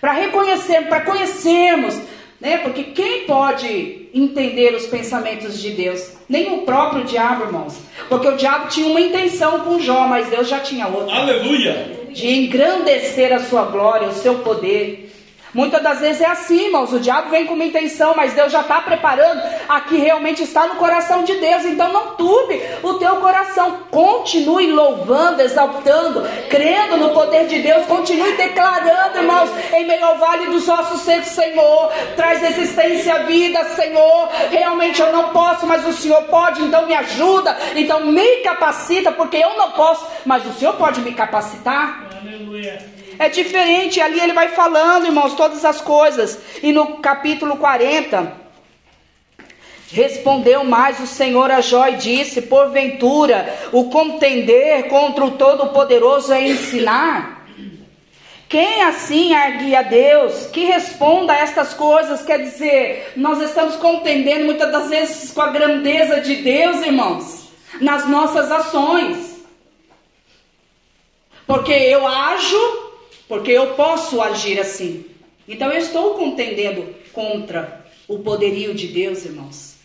Para 0.00 0.12
reconhecer, 0.12 0.88
para 0.88 1.00
conhecermos, 1.00 1.98
né? 2.40 2.58
Porque 2.58 2.84
quem 2.84 3.24
pode 3.24 4.08
entender 4.14 4.74
os 4.74 4.86
pensamentos 4.86 5.60
de 5.60 5.70
Deus? 5.70 6.12
Nem 6.28 6.52
o 6.54 6.62
próprio 6.62 7.04
diabo, 7.04 7.44
irmãos. 7.44 7.78
Porque 8.08 8.28
o 8.28 8.36
diabo 8.36 8.68
tinha 8.68 8.88
uma 8.88 9.00
intenção 9.00 9.60
com 9.60 9.80
Jó, 9.80 10.06
mas 10.06 10.28
Deus 10.28 10.48
já 10.48 10.60
tinha 10.60 10.86
outra. 10.86 11.16
Aleluia! 11.16 11.98
De 12.10 12.28
engrandecer 12.28 13.32
a 13.32 13.40
sua 13.40 13.64
glória, 13.64 14.08
o 14.08 14.14
seu 14.14 14.36
poder. 14.36 15.07
Muitas 15.54 15.82
das 15.82 16.00
vezes 16.00 16.20
é 16.20 16.26
assim, 16.26 16.66
irmãos. 16.66 16.92
O 16.92 17.00
diabo 17.00 17.30
vem 17.30 17.46
com 17.46 17.54
uma 17.54 17.64
intenção, 17.64 18.14
mas 18.14 18.34
Deus 18.34 18.52
já 18.52 18.60
está 18.60 18.80
preparando 18.80 19.42
a 19.68 19.80
que 19.80 19.96
realmente 19.96 20.42
está 20.42 20.66
no 20.66 20.76
coração 20.76 21.24
de 21.24 21.34
Deus. 21.34 21.64
Então 21.64 21.92
não 21.92 22.16
turbe 22.16 22.60
o 22.82 22.94
teu 22.94 23.16
coração. 23.16 23.78
Continue 23.90 24.70
louvando, 24.70 25.40
exaltando, 25.40 26.22
crendo 26.48 26.96
no 26.96 27.10
poder 27.10 27.46
de 27.46 27.60
Deus. 27.60 27.86
Continue 27.86 28.32
declarando, 28.32 29.18
irmãos, 29.18 29.50
em 29.74 29.86
meio 29.86 30.04
ao 30.04 30.18
vale 30.18 30.46
dos 30.46 30.68
ossos 30.68 31.00
secos, 31.02 31.30
Senhor. 31.30 31.92
Traz 32.14 32.42
existência 32.42 33.14
à 33.14 33.18
vida, 33.18 33.64
Senhor. 33.70 34.28
Realmente 34.50 35.00
eu 35.00 35.12
não 35.12 35.30
posso, 35.30 35.66
mas 35.66 35.86
o 35.86 35.92
Senhor 35.92 36.22
pode. 36.24 36.62
Então 36.62 36.86
me 36.86 36.94
ajuda. 36.94 37.56
Então 37.74 38.04
me 38.04 38.36
capacita, 38.38 39.12
porque 39.12 39.38
eu 39.38 39.56
não 39.56 39.72
posso, 39.72 40.06
mas 40.26 40.44
o 40.46 40.52
Senhor 40.52 40.74
pode 40.74 41.00
me 41.00 41.12
capacitar. 41.14 42.06
Aleluia. 42.20 42.98
É 43.18 43.28
diferente, 43.28 44.00
ali 44.00 44.20
ele 44.20 44.32
vai 44.32 44.48
falando, 44.50 45.06
irmãos, 45.06 45.34
todas 45.38 45.64
as 45.64 45.80
coisas. 45.80 46.38
E 46.62 46.72
no 46.72 46.98
capítulo 46.98 47.56
40, 47.56 48.32
respondeu 49.90 50.64
mais 50.64 51.00
o 51.00 51.06
Senhor 51.06 51.50
a 51.50 51.60
Jó 51.60 51.86
e 51.86 51.96
disse: 51.96 52.42
Porventura, 52.42 53.56
o 53.72 53.88
contender 53.88 54.88
contra 54.88 55.24
o 55.24 55.30
Todo-Poderoso 55.30 56.32
é 56.32 56.46
ensinar? 56.48 57.38
Quem 58.48 58.82
assim 58.82 59.34
argue 59.34 59.76
a 59.76 59.82
Deus, 59.82 60.46
que 60.46 60.64
responda 60.64 61.34
a 61.34 61.38
estas 61.38 61.74
coisas, 61.74 62.22
quer 62.22 62.38
dizer, 62.38 63.12
nós 63.14 63.42
estamos 63.42 63.76
contendendo 63.76 64.46
muitas 64.46 64.72
das 64.72 64.88
vezes 64.88 65.30
com 65.30 65.42
a 65.42 65.50
grandeza 65.50 66.22
de 66.22 66.36
Deus, 66.36 66.80
irmãos, 66.80 67.48
nas 67.78 68.08
nossas 68.08 68.50
ações. 68.50 69.36
Porque 71.46 71.72
eu 71.72 72.06
ajo, 72.06 72.90
porque 73.28 73.50
eu 73.50 73.74
posso 73.74 74.22
agir 74.22 74.58
assim. 74.58 75.04
Então 75.48 75.72
eu 75.72 75.78
estou 75.78 76.14
contendendo 76.14 76.94
contra 77.12 77.84
o 78.06 78.18
poderio 78.18 78.74
de 78.74 78.88
Deus, 78.88 79.24
irmãos. 79.24 79.76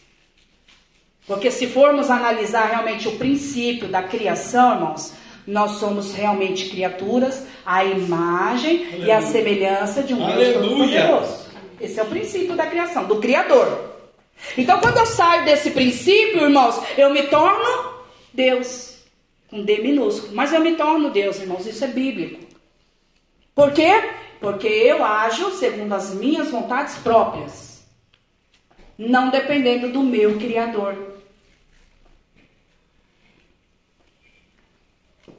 Porque 1.25 1.49
se 1.49 1.67
formos 1.67 2.09
analisar 2.09 2.65
realmente 2.65 3.07
o 3.07 3.17
princípio 3.17 3.87
da 3.87 4.03
criação, 4.03 4.73
irmãos, 4.73 5.13
nós 5.47 5.71
somos 5.71 6.13
realmente 6.13 6.69
criaturas 6.69 7.45
à 7.65 7.83
imagem 7.85 8.85
Aleluia. 8.87 9.05
e 9.05 9.11
à 9.11 9.21
semelhança 9.21 10.03
de 10.03 10.13
um 10.13 10.23
Aleluia. 10.25 10.53
Deus 10.53 10.67
Todo-Poderoso. 10.67 11.43
Esse 11.79 11.99
é 11.99 12.03
o 12.03 12.07
princípio 12.07 12.55
da 12.55 12.65
criação, 12.65 13.05
do 13.05 13.19
Criador. 13.19 13.93
Então, 14.57 14.79
quando 14.79 14.97
eu 14.97 15.05
saio 15.05 15.45
desse 15.45 15.71
princípio, 15.71 16.43
irmãos, 16.43 16.81
eu 16.97 17.09
me 17.09 17.23
torno 17.23 17.93
Deus. 18.33 18.97
Com 19.49 19.63
D 19.63 19.79
minúsculo. 19.79 20.33
Mas 20.33 20.51
eu 20.51 20.61
me 20.61 20.75
torno 20.75 21.09
Deus, 21.09 21.39
irmãos. 21.39 21.65
Isso 21.65 21.83
é 21.83 21.87
bíblico. 21.87 22.39
Por 23.53 23.71
quê? 23.71 23.91
Porque 24.43 24.67
eu 24.67 25.05
ajo 25.05 25.51
segundo 25.51 25.93
as 25.93 26.13
minhas 26.13 26.51
vontades 26.51 26.97
próprias. 26.97 27.81
Não 28.97 29.29
dependendo 29.29 29.87
do 29.87 30.03
meu 30.03 30.37
Criador. 30.37 30.97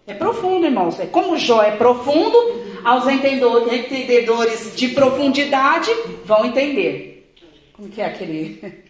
É 0.06 0.14
profundo, 0.14 0.64
irmãos. 0.64 0.98
É 0.98 1.04
como 1.04 1.36
Jó 1.36 1.62
é 1.62 1.76
profundo, 1.76 2.38
aos 2.82 3.06
entendedores 3.06 4.74
de 4.74 4.88
profundidade 4.88 5.90
vão 6.24 6.46
entender. 6.46 7.30
Como 7.74 7.90
que 7.90 8.00
é 8.00 8.06
aquele? 8.06 8.84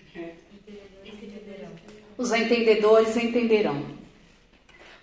Os 2.17 2.33
entendedores 2.33 3.17
entenderão. 3.17 3.83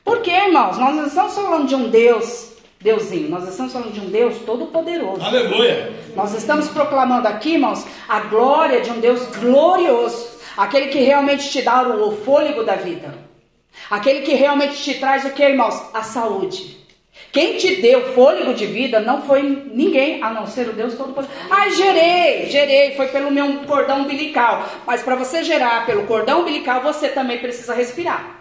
Por 0.05 0.21
quê, 0.21 0.31
irmãos? 0.31 0.77
Nós 0.77 0.95
não 0.95 1.07
estamos 1.07 1.35
falando 1.35 1.67
de 1.67 1.75
um 1.75 1.89
Deus, 1.89 2.53
Deusinho, 2.81 3.29
nós 3.29 3.47
estamos 3.47 3.71
falando 3.71 3.93
de 3.93 3.99
um 3.99 4.09
Deus 4.09 4.39
todo-poderoso. 4.39 5.23
Aleluia! 5.23 5.93
Nós 6.15 6.33
estamos 6.33 6.67
proclamando 6.69 7.27
aqui, 7.27 7.53
irmãos, 7.53 7.85
a 8.09 8.21
glória 8.21 8.81
de 8.81 8.89
um 8.89 8.99
Deus 8.99 9.23
glorioso, 9.37 10.39
aquele 10.57 10.87
que 10.87 10.99
realmente 10.99 11.49
te 11.49 11.61
dá 11.61 11.83
o 11.83 12.17
fôlego 12.17 12.63
da 12.63 12.75
vida. 12.75 13.13
Aquele 13.89 14.21
que 14.21 14.33
realmente 14.33 14.81
te 14.81 14.95
traz 14.95 15.23
o 15.25 15.29
que, 15.29 15.43
irmãos? 15.43 15.79
A 15.93 16.01
saúde. 16.01 16.81
Quem 17.31 17.57
te 17.57 17.81
deu 17.81 18.13
fôlego 18.13 18.53
de 18.53 18.65
vida 18.65 18.99
não 18.99 19.21
foi 19.21 19.43
ninguém, 19.71 20.21
a 20.23 20.31
não 20.31 20.47
ser 20.47 20.67
o 20.67 20.73
Deus 20.73 20.95
Todo-Poderoso. 20.95 21.33
Ah, 21.49 21.69
gerei, 21.69 22.47
gerei, 22.47 22.95
foi 22.95 23.07
pelo 23.07 23.31
meu 23.31 23.59
cordão 23.67 24.01
umbilical. 24.01 24.65
Mas 24.87 25.03
para 25.03 25.15
você 25.15 25.43
gerar 25.43 25.85
pelo 25.85 26.07
cordão 26.07 26.41
umbilical, 26.41 26.81
você 26.81 27.09
também 27.09 27.37
precisa 27.37 27.73
respirar. 27.73 28.40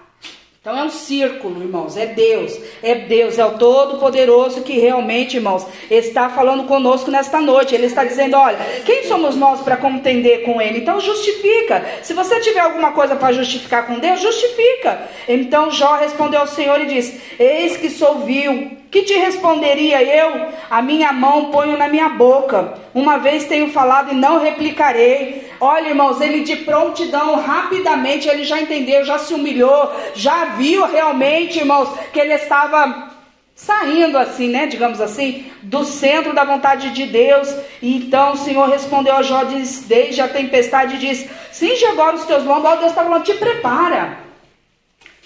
Então 0.61 0.77
é 0.77 0.85
um 0.85 0.91
círculo, 0.91 1.63
irmãos, 1.63 1.97
é 1.97 2.05
Deus, 2.05 2.55
é 2.83 2.95
Deus, 2.95 3.39
é 3.39 3.45
o 3.47 3.57
Todo-Poderoso 3.57 4.61
que 4.61 4.79
realmente, 4.79 5.39
irmãos, 5.39 5.67
está 5.91 6.29
falando 6.29 6.65
conosco 6.65 7.11
nesta 7.11 7.41
noite. 7.41 7.75
Ele 7.75 7.87
está 7.87 8.05
dizendo: 8.05 8.37
olha, 8.37 8.59
quem 8.85 9.05
somos 9.05 9.37
nós 9.37 9.63
para 9.63 9.79
contender 9.79 10.43
com 10.43 10.61
Ele? 10.61 10.81
Então 10.81 11.01
justifica. 11.01 11.83
Se 12.03 12.13
você 12.13 12.41
tiver 12.41 12.61
alguma 12.61 12.93
coisa 12.93 13.17
para 13.17 13.33
justificar 13.33 13.87
com 13.87 13.99
Deus, 13.99 14.21
justifica. 14.21 15.09
Então 15.27 15.71
Jó 15.71 15.95
respondeu 15.95 16.41
ao 16.41 16.47
Senhor 16.47 16.79
e 16.83 16.89
disse: 16.89 17.19
Eis 17.39 17.79
que 17.79 17.89
sou 17.89 18.19
vil, 18.27 18.80
que 18.91 19.03
te 19.03 19.15
responderia 19.15 20.03
eu? 20.03 20.49
A 20.69 20.83
minha 20.83 21.13
mão 21.13 21.51
ponho 21.51 21.77
na 21.77 21.89
minha 21.89 22.09
boca. 22.09 22.75
Uma 22.93 23.19
vez 23.19 23.47
tenho 23.47 23.71
falado 23.71 24.13
e 24.13 24.17
não 24.17 24.41
replicarei. 24.41 25.49
Olha, 25.61 25.91
irmãos, 25.91 26.21
ele 26.21 26.41
de 26.41 26.57
prontidão, 26.57 27.37
rapidamente, 27.41 28.29
ele 28.29 28.45
já 28.45 28.61
entendeu, 28.61 29.05
já 29.05 29.19
se 29.19 29.33
humilhou, 29.33 29.93
já 30.15 30.47
viu 30.57 30.85
realmente, 30.87 31.59
irmãos, 31.59 31.89
que 32.13 32.19
ele 32.19 32.35
estava 32.35 33.11
saindo 33.55 34.17
assim, 34.17 34.49
né, 34.49 34.67
digamos 34.67 35.03
assim, 35.03 35.53
do 35.63 35.85
centro 35.85 36.33
da 36.33 36.45
vontade 36.45 36.91
de 36.91 37.07
Deus. 37.07 37.55
E 37.81 37.97
então 37.97 38.33
o 38.33 38.39
Senhor 38.39 38.69
respondeu 38.69 39.15
a 39.15 39.23
Jó, 39.23 39.45
diz, 39.45 39.85
desde 39.87 40.21
a 40.21 40.29
tempestade, 40.29 40.99
diz, 40.99 41.29
cinge 41.53 41.85
agora 41.85 42.17
os 42.17 42.25
teus 42.25 42.43
lombos, 42.43 42.65
ó, 42.65 42.77
Deus 42.77 42.91
está 42.91 43.05
falando, 43.05 43.23
te 43.23 43.35
prepara. 43.35 44.19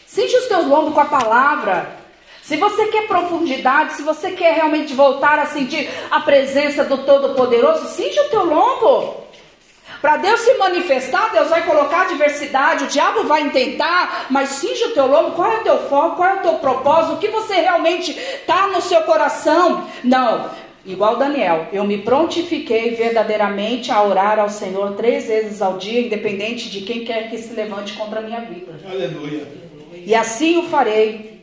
Cinge 0.07 0.37
os 0.37 0.47
teus 0.49 0.67
lombos 0.67 0.93
com 0.93 1.01
a 1.01 1.07
palavra. 1.07 2.04
Se 2.45 2.59
você 2.59 2.89
quer 2.89 3.07
profundidade, 3.07 3.95
se 3.95 4.03
você 4.03 4.33
quer 4.33 4.53
realmente 4.53 4.93
voltar 4.93 5.39
a 5.39 5.47
sentir 5.47 5.89
a 6.11 6.21
presença 6.21 6.85
do 6.85 6.99
Todo-Poderoso, 6.99 7.89
cinge 7.89 8.21
o 8.21 8.29
teu 8.29 8.45
lombo. 8.45 9.25
Para 10.03 10.19
Deus 10.19 10.41
se 10.41 10.53
manifestar, 10.59 11.33
Deus 11.33 11.49
vai 11.49 11.65
colocar 11.65 12.03
a 12.03 12.09
diversidade, 12.09 12.85
o 12.85 12.89
diabo 12.89 13.25
vai 13.25 13.49
tentar, 13.49 14.27
mas 14.29 14.51
cinge 14.51 14.85
o 14.85 14.93
teu 14.93 15.07
lombo, 15.07 15.31
qual 15.31 15.51
é 15.53 15.61
o 15.61 15.63
teu 15.63 15.79
foco, 15.89 16.17
qual 16.17 16.29
é 16.29 16.35
o 16.35 16.43
teu 16.43 16.55
propósito, 16.57 17.15
o 17.15 17.19
que 17.19 17.29
você 17.29 17.55
realmente 17.55 18.11
está 18.11 18.67
no 18.67 18.83
seu 18.83 19.01
coração. 19.05 19.89
Não, 20.05 20.51
igual 20.85 21.17
Daniel, 21.17 21.69
eu 21.73 21.85
me 21.85 21.97
prontifiquei 21.97 22.91
verdadeiramente 22.91 23.91
a 23.91 24.03
orar 24.03 24.39
ao 24.39 24.51
Senhor 24.51 24.93
três 24.97 25.27
vezes 25.29 25.63
ao 25.63 25.79
dia, 25.79 26.03
independente 26.03 26.69
de 26.69 26.83
quem 26.83 27.07
quer 27.07 27.31
que 27.31 27.39
se 27.39 27.55
levante 27.55 27.95
contra 27.95 28.21
a 28.21 28.23
minha 28.23 28.43
vida. 28.43 28.79
Aleluia. 28.87 29.49
E 29.95 30.15
assim 30.15 30.59
o 30.59 30.65
farei. 30.65 31.34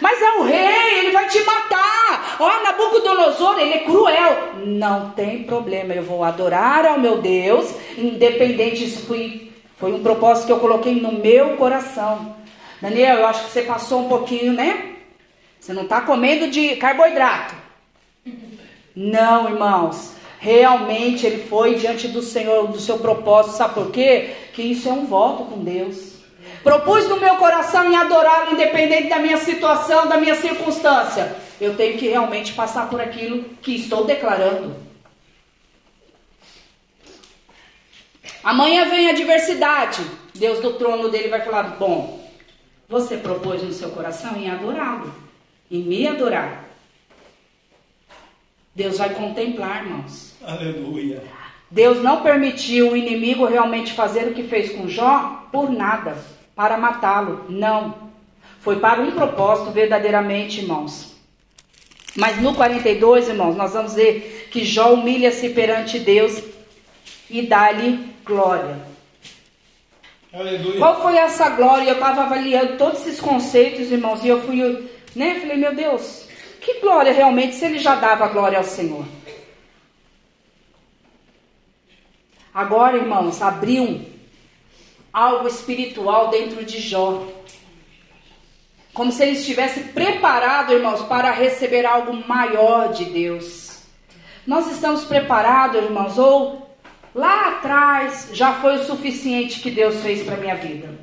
Mas 0.00 0.20
é 0.20 0.30
o 0.38 0.42
rei, 0.42 0.98
ele 0.98 1.12
vai 1.12 1.28
te 1.28 1.42
matar. 1.44 2.36
Ó, 2.38 2.62
Nabucodonosor, 2.62 3.58
ele 3.58 3.74
é 3.74 3.78
cruel. 3.78 4.54
Não 4.64 5.10
tem 5.10 5.44
problema, 5.44 5.94
eu 5.94 6.02
vou 6.02 6.22
adorar 6.22 6.86
ao 6.86 6.98
meu 6.98 7.18
Deus, 7.18 7.72
independente, 7.96 8.84
isso 8.84 9.06
foi, 9.06 9.52
foi 9.78 9.92
um 9.92 10.02
propósito 10.02 10.46
que 10.46 10.52
eu 10.52 10.60
coloquei 10.60 11.00
no 11.00 11.12
meu 11.12 11.56
coração. 11.56 12.36
Daniel, 12.80 13.18
eu 13.18 13.26
acho 13.26 13.44
que 13.44 13.50
você 13.50 13.62
passou 13.62 14.04
um 14.04 14.08
pouquinho, 14.08 14.52
né? 14.52 14.96
Você 15.58 15.72
não 15.72 15.82
está 15.82 16.00
comendo 16.02 16.48
de 16.48 16.76
carboidrato. 16.76 17.54
Não, 18.94 19.48
irmãos. 19.48 20.14
Realmente 20.38 21.26
ele 21.26 21.44
foi 21.44 21.74
diante 21.74 22.08
do 22.08 22.22
Senhor, 22.22 22.68
do 22.68 22.78
seu 22.78 22.98
propósito. 22.98 23.56
Sabe 23.56 23.74
por 23.74 23.90
quê? 23.90 24.30
Que 24.52 24.62
isso 24.62 24.88
é 24.88 24.92
um 24.92 25.06
voto 25.06 25.44
com 25.44 25.64
Deus. 25.64 26.15
Propus 26.66 27.08
no 27.08 27.20
meu 27.20 27.36
coração 27.36 27.88
em 27.88 27.94
adorá-lo, 27.94 28.54
independente 28.54 29.08
da 29.08 29.20
minha 29.20 29.36
situação, 29.36 30.08
da 30.08 30.16
minha 30.16 30.34
circunstância. 30.34 31.36
Eu 31.60 31.76
tenho 31.76 31.96
que 31.96 32.08
realmente 32.08 32.54
passar 32.54 32.90
por 32.90 33.00
aquilo 33.00 33.44
que 33.62 33.76
estou 33.76 34.04
declarando. 34.04 34.74
Amanhã 38.42 38.88
vem 38.88 39.08
a 39.08 39.12
diversidade. 39.12 40.04
Deus 40.34 40.58
do 40.58 40.72
trono 40.72 41.08
dele 41.08 41.28
vai 41.28 41.40
falar: 41.40 41.76
Bom, 41.78 42.28
você 42.88 43.16
propôs 43.16 43.62
no 43.62 43.72
seu 43.72 43.90
coração 43.90 44.34
em 44.36 44.50
adorá-lo, 44.50 45.14
em 45.70 45.84
me 45.84 46.08
adorar. 46.08 46.64
Deus 48.74 48.98
vai 48.98 49.14
contemplar, 49.14 49.84
irmãos. 49.84 50.34
Aleluia. 50.42 51.22
Deus 51.70 52.02
não 52.02 52.24
permitiu 52.24 52.90
o 52.90 52.96
inimigo 52.96 53.44
realmente 53.44 53.92
fazer 53.92 54.26
o 54.26 54.34
que 54.34 54.42
fez 54.42 54.72
com 54.72 54.88
Jó 54.88 55.46
por 55.52 55.70
nada 55.70 56.34
para 56.56 56.78
matá-lo. 56.78 57.44
Não. 57.50 57.94
Foi 58.60 58.80
para 58.80 59.02
um 59.02 59.12
propósito 59.12 59.70
verdadeiramente, 59.70 60.62
irmãos. 60.62 61.14
Mas 62.16 62.40
no 62.40 62.54
42, 62.54 63.28
irmãos, 63.28 63.54
nós 63.54 63.74
vamos 63.74 63.94
ver 63.94 64.48
que 64.50 64.64
Jó 64.64 64.94
humilha-se 64.94 65.50
perante 65.50 65.98
Deus 65.98 66.42
e 67.28 67.42
dá-lhe 67.42 68.10
glória. 68.24 68.80
Aleluia. 70.32 70.78
Qual 70.78 71.02
foi 71.02 71.16
essa 71.16 71.50
glória? 71.50 71.90
Eu 71.90 71.94
estava 71.94 72.22
avaliando 72.22 72.78
todos 72.78 73.00
esses 73.02 73.20
conceitos, 73.20 73.92
irmãos, 73.92 74.24
e 74.24 74.28
eu 74.28 74.42
fui, 74.42 74.88
né? 75.14 75.40
Falei, 75.40 75.56
meu 75.56 75.74
Deus, 75.74 76.26
que 76.60 76.80
glória 76.80 77.12
realmente 77.12 77.54
se 77.54 77.66
ele 77.66 77.78
já 77.78 77.94
dava 77.94 78.28
glória 78.28 78.58
ao 78.58 78.64
Senhor? 78.64 79.04
Agora, 82.52 82.96
irmãos, 82.96 83.42
abriu 83.42 84.00
algo 85.16 85.48
espiritual 85.48 86.28
dentro 86.28 86.62
de 86.62 86.78
Jó. 86.78 87.26
Como 88.92 89.10
se 89.10 89.22
ele 89.22 89.32
estivesse 89.32 89.80
preparado, 89.80 90.74
irmãos, 90.74 91.00
para 91.04 91.30
receber 91.30 91.86
algo 91.86 92.12
maior 92.28 92.92
de 92.92 93.06
Deus. 93.06 93.80
Nós 94.46 94.70
estamos 94.70 95.04
preparados, 95.04 95.82
irmãos, 95.82 96.18
ou 96.18 96.70
lá 97.14 97.48
atrás 97.48 98.28
já 98.34 98.60
foi 98.60 98.76
o 98.76 98.84
suficiente 98.84 99.60
que 99.60 99.70
Deus 99.70 100.02
fez 100.02 100.22
para 100.22 100.36
minha 100.36 100.54
vida? 100.54 100.95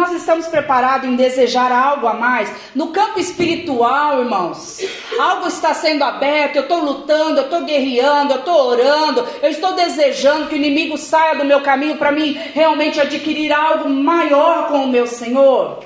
Nós 0.00 0.12
estamos 0.12 0.46
preparados 0.46 1.06
em 1.06 1.14
desejar 1.14 1.70
algo 1.70 2.08
a 2.08 2.14
mais. 2.14 2.50
No 2.74 2.86
campo 2.86 3.20
espiritual, 3.20 4.20
irmãos, 4.20 4.80
algo 5.18 5.46
está 5.46 5.74
sendo 5.74 6.02
aberto. 6.02 6.56
Eu 6.56 6.62
estou 6.62 6.78
lutando, 6.78 7.40
eu 7.40 7.44
estou 7.44 7.64
guerreando, 7.64 8.32
eu 8.32 8.38
estou 8.38 8.68
orando. 8.68 9.28
Eu 9.42 9.50
estou 9.50 9.74
desejando 9.74 10.46
que 10.46 10.54
o 10.54 10.56
inimigo 10.56 10.96
saia 10.96 11.34
do 11.34 11.44
meu 11.44 11.60
caminho 11.60 11.98
para 11.98 12.10
mim 12.10 12.32
realmente 12.32 12.98
adquirir 12.98 13.52
algo 13.52 13.90
maior 13.90 14.68
com 14.68 14.84
o 14.84 14.88
meu 14.88 15.06
Senhor. 15.06 15.84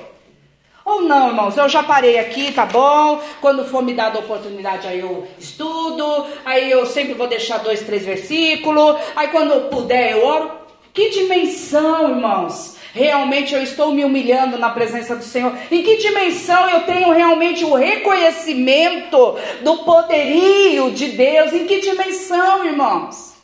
Ou 0.85 1.01
não, 1.01 1.27
irmãos, 1.27 1.57
eu 1.57 1.67
já 1.67 1.83
parei 1.83 2.17
aqui, 2.17 2.53
tá 2.53 2.65
bom? 2.65 3.21
Quando 3.41 3.65
for 3.65 3.83
me 3.83 3.93
dada 3.93 4.17
a 4.17 4.21
oportunidade, 4.21 4.87
aí 4.87 5.01
eu 5.01 5.27
estudo, 5.37 6.25
aí 6.45 6.71
eu 6.71 6.85
sempre 6.85 7.15
vou 7.15 7.27
deixar 7.27 7.57
dois, 7.57 7.81
três 7.81 8.05
versículos, 8.05 8.95
aí 9.13 9.27
quando 9.27 9.51
eu 9.51 9.61
puder 9.63 10.13
eu 10.13 10.25
oro. 10.25 10.51
Que 10.93 11.09
dimensão, 11.09 12.11
irmãos? 12.11 12.75
Realmente 12.95 13.53
eu 13.53 13.61
estou 13.61 13.93
me 13.93 14.05
humilhando 14.05 14.57
na 14.57 14.69
presença 14.69 15.17
do 15.17 15.23
Senhor. 15.23 15.53
Em 15.69 15.83
que 15.83 15.97
dimensão 15.97 16.69
eu 16.69 16.83
tenho 16.83 17.11
realmente 17.11 17.65
o 17.65 17.75
reconhecimento 17.75 19.37
do 19.61 19.79
poderio 19.79 20.91
de 20.91 21.09
Deus? 21.09 21.51
Em 21.51 21.67
que 21.67 21.81
dimensão, 21.81 22.65
irmãos? 22.65 23.35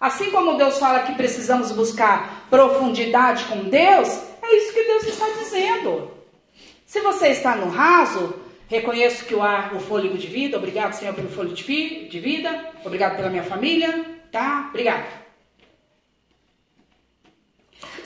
Assim 0.00 0.30
como 0.30 0.56
Deus 0.56 0.78
fala 0.78 1.00
que 1.00 1.16
precisamos 1.16 1.72
buscar 1.72 2.46
profundidade 2.48 3.42
com 3.46 3.64
Deus, 3.64 4.08
é 4.40 4.56
isso 4.56 4.72
que 4.72 4.84
Deus 4.84 5.02
está 5.02 5.26
dizendo. 5.40 6.12
Se 6.86 7.00
você 7.00 7.30
está 7.30 7.56
no 7.56 7.68
raso, 7.68 8.36
reconheço 8.68 9.24
que 9.24 9.34
o 9.34 9.42
ar, 9.42 9.74
o 9.74 9.80
fôlego 9.80 10.16
de 10.16 10.28
vida, 10.28 10.58
obrigado, 10.58 10.92
Senhor, 10.92 11.12
pelo 11.12 11.28
fôlego 11.28 11.56
de 11.56 12.20
vida, 12.20 12.70
obrigado 12.84 13.16
pela 13.16 13.30
minha 13.30 13.42
família, 13.42 14.04
tá? 14.30 14.66
Obrigado. 14.68 15.27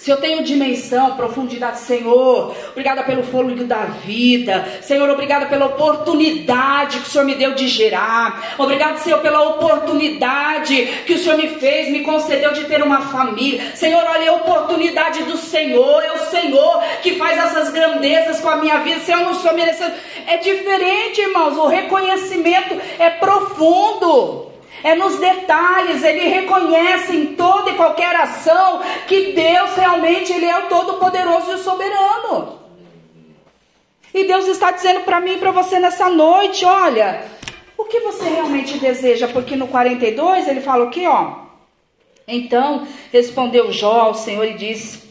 Se 0.03 0.11
eu 0.11 0.17
tenho 0.17 0.43
dimensão, 0.43 1.15
profundidade, 1.15 1.79
Senhor, 1.79 2.57
obrigada 2.71 3.05
pelo 3.05 3.23
fôlego 3.23 3.63
da 3.63 3.85
vida. 3.85 4.81
Senhor, 4.83 5.09
obrigada 5.09 5.47
pela 5.47 5.67
oportunidade 5.67 6.99
que 6.99 7.07
o 7.07 7.09
Senhor 7.09 7.25
me 7.25 7.37
deu 7.37 7.55
de 7.55 7.69
gerar. 7.69 8.57
Obrigado, 8.59 8.99
Senhor, 8.99 9.21
pela 9.21 9.41
oportunidade 9.51 11.05
que 11.07 11.13
o 11.13 11.19
Senhor 11.21 11.39
me 11.39 11.51
fez, 11.51 11.89
me 11.89 12.01
concedeu 12.01 12.53
de 12.53 12.65
ter 12.65 12.83
uma 12.83 13.03
família. 13.03 13.77
Senhor, 13.77 14.03
olha 14.05 14.33
a 14.33 14.35
oportunidade 14.35 15.23
do 15.23 15.37
Senhor. 15.37 16.03
É 16.03 16.11
o 16.15 16.31
Senhor 16.31 16.83
que 17.01 17.15
faz 17.15 17.39
essas 17.39 17.71
grandezas 17.71 18.41
com 18.41 18.49
a 18.49 18.57
minha 18.57 18.79
vida. 18.81 18.99
Senhor, 18.99 19.21
eu 19.21 19.27
não 19.27 19.35
sou 19.35 19.55
merecedor. 19.55 19.95
É 20.27 20.37
diferente, 20.39 21.21
irmãos. 21.21 21.57
O 21.57 21.69
reconhecimento 21.69 22.77
é 22.99 23.09
profundo 23.09 24.52
é 24.83 24.95
nos 24.95 25.18
detalhes, 25.18 26.03
ele 26.03 26.28
reconhece 26.28 27.16
em 27.16 27.26
toda 27.35 27.70
e 27.70 27.76
qualquer 27.76 28.14
ação 28.16 28.80
que 29.07 29.33
Deus 29.33 29.76
realmente 29.76 30.33
ele 30.33 30.47
é 30.47 30.59
o 30.59 30.68
todo-poderoso 30.68 31.51
e 31.51 31.55
o 31.55 31.59
soberano. 31.59 32.61
E 34.14 34.24
Deus 34.24 34.47
está 34.47 34.70
dizendo 34.70 35.01
para 35.01 35.20
mim 35.20 35.35
e 35.35 35.39
para 35.39 35.53
você 35.53 35.78
nessa 35.78 36.11
noite, 36.11 36.64
olha, 36.64 37.24
o 37.78 37.85
que 37.85 38.01
você 38.01 38.28
realmente 38.28 38.78
deseja? 38.78 39.28
Porque 39.28 39.57
no 39.57 39.68
42 39.68 40.49
ele 40.49 40.61
fala 40.61 40.85
o 40.85 40.91
que, 40.91 41.07
ó? 41.07 41.43
Então 42.28 42.87
respondeu 43.11 43.72
Jó 43.72 44.01
ao 44.01 44.14
Senhor 44.14 44.45
e 44.45 44.55
disse: 44.55 45.03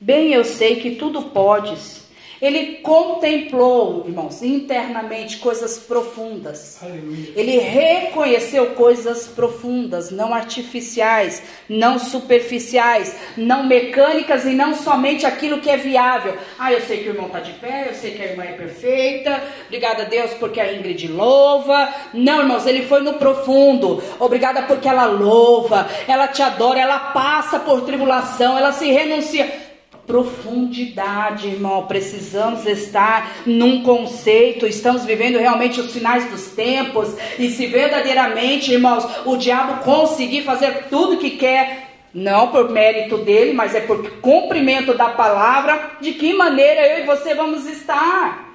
Bem 0.00 0.32
eu 0.32 0.44
sei 0.44 0.76
que 0.76 0.92
tudo 0.92 1.22
podes 1.22 2.07
ele 2.40 2.76
contemplou, 2.76 4.04
irmãos, 4.06 4.42
internamente 4.42 5.38
coisas 5.38 5.78
profundas. 5.78 6.78
Aleluia. 6.82 7.32
Ele 7.34 7.58
reconheceu 7.58 8.74
coisas 8.74 9.26
profundas, 9.26 10.10
não 10.10 10.32
artificiais, 10.32 11.42
não 11.68 11.98
superficiais, 11.98 13.16
não 13.36 13.64
mecânicas 13.64 14.44
e 14.44 14.50
não 14.50 14.74
somente 14.74 15.26
aquilo 15.26 15.60
que 15.60 15.68
é 15.68 15.76
viável. 15.76 16.36
Ah, 16.58 16.72
eu 16.72 16.80
sei 16.82 16.98
que 16.98 17.08
o 17.08 17.12
irmão 17.12 17.26
está 17.26 17.40
de 17.40 17.52
pé, 17.54 17.88
eu 17.88 17.94
sei 17.94 18.12
que 18.12 18.22
a 18.22 18.26
irmã 18.26 18.44
é 18.44 18.52
perfeita. 18.52 19.42
Obrigada 19.66 20.04
a 20.04 20.06
Deus 20.06 20.32
porque 20.34 20.60
a 20.60 20.72
Ingrid 20.72 21.08
louva. 21.08 21.92
Não, 22.14 22.40
irmãos, 22.40 22.66
ele 22.66 22.86
foi 22.86 23.02
no 23.02 23.14
profundo. 23.14 24.02
Obrigada 24.20 24.62
porque 24.62 24.88
ela 24.88 25.06
louva, 25.06 25.88
ela 26.06 26.28
te 26.28 26.42
adora, 26.42 26.80
ela 26.80 26.98
passa 26.98 27.58
por 27.58 27.82
tribulação, 27.82 28.56
ela 28.56 28.72
se 28.72 28.90
renuncia 28.90 29.67
profundidade, 30.08 31.46
irmão. 31.46 31.86
Precisamos 31.86 32.66
estar 32.66 33.42
num 33.46 33.82
conceito. 33.82 34.66
Estamos 34.66 35.04
vivendo 35.04 35.38
realmente 35.38 35.80
os 35.80 35.92
finais 35.92 36.28
dos 36.30 36.46
tempos. 36.48 37.14
E 37.38 37.50
se 37.50 37.66
verdadeiramente, 37.66 38.72
irmãos, 38.72 39.06
o 39.26 39.36
diabo 39.36 39.84
conseguir 39.84 40.42
fazer 40.42 40.86
tudo 40.88 41.18
que 41.18 41.32
quer. 41.32 41.86
Não 42.12 42.48
por 42.48 42.70
mérito 42.70 43.18
dele, 43.18 43.52
mas 43.52 43.74
é 43.74 43.80
por 43.80 44.10
cumprimento 44.20 44.94
da 44.94 45.10
palavra. 45.10 45.98
De 46.00 46.12
que 46.12 46.32
maneira 46.32 46.80
eu 46.80 47.04
e 47.04 47.06
você 47.06 47.34
vamos 47.34 47.66
estar? 47.66 48.48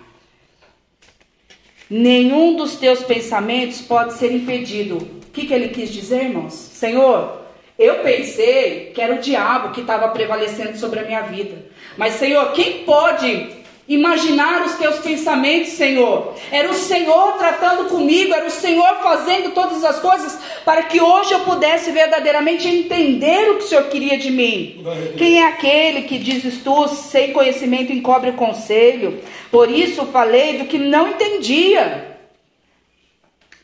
Nenhum 1.88 2.56
dos 2.56 2.76
teus 2.78 3.04
pensamentos 3.04 3.80
pode 3.80 4.14
ser 4.14 4.34
impedido. 4.34 4.98
O 4.98 5.32
que, 5.32 5.46
que 5.46 5.54
ele 5.54 5.70
quis 5.70 5.94
dizer, 5.94 6.24
irmãos? 6.24 6.54
Senhor, 6.54 7.43
eu 7.78 8.00
pensei 8.00 8.92
que 8.94 9.02
era 9.02 9.16
o 9.16 9.20
diabo 9.20 9.74
que 9.74 9.82
estava 9.82 10.10
prevalecendo 10.10 10.78
sobre 10.78 11.00
a 11.00 11.04
minha 11.04 11.22
vida. 11.22 11.56
Mas, 11.98 12.14
Senhor, 12.14 12.52
quem 12.52 12.84
pode 12.84 13.64
imaginar 13.88 14.66
os 14.66 14.76
teus 14.76 15.00
pensamentos, 15.00 15.72
Senhor? 15.72 16.36
Era 16.52 16.70
o 16.70 16.74
Senhor 16.74 17.34
tratando 17.34 17.90
comigo, 17.90 18.34
era 18.34 18.46
o 18.46 18.52
Senhor 18.52 19.00
fazendo 19.02 19.52
todas 19.52 19.84
as 19.84 20.00
coisas 20.00 20.40
para 20.64 20.84
que 20.84 21.02
hoje 21.02 21.34
eu 21.34 21.42
pudesse 21.42 21.92
verdadeiramente 21.92 22.68
entender 22.68 23.50
o 23.50 23.58
que 23.58 23.64
o 23.66 23.68
Senhor 23.68 23.86
queria 23.90 24.18
de 24.18 24.32
mim. 24.32 24.86
Quem 25.18 25.42
é 25.42 25.48
aquele 25.48 26.04
que 26.04 26.18
dizes 26.18 26.64
tu, 26.64 26.88
sem 26.88 27.34
conhecimento 27.34 27.92
encobre 27.92 28.30
o 28.30 28.34
conselho? 28.34 29.20
Por 29.52 29.70
isso 29.70 30.06
falei 30.06 30.60
do 30.60 30.66
que 30.66 30.78
não 30.78 31.10
entendia. 31.10 32.13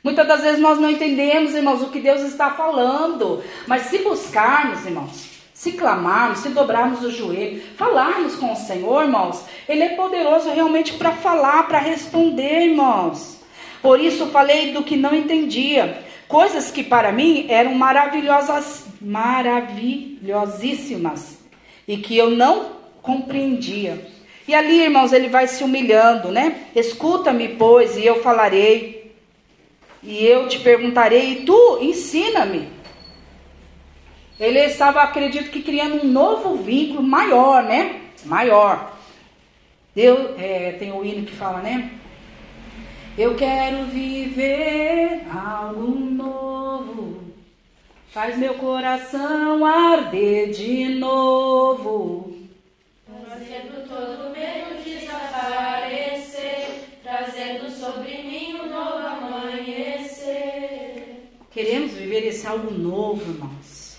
Muitas 0.04 0.28
das 0.28 0.42
vezes 0.42 0.60
nós 0.60 0.80
não 0.80 0.90
entendemos, 0.90 1.54
irmãos, 1.54 1.82
o 1.82 1.90
que 1.90 2.00
Deus 2.00 2.22
está 2.22 2.52
falando. 2.52 3.44
Mas 3.68 3.84
se 3.84 4.00
buscarmos, 4.00 4.86
irmãos, 4.86 5.30
se 5.54 5.74
clamarmos, 5.74 6.40
se 6.40 6.50
dobrarmos 6.50 7.04
o 7.04 7.12
joelho, 7.12 7.62
falarmos 7.76 8.36
com 8.36 8.54
o 8.54 8.56
Senhor, 8.56 9.04
irmãos, 9.04 9.44
Ele 9.68 9.84
é 9.84 9.90
poderoso 9.90 10.50
realmente 10.52 10.94
para 10.94 11.12
falar, 11.12 11.68
para 11.68 11.80
responder, 11.80 12.68
irmãos. 12.68 13.40
Por 13.82 14.00
isso 14.00 14.28
falei 14.28 14.72
do 14.72 14.84
que 14.84 14.96
não 14.96 15.14
entendia. 15.14 16.08
Coisas 16.30 16.72
que 16.72 16.84
para 16.84 17.12
mim 17.12 17.48
eram 17.50 17.74
maravilhosas, 17.74 18.86
maravilhosíssimas 19.02 21.40
e 21.88 21.98
que 21.98 22.16
eu 22.18 22.30
não 22.30 22.74
compreendia. 23.02 24.08
E 24.48 24.54
ali, 24.54 24.82
irmãos, 24.82 25.12
ele 25.12 25.28
vai 25.28 25.48
se 25.48 25.64
humilhando, 25.64 26.32
né? 26.32 26.66
Escuta-me, 26.76 27.48
pois, 27.50 27.98
e 27.98 28.06
eu 28.06 28.22
falarei 28.22 28.99
e 30.02 30.26
eu 30.26 30.48
te 30.48 30.60
perguntarei, 30.60 31.32
e 31.32 31.46
tu 31.46 31.80
ensina-me. 31.82 32.70
Ele 34.40 34.60
estava, 34.60 35.02
acredito 35.02 35.52
que, 35.52 35.62
criando 35.62 36.02
um 36.02 36.08
novo 36.08 36.56
vínculo 36.56 37.04
maior, 37.04 37.64
né? 37.64 38.04
Maior. 38.26 38.94
Deus, 39.94 40.40
é, 40.40 40.78
tem 40.80 40.94
o 40.94 41.04
hino 41.04 41.26
que 41.26 41.36
fala, 41.36 41.60
né? 41.60 41.92
Eu 43.18 43.36
quero 43.36 43.84
viver 43.86 45.24
algo 45.30 45.92
novo. 45.92 47.22
Faz 48.12 48.38
meu 48.38 48.54
coração 48.54 49.66
arder 49.66 50.52
de 50.52 50.88
novo. 50.96 52.34
Fazendo 53.28 53.90
todo 53.90 54.32
medo 54.32 54.82
desaparecer, 54.84 56.86
trazendo 57.04 57.70
sobre 57.70 58.24
mim 58.24 58.58
um 58.62 58.70
novo 58.70 58.90
Queremos 61.60 61.92
viver 61.92 62.26
esse 62.26 62.48
algo 62.48 62.72
novo, 62.72 63.22
irmãos. 63.30 63.98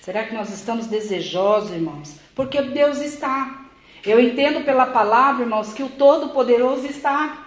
Será 0.00 0.24
que 0.24 0.34
nós 0.34 0.52
estamos 0.52 0.88
desejosos, 0.88 1.70
irmãos? 1.70 2.16
Porque 2.34 2.60
Deus 2.60 2.98
está. 2.98 3.64
Eu 4.04 4.18
entendo 4.18 4.64
pela 4.64 4.86
palavra, 4.86 5.44
irmãos, 5.44 5.72
que 5.72 5.84
o 5.84 5.88
Todo-Poderoso 5.88 6.88
está. 6.88 7.46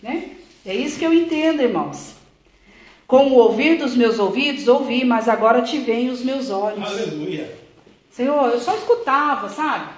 Né? 0.00 0.36
É 0.64 0.72
isso 0.72 1.00
que 1.00 1.04
eu 1.04 1.12
entendo, 1.12 1.62
irmãos. 1.62 2.14
Com 3.08 3.32
o 3.32 3.38
ouvir 3.38 3.76
dos 3.78 3.96
meus 3.96 4.20
ouvidos, 4.20 4.68
ouvi, 4.68 5.04
mas 5.04 5.28
agora 5.28 5.62
te 5.62 5.78
veem 5.78 6.10
os 6.10 6.22
meus 6.22 6.48
olhos. 6.48 6.86
Aleluia. 6.86 7.58
Senhor, 8.08 8.52
eu 8.52 8.60
só 8.60 8.76
escutava, 8.76 9.48
sabe? 9.48 9.90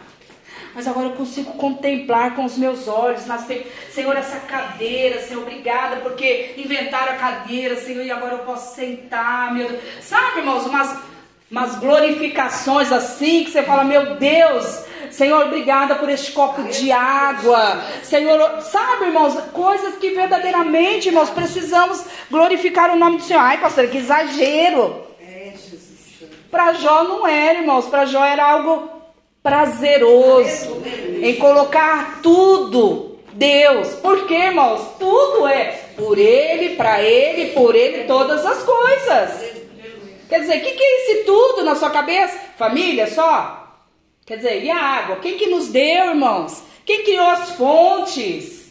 Mas 0.74 0.88
agora 0.88 1.06
eu 1.06 1.12
consigo 1.12 1.52
contemplar 1.52 2.34
com 2.34 2.44
os 2.44 2.58
meus 2.58 2.88
olhos. 2.88 3.26
Nas... 3.26 3.46
Senhor, 3.92 4.16
essa 4.16 4.40
cadeira, 4.40 5.20
Senhor, 5.20 5.42
obrigada, 5.42 5.96
porque 5.96 6.54
inventaram 6.56 7.12
a 7.12 7.16
cadeira, 7.16 7.76
Senhor, 7.76 8.04
e 8.04 8.10
agora 8.10 8.34
eu 8.34 8.38
posso 8.40 8.74
sentar, 8.74 9.54
meu 9.54 9.68
Deus. 9.68 9.80
Sabe, 10.00 10.40
irmãos, 10.40 10.66
umas, 10.66 10.98
umas 11.48 11.76
glorificações 11.76 12.90
assim, 12.90 13.44
que 13.44 13.52
você 13.52 13.62
fala, 13.62 13.84
meu 13.84 14.16
Deus, 14.16 14.84
Senhor, 15.12 15.46
obrigada 15.46 15.94
por 15.94 16.08
este 16.08 16.32
copo 16.32 16.64
de 16.64 16.90
água. 16.90 17.80
Senhor, 18.02 18.60
sabe, 18.62 19.04
irmãos, 19.06 19.38
coisas 19.52 19.94
que 19.94 20.10
verdadeiramente, 20.10 21.08
irmãos, 21.08 21.30
precisamos 21.30 22.04
glorificar 22.28 22.90
o 22.90 22.96
nome 22.96 23.18
do 23.18 23.22
Senhor. 23.22 23.40
Ai, 23.40 23.60
pastor, 23.60 23.86
que 23.86 23.98
exagero. 23.98 25.04
Para 26.50 26.72
Jó 26.74 27.04
não 27.04 27.26
era, 27.26 27.60
irmãos. 27.60 27.86
Para 27.86 28.06
Jó 28.06 28.24
era 28.24 28.44
algo 28.44 28.93
prazeroso 29.44 30.82
em 31.22 31.36
colocar 31.36 32.20
tudo 32.22 33.18
Deus. 33.34 33.88
Por 33.96 34.26
quê, 34.26 34.36
irmãos? 34.36 34.80
Tudo 34.98 35.46
é 35.46 35.82
por 35.94 36.16
Ele, 36.18 36.76
para 36.76 37.02
Ele, 37.02 37.52
por 37.52 37.74
Ele, 37.74 38.04
todas 38.04 38.44
as 38.44 38.62
coisas. 38.62 39.54
Quer 40.30 40.40
dizer, 40.40 40.56
o 40.56 40.60
que, 40.62 40.70
que 40.70 40.82
é 40.82 40.96
esse 41.02 41.24
tudo 41.24 41.62
na 41.62 41.74
sua 41.74 41.90
cabeça? 41.90 42.40
família 42.56 43.06
só? 43.06 43.76
Quer 44.24 44.36
dizer, 44.36 44.64
e 44.64 44.70
a 44.70 44.78
água? 44.78 45.16
Quem 45.16 45.36
que 45.36 45.46
nos 45.48 45.68
deu, 45.68 46.06
irmãos? 46.06 46.62
Quem 46.86 47.04
criou 47.04 47.28
as 47.28 47.50
fontes? 47.50 48.63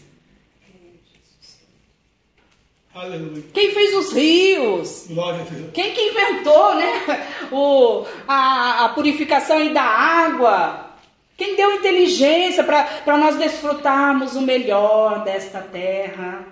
Aleluia. 2.95 3.43
Quem 3.51 3.71
fez 3.71 3.95
os 3.95 4.13
rios? 4.13 5.07
Glória 5.09 5.41
a 5.41 5.43
Deus. 5.43 5.71
Quem 5.73 5.93
que 5.93 6.01
inventou, 6.01 6.75
né? 6.75 7.27
O, 7.51 8.05
a, 8.27 8.85
a 8.85 8.89
purificação 8.89 9.71
da 9.73 9.83
água? 9.83 10.91
Quem 11.37 11.55
deu 11.55 11.73
inteligência 11.73 12.63
para 12.63 13.17
nós 13.17 13.35
desfrutarmos 13.35 14.35
o 14.35 14.41
melhor 14.41 15.23
desta 15.23 15.59
terra? 15.59 16.45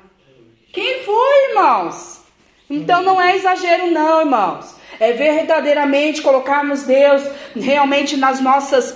Quem 0.73 1.03
foi, 1.03 1.49
irmãos? 1.49 2.21
Então 2.69 3.01
não 3.01 3.21
é 3.21 3.35
exagero, 3.35 3.89
não, 3.91 4.21
irmãos. 4.21 4.75
É 4.99 5.13
verdadeiramente 5.13 6.21
colocarmos 6.21 6.83
Deus 6.83 7.23
realmente 7.55 8.17
nas 8.17 8.39
nossas 8.39 8.95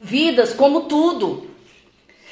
vidas 0.00 0.54
como 0.54 0.82
tudo. 0.82 1.50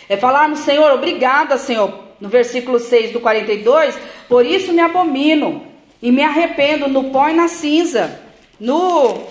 É 0.08 0.16
falarmos, 0.16 0.60
Senhor, 0.60 0.92
obrigada, 0.92 1.56
Senhor. 1.58 2.03
No 2.20 2.28
versículo 2.28 2.78
6 2.78 3.12
do 3.12 3.20
42, 3.20 3.96
por 4.28 4.46
isso 4.46 4.72
me 4.72 4.80
abomino 4.80 5.66
e 6.00 6.12
me 6.12 6.22
arrependo 6.22 6.88
no 6.88 7.10
pó 7.10 7.28
e 7.28 7.34
na 7.34 7.48
cinza. 7.48 8.20
No 8.58 9.26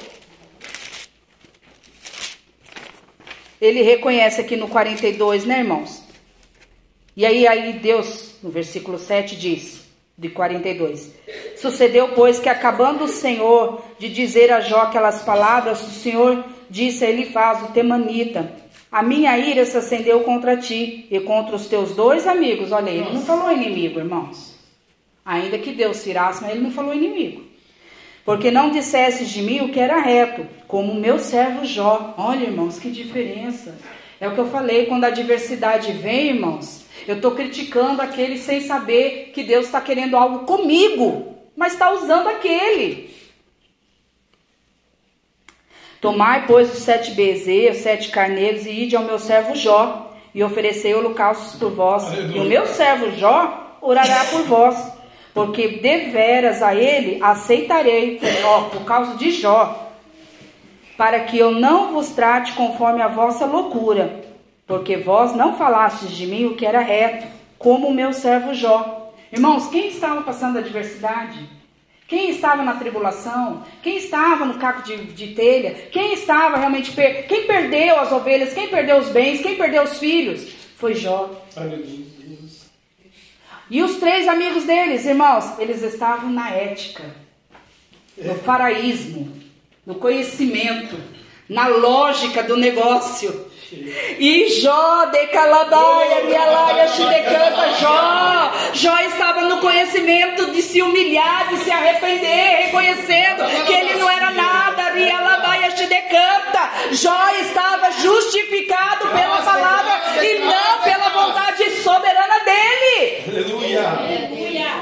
Ele 3.62 3.82
reconhece 3.82 4.42
aqui 4.42 4.58
no 4.58 4.68
42, 4.68 5.46
né, 5.46 5.60
irmãos? 5.60 6.04
E 7.16 7.26
aí 7.26 7.48
aí 7.48 7.74
Deus, 7.74 8.36
no 8.44 8.50
versículo 8.50 9.00
7 9.00 9.38
diz: 9.38 9.84
de 10.18 10.30
42. 10.30 11.12
Sucedeu, 11.56 12.10
pois, 12.10 12.40
que 12.40 12.50
acabando 12.50 13.06
o 13.06 13.08
Senhor 13.08 13.84
de 13.98 14.10
dizer 14.10 14.52
a 14.52 14.60
Jó 14.60 14.82
aquelas 14.82 15.24
palavras, 15.24 15.82
o 15.82 15.92
Senhor 15.92 16.44
disse 16.70 17.06
a 17.06 17.10
Elifaz, 17.10 17.64
o 17.64 17.72
temanita, 17.72 18.52
a 18.94 19.02
minha 19.02 19.36
ira 19.40 19.66
se 19.66 19.76
acendeu 19.76 20.20
contra 20.20 20.56
ti 20.56 21.08
e 21.10 21.20
contra 21.22 21.56
os 21.56 21.66
teus 21.66 21.96
dois 21.96 22.28
amigos. 22.28 22.72
Olha, 22.72 22.92
ele 22.92 23.12
não 23.12 23.24
falou 23.24 23.52
inimigo, 23.52 23.98
irmãos. 23.98 24.54
Ainda 25.26 25.58
que 25.58 25.72
Deus 25.72 26.04
tirasse, 26.04 26.44
mas 26.44 26.52
ele 26.52 26.62
não 26.62 26.70
falou 26.70 26.94
inimigo. 26.94 27.42
Porque 28.24 28.52
não 28.52 28.70
dissesses 28.70 29.32
de 29.32 29.42
mim 29.42 29.62
o 29.62 29.70
que 29.70 29.80
era 29.80 30.00
reto, 30.00 30.46
como 30.68 30.92
o 30.92 31.00
meu 31.00 31.18
servo 31.18 31.66
Jó. 31.66 32.14
Olha, 32.20 32.44
irmãos, 32.44 32.78
que 32.78 32.92
diferença. 32.92 33.76
É 34.20 34.28
o 34.28 34.36
que 34.36 34.40
eu 34.40 34.52
falei, 34.52 34.86
quando 34.86 35.06
a 35.06 35.08
adversidade 35.08 35.92
vem, 35.94 36.28
irmãos, 36.28 36.86
eu 37.08 37.16
estou 37.16 37.32
criticando 37.32 38.00
aquele 38.00 38.38
sem 38.38 38.62
saber 38.62 39.32
que 39.34 39.42
Deus 39.42 39.66
está 39.66 39.82
querendo 39.82 40.16
algo 40.16 40.46
comigo, 40.46 41.36
mas 41.58 41.74
está 41.74 41.92
usando 41.92 42.28
aquele. 42.28 43.10
Tomai, 46.04 46.46
pois, 46.46 46.70
os 46.70 46.84
sete 46.84 47.12
bezerros, 47.12 47.78
os 47.78 47.84
sete 47.84 48.10
carneiros, 48.10 48.66
e 48.66 48.72
ide 48.72 48.94
ao 48.94 49.06
meu 49.06 49.18
servo 49.18 49.56
Jó, 49.56 50.14
e 50.36 50.44
oferecei 50.44 50.94
holocaustos 50.94 51.58
por 51.58 51.72
vós. 51.72 52.04
Aleluia. 52.04 52.36
E 52.36 52.40
o 52.42 52.44
meu 52.44 52.66
servo 52.66 53.10
Jó 53.12 53.78
orará 53.82 54.26
por 54.26 54.44
vós, 54.44 54.92
porque 55.34 55.80
deveras 55.82 56.62
a 56.62 56.76
ele 56.76 57.24
aceitarei, 57.24 58.20
ó, 58.44 58.64
por 58.64 58.84
causa 58.84 59.16
de 59.16 59.32
Jó, 59.32 59.94
para 60.98 61.22
que 61.22 61.40
eu 61.40 61.52
não 61.52 61.94
vos 61.94 62.10
trate 62.10 62.52
conforme 62.52 63.02
a 63.02 63.08
vossa 63.08 63.46
loucura, 63.46 64.26
porque 64.68 64.98
vós 64.98 65.34
não 65.34 65.56
falastes 65.56 66.12
de 66.12 66.28
mim 66.28 66.48
o 66.48 66.56
que 66.56 66.66
era 66.66 66.82
reto, 66.82 67.26
como 67.58 67.88
o 67.88 67.94
meu 67.94 68.12
servo 68.12 68.54
Jó. 68.54 69.14
Irmãos, 69.32 69.70
quem 69.70 69.88
estava 69.88 70.22
passando 70.22 70.58
adversidade? 70.60 71.63
Quem 72.08 72.30
estava 72.30 72.64
na 72.64 72.76
tribulação? 72.76 73.64
Quem 73.82 73.98
estava 73.98 74.46
no 74.46 74.56
caco 74.56 74.84
de, 74.84 74.98
de 74.98 75.34
telha? 75.34 75.74
Quem 75.92 76.14
estava 76.14 76.58
realmente. 76.58 76.92
Per... 76.92 77.28
Quem 77.28 77.48
perdeu 77.48 78.00
as 78.00 78.12
ovelhas? 78.12 78.54
Quem 78.54 78.68
perdeu 78.68 78.98
os 78.98 79.10
bens? 79.10 79.42
Quem 79.42 79.56
perdeu 79.56 79.84
os 79.84 79.98
filhos? 79.98 80.48
Foi 80.78 80.94
Jó. 80.94 81.30
Aleluia. 81.56 82.14
E 83.70 83.82
os 83.82 83.96
três 83.98 84.28
amigos 84.28 84.66
deles, 84.66 85.06
irmãos, 85.06 85.58
eles 85.58 85.82
estavam 85.82 86.30
na 86.30 86.52
ética, 86.52 87.04
no 88.18 88.36
faraísmo, 88.36 89.34
no 89.86 89.96
conhecimento, 89.96 90.96
na 91.50 91.68
lógica 91.68 92.44
do 92.44 92.56
negócio. 92.56 93.48
E 94.20 94.50
Jó, 94.62 95.06
de 95.06 95.28
Calabaia, 95.28 96.24
Mialaia, 96.26 96.88
Xidecanta, 96.88 97.68
Jó. 97.80 98.52
Jó 98.74 98.98
estava 99.00 99.42
no 99.42 99.58
conhecimento 99.60 100.52
de 100.52 100.62
se 100.62 100.82
humilhar, 100.82 101.50
de 101.50 101.58
se 101.58 101.72
arrepender, 101.72 102.66
reconhecendo 102.66 103.44
que 103.66 103.74
ele 103.74 103.96
não 103.96 104.10
era 104.10 104.32
nada, 104.32 104.92
Rialabaia, 104.94 105.72
Xidecanta. 105.72 106.72
Jó 106.92 107.30
estava 107.42 107.92
justificado 107.92 109.10
pela 109.10 109.42
palavra 109.42 110.24
e 110.24 110.40
não 110.40 110.82
pela 110.84 111.10
vontade 111.10 111.70
soberana 111.82 112.40
dele. 112.46 113.24
Aleluia. 113.28 113.90
Aleluia. 113.90 114.74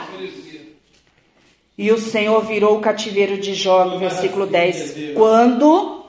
E 1.77 1.91
o 1.91 1.97
Senhor 1.97 2.41
virou 2.45 2.77
o 2.77 2.81
cativeiro 2.81 3.37
de 3.37 3.55
Jó, 3.55 3.85
no 3.85 3.97
versículo 3.97 4.45
10. 4.45 5.15
Quando? 5.15 6.00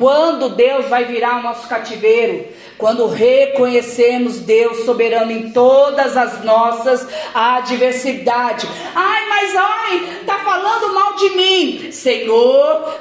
Quando 0.00 0.48
Deus 0.48 0.86
vai 0.86 1.04
virar 1.04 1.40
o 1.40 1.42
nosso 1.42 1.68
cativeiro? 1.68 2.48
Quando 2.78 3.06
reconhecemos 3.06 4.38
Deus 4.38 4.86
soberano 4.86 5.30
em 5.30 5.50
todas 5.52 6.16
as 6.16 6.42
nossas 6.42 7.06
adversidades. 7.34 8.66
Ai, 8.94 9.28
mas 9.28 9.54
ai, 9.54 10.22
tá 10.24 10.38
falando 10.38 10.94
mal 10.94 11.16
de 11.16 11.30
mim. 11.36 11.92
Senhor, 11.92 12.98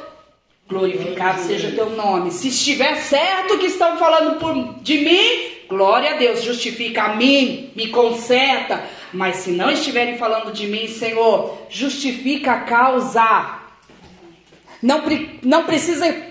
glorificado 0.68 1.40
seja 1.40 1.72
teu 1.72 1.90
nome. 1.92 2.32
Se 2.32 2.50
estiver 2.50 2.98
certo 2.98 3.58
que 3.58 3.68
estão 3.68 3.98
falando 3.98 4.38
por, 4.38 4.82
de 4.82 4.98
mim, 4.98 5.68
glória 5.70 6.16
a 6.16 6.18
Deus, 6.18 6.44
justifica 6.44 7.04
a 7.04 7.16
mim, 7.16 7.72
me 7.78 7.88
conserta. 7.88 8.84
Mas 9.14 9.38
se 9.38 9.52
não 9.52 9.72
estiverem 9.72 10.18
falando 10.18 10.52
de 10.52 10.68
mim, 10.68 10.90
Senhor, 10.90 11.60
justifica 11.70 12.52
a 12.52 12.60
causa. 12.60 13.58
Não, 14.84 15.02
não 15.42 15.64
precisa 15.64 16.29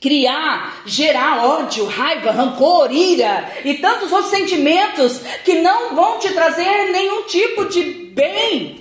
criar, 0.00 0.82
gerar 0.86 1.44
ódio, 1.44 1.84
raiva, 1.84 2.30
rancor, 2.30 2.90
ira 2.90 3.52
e 3.64 3.74
tantos 3.74 4.10
outros 4.10 4.30
sentimentos 4.30 5.18
que 5.44 5.60
não 5.60 5.94
vão 5.94 6.18
te 6.18 6.32
trazer 6.32 6.90
nenhum 6.90 7.24
tipo 7.24 7.66
de 7.66 7.84
bem. 8.14 8.80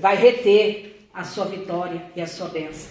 Vai 0.00 0.16
reter 0.16 1.08
a 1.12 1.24
sua 1.24 1.44
vitória 1.44 2.02
e 2.16 2.22
a 2.22 2.26
sua 2.26 2.48
bênção. 2.48 2.90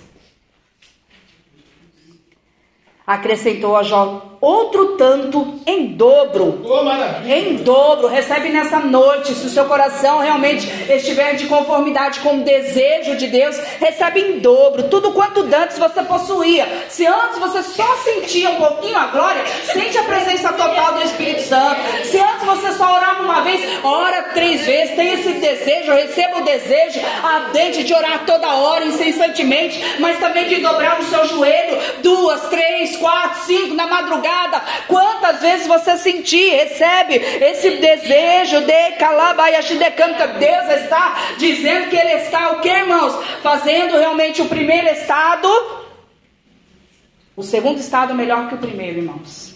Acrescentou 3.06 3.76
a 3.76 3.84
Jó 3.84 4.31
outro 4.42 4.98
tanto 4.98 5.62
em 5.68 5.88
dobro 5.94 6.62
Oh, 6.66 7.30
em 7.30 7.58
dobro, 7.58 8.08
recebe 8.08 8.50
nessa 8.50 8.80
noite. 8.80 9.36
Se 9.36 9.46
o 9.46 9.50
seu 9.50 9.66
coração 9.66 10.20
realmente 10.20 10.68
estiver 10.90 11.36
de 11.36 11.46
conformidade 11.46 12.20
com 12.22 12.38
o 12.38 12.44
desejo 12.44 13.16
de 13.16 13.28
Deus, 13.28 13.58
recebe 13.80 14.20
em 14.20 14.40
dobro. 14.40 14.84
Tudo 14.84 15.12
quanto 15.12 15.42
antes 15.42 15.78
você 15.78 16.02
possuía. 16.04 16.68
Se 16.90 17.06
antes 17.06 17.38
você 17.38 17.62
só 17.62 17.96
sentia 17.98 18.50
um 18.50 18.56
pouquinho 18.56 18.98
a 18.98 19.08
glória, 19.08 19.44
sente 19.72 19.98
a 19.98 20.04
presença 20.04 20.52
total 20.54 20.94
do 20.94 21.04
Espírito 21.04 21.42
Santo. 21.42 21.80
Se 22.06 22.18
antes 22.18 22.46
você 22.46 22.72
só 22.74 22.96
orava 22.96 23.24
uma 23.24 23.42
vez, 23.42 23.62
ora 23.84 24.24
três 24.34 24.66
vezes. 24.66 24.96
Tem 24.96 25.14
esse 25.14 25.34
desejo, 25.34 25.92
receba 25.92 26.40
o 26.40 26.44
desejo 26.44 27.00
ardente 27.24 27.84
de 27.84 27.94
orar 27.94 28.26
toda 28.26 28.56
hora, 28.56 28.86
incessantemente, 28.86 29.80
mas 30.00 30.20
também 30.20 30.48
de 30.48 30.62
dobrar 30.62 31.00
o 31.00 31.04
seu 31.04 31.26
joelho 31.28 31.78
duas, 32.02 32.42
três, 32.50 32.98
quatro, 32.98 33.46
cinco 33.46 33.76
na 33.76 33.88
madrugada. 33.88 34.31
Quantas 34.88 35.42
vezes 35.42 35.68
você 35.68 35.98
sentir, 35.98 36.50
recebe 36.50 37.16
esse 37.16 37.78
desejo 37.78 38.62
de 38.62 38.92
calabaiaxi 38.98 39.78
de 39.78 39.92
canta. 39.92 40.28
Deus 40.28 40.70
está 40.82 41.36
dizendo 41.38 41.90
que 41.90 41.96
Ele 41.96 42.14
está, 42.14 42.52
o 42.52 42.62
que, 42.62 42.70
irmãos? 42.70 43.14
Fazendo 43.42 43.98
realmente 43.98 44.42
o 44.42 44.48
primeiro 44.48 44.88
estado. 44.88 45.48
O 47.36 47.44
segundo 47.44 47.80
estado 47.80 48.14
melhor 48.14 48.50
que 48.50 48.56
o 48.56 48.60
primeiro, 48.60 49.00
irmãos. 49.00 49.56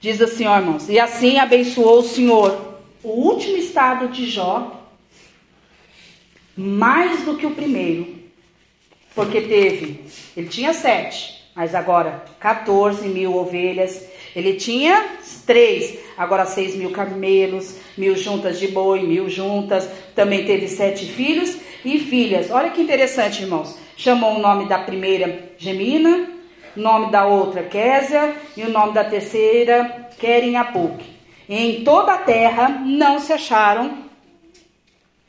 Diz 0.00 0.20
assim, 0.20 0.46
ó, 0.46 0.56
irmãos. 0.56 0.88
E 0.88 0.98
assim 0.98 1.38
abençoou 1.38 2.00
o 2.00 2.02
Senhor 2.02 2.74
o 3.02 3.10
último 3.10 3.56
estado 3.56 4.08
de 4.08 4.28
Jó 4.28 4.82
mais 6.56 7.22
do 7.22 7.36
que 7.36 7.46
o 7.46 7.54
primeiro. 7.54 8.22
Porque 9.14 9.40
teve, 9.42 10.04
ele 10.36 10.48
tinha 10.48 10.72
sete, 10.72 11.33
mas 11.54 11.74
agora 11.74 12.24
14 12.40 13.06
mil 13.08 13.36
ovelhas. 13.36 14.04
Ele 14.34 14.54
tinha 14.54 15.06
três, 15.46 15.98
agora 16.16 16.44
seis 16.44 16.74
mil 16.74 16.90
camelos, 16.90 17.76
mil 17.96 18.16
juntas 18.16 18.58
de 18.58 18.68
boi, 18.68 19.02
mil 19.02 19.28
juntas. 19.28 19.88
Também 20.14 20.44
teve 20.44 20.66
sete 20.66 21.06
filhos 21.06 21.56
e 21.84 21.98
filhas. 21.98 22.50
Olha 22.50 22.70
que 22.70 22.82
interessante, 22.82 23.42
irmãos. 23.42 23.78
Chamou 23.96 24.34
o 24.34 24.40
nome 24.40 24.68
da 24.68 24.78
primeira 24.78 25.52
Gemina, 25.56 26.28
o 26.76 26.80
nome 26.80 27.12
da 27.12 27.26
outra 27.26 27.62
Késia 27.62 28.34
e 28.56 28.62
o 28.62 28.70
nome 28.70 28.92
da 28.92 29.04
terceira 29.04 30.08
Querinhapuc. 30.18 31.04
Em 31.48 31.84
toda 31.84 32.14
a 32.14 32.18
terra 32.18 32.68
não 32.68 33.20
se 33.20 33.32
acharam 33.32 34.04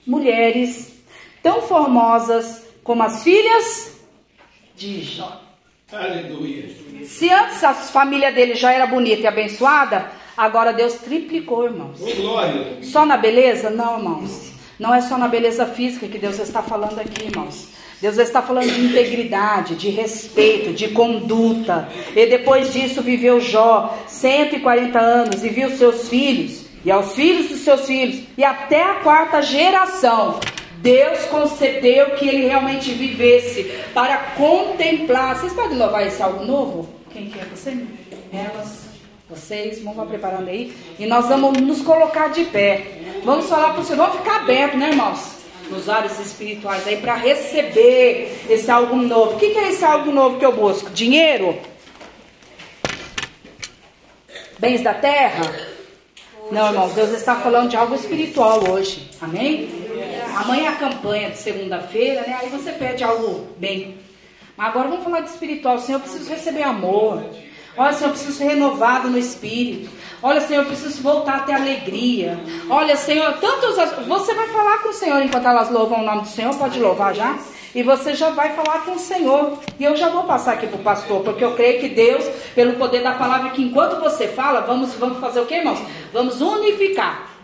mulheres 0.08 0.96
tão 1.44 1.62
formosas 1.62 2.66
como 2.84 3.04
as 3.04 3.24
filhas 3.24 4.00
de 4.76 5.02
Jó. 5.02 5.45
Aleluia. 5.92 6.70
Se 7.04 7.30
antes 7.30 7.64
a 7.64 7.74
família 7.74 8.32
dele 8.32 8.56
já 8.56 8.72
era 8.72 8.88
bonita 8.88 9.22
e 9.22 9.28
abençoada, 9.28 10.10
agora 10.36 10.74
Deus 10.74 10.96
triplicou, 10.96 11.66
irmãos. 11.66 12.00
Glória. 12.00 12.80
Só 12.82 13.06
na 13.06 13.18
beleza? 13.18 13.70
Não, 13.70 13.98
irmãos. 13.98 14.52
Não 14.80 14.94
é 14.94 15.02
só 15.02 15.18
na 15.18 15.28
beleza 15.28 15.66
física 15.66 16.08
que 16.08 16.18
Deus 16.18 16.40
está 16.40 16.62
falando 16.62 17.00
aqui, 17.00 17.26
irmãos. 17.26 17.70
Deus 18.02 18.18
está 18.18 18.42
falando 18.42 18.70
de 18.72 18.82
integridade, 18.86 19.76
de 19.76 19.90
respeito, 19.90 20.74
de 20.74 20.90
conduta. 20.90 21.88
E 22.16 22.26
depois 22.26 22.74
disso 22.74 23.02
viveu 23.02 23.40
Jó 23.40 23.98
140 24.08 25.00
anos 25.00 25.44
e 25.44 25.50
viu 25.50 25.70
seus 25.78 26.10
filhos 26.10 26.66
e 26.84 26.92
aos 26.92 27.16
filhos 27.16 27.50
dos 27.50 27.60
seus 27.60 27.86
filhos 27.86 28.24
e 28.38 28.44
até 28.44 28.84
a 28.84 28.96
quarta 28.96 29.42
geração. 29.42 30.40
Deus 30.86 31.26
concedeu 31.26 32.12
que 32.12 32.28
ele 32.28 32.46
realmente 32.46 32.94
vivesse 32.94 33.64
para 33.92 34.18
contemplar. 34.38 35.36
Vocês 35.36 35.52
podem 35.52 35.80
louvar 35.80 36.06
esse 36.06 36.22
algo 36.22 36.46
novo? 36.46 36.88
Quem 37.12 37.28
que 37.28 37.40
é 37.40 37.46
você? 37.46 37.76
Elas. 38.32 38.86
Vocês 39.28 39.82
vão 39.82 39.98
lá 39.98 40.06
preparando 40.06 40.48
aí. 40.48 40.72
E 41.00 41.08
nós 41.08 41.28
vamos 41.28 41.60
nos 41.60 41.82
colocar 41.82 42.28
de 42.28 42.46
pé. 42.46 43.00
Vamos 43.24 43.48
falar 43.48 43.74
para 43.74 43.82
o 43.82 43.84
Senhor. 43.84 43.98
Vamos 43.98 44.18
ficar 44.18 44.42
aberto, 44.42 44.78
né, 44.78 44.90
irmãos? 44.90 45.38
Nos 45.72 45.88
olhos 45.88 46.20
espirituais 46.20 46.88
aí 46.88 46.98
para 46.98 47.16
receber 47.16 48.46
esse 48.48 48.70
algo 48.70 48.96
novo. 48.96 49.38
O 49.38 49.40
que, 49.40 49.50
que 49.50 49.58
é 49.58 49.70
esse 49.70 49.84
algo 49.84 50.12
novo 50.12 50.38
que 50.38 50.46
eu 50.46 50.52
busco? 50.52 50.92
Dinheiro? 50.92 51.58
Bens 54.60 54.84
da 54.84 54.94
terra? 54.94 55.52
Não, 56.52 56.68
irmãos, 56.68 56.94
Deus 56.94 57.10
está 57.10 57.38
falando 57.38 57.72
de 57.72 57.76
algo 57.76 57.96
espiritual 57.96 58.70
hoje. 58.70 59.10
Amém? 59.20 59.85
Amanhã 60.36 60.66
é 60.66 60.68
a 60.68 60.76
campanha 60.76 61.32
de 61.32 61.38
segunda-feira, 61.38 62.22
né? 62.22 62.38
Aí 62.42 62.50
você 62.50 62.72
pede 62.74 63.04
algo 63.04 63.48
bem. 63.58 63.98
Mas 64.58 64.68
agora 64.68 64.90
vamos 64.90 65.04
falar 65.04 65.22
de 65.22 65.30
espiritual. 65.30 65.80
Senhor, 65.80 65.98
eu 65.98 66.02
preciso 66.02 66.30
receber 66.30 66.64
amor. 66.64 67.24
Olha, 67.78 67.94
Senhor, 67.94 68.10
eu 68.10 68.14
preciso 68.14 68.38
ser 68.38 68.46
renovado 68.46 69.10
no 69.10 69.18
espírito. 69.18 69.90
Olha, 70.22 70.42
Senhor, 70.42 70.62
eu 70.62 70.68
preciso 70.68 71.02
voltar 71.02 71.36
a 71.36 71.40
ter 71.42 71.54
alegria. 71.54 72.40
Olha, 72.70 72.96
Senhor, 72.96 73.34
tantos. 73.34 73.76
Você 74.08 74.34
vai 74.34 74.48
falar 74.50 74.80
com 74.80 74.90
o 74.90 74.94
Senhor 74.94 75.22
enquanto 75.22 75.46
elas 75.46 75.70
louvam 75.70 76.00
o 76.00 76.06
nome 76.06 76.22
do 76.22 76.28
Senhor. 76.28 76.54
Pode 76.56 76.80
louvar 76.80 77.14
já? 77.14 77.38
E 77.74 77.84
você 77.84 78.14
já 78.14 78.30
vai 78.30 78.54
falar 78.56 78.86
com 78.86 78.92
o 78.92 79.00
Senhor. 79.00 79.60
E 79.78 79.84
eu 79.84 79.96
já 79.96 80.08
vou 80.10 80.24
passar 80.24 80.54
aqui 80.54 80.68
para 80.68 80.80
o 80.80 80.84
pastor, 80.84 81.22
porque 81.22 81.44
eu 81.44 81.54
creio 81.56 81.82
que 81.82 81.90
Deus, 81.90 82.26
pelo 82.54 82.74
poder 82.74 83.04
da 83.04 83.14
palavra, 83.14 83.50
que 83.50 83.62
enquanto 83.62 84.00
você 84.00 84.30
fala, 84.30 84.62
vamos, 84.62 84.94
vamos 84.96 85.20
fazer 85.20 85.42
o 85.42 85.46
que, 85.46 85.56
irmãos? 85.56 85.80
Vamos 86.14 86.40
unificar. 86.40 87.35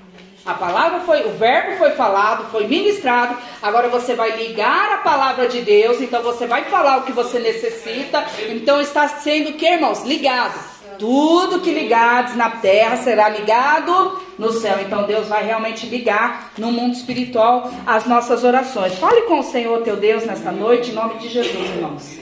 A 0.43 0.55
palavra 0.55 1.01
foi, 1.01 1.23
o 1.27 1.33
verbo 1.33 1.77
foi 1.77 1.91
falado, 1.91 2.49
foi 2.51 2.65
ministrado. 2.65 3.37
Agora 3.61 3.89
você 3.89 4.15
vai 4.15 4.31
ligar 4.31 4.93
a 4.93 4.97
palavra 4.97 5.47
de 5.47 5.61
Deus, 5.61 6.01
então 6.01 6.23
você 6.23 6.47
vai 6.47 6.63
falar 6.65 6.97
o 6.97 7.03
que 7.03 7.11
você 7.11 7.39
necessita. 7.39 8.25
Então 8.49 8.81
está 8.81 9.07
sendo 9.07 9.51
o 9.51 9.53
que, 9.53 9.67
irmãos? 9.67 10.03
Ligado. 10.03 10.59
Tudo 10.97 11.61
que 11.61 11.71
ligados 11.71 12.35
na 12.35 12.49
terra 12.49 12.97
será 12.97 13.29
ligado 13.29 14.19
no 14.37 14.51
céu. 14.51 14.79
Então 14.81 15.03
Deus 15.03 15.27
vai 15.27 15.45
realmente 15.45 15.85
ligar 15.85 16.51
no 16.57 16.71
mundo 16.71 16.95
espiritual 16.95 17.71
as 17.85 18.05
nossas 18.05 18.43
orações. 18.43 18.97
Fale 18.97 19.21
com 19.21 19.39
o 19.39 19.43
Senhor 19.43 19.81
teu 19.81 19.95
Deus 19.95 20.25
nesta 20.25 20.51
noite, 20.51 20.89
em 20.89 20.93
nome 20.93 21.19
de 21.19 21.29
Jesus, 21.29 21.69
irmãos. 21.69 22.19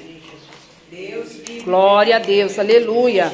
Glória 1.63 2.17
a 2.17 2.19
Deus, 2.19 2.59
aleluia. 2.59 3.31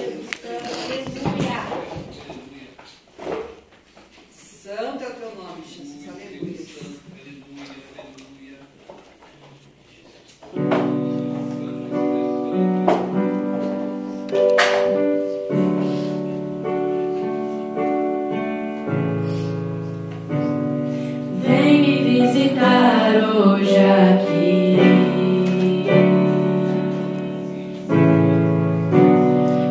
Vem 21.41 21.81
me 21.81 21.95
visitar 22.03 23.11
hoje 23.15 23.77
aqui. 23.77 24.77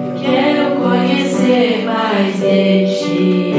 Eu 0.06 0.14
quero 0.22 0.64
conhecer 0.80 1.84
mais 1.84 2.40
de 2.40 2.86
ti. 2.98 3.54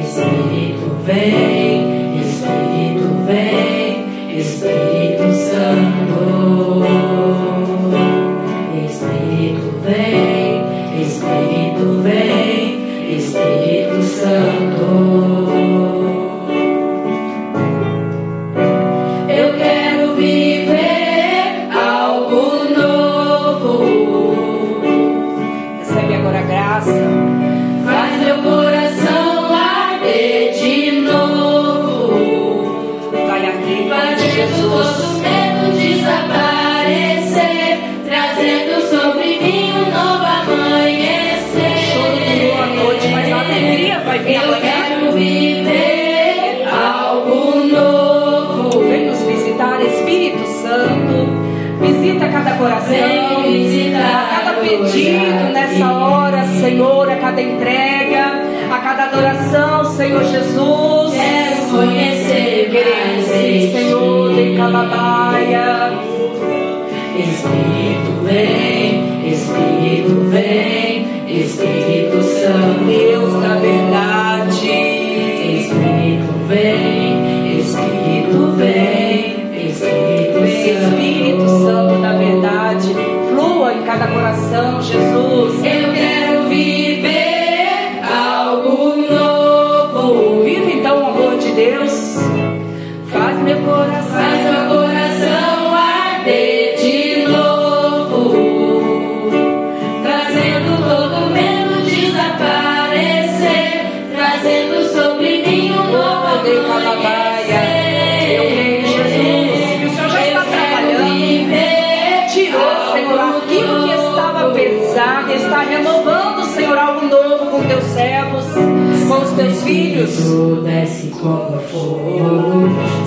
Espírito 0.00 0.86
vem, 1.04 2.20
Espírito 2.20 3.08
vem, 3.26 4.38
Espírito 4.38 4.85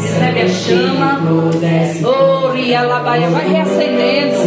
Recebe 0.01 0.41
a 0.41 0.47
chama. 0.49 1.22
Oh, 2.03 2.51
Rialabaia, 2.51 3.30
vai 3.30 3.49
reacendendo. 3.49 4.38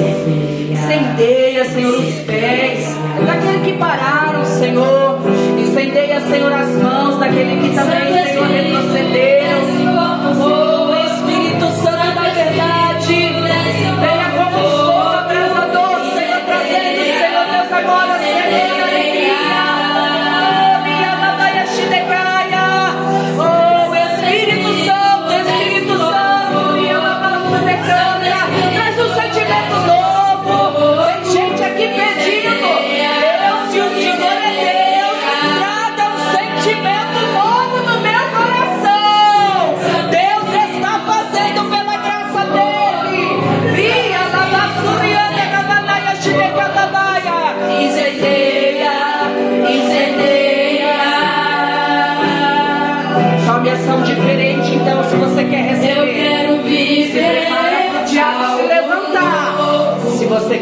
Incendeia, 0.71 1.65
Senhor, 1.65 1.95
os 1.95 2.15
pés 2.21 2.97
daquele 3.27 3.65
que 3.65 3.79
pararam, 3.79 4.45
Senhor. 4.45 5.19
Incendeia, 5.59 6.21
Senhor, 6.21 6.53
as 6.53 6.83
mãos 6.83 7.19
daquele 7.19 7.61
que 7.61 7.75
também, 7.75 8.27
Senhor, 8.27 8.47
retrocederam. 8.47 9.32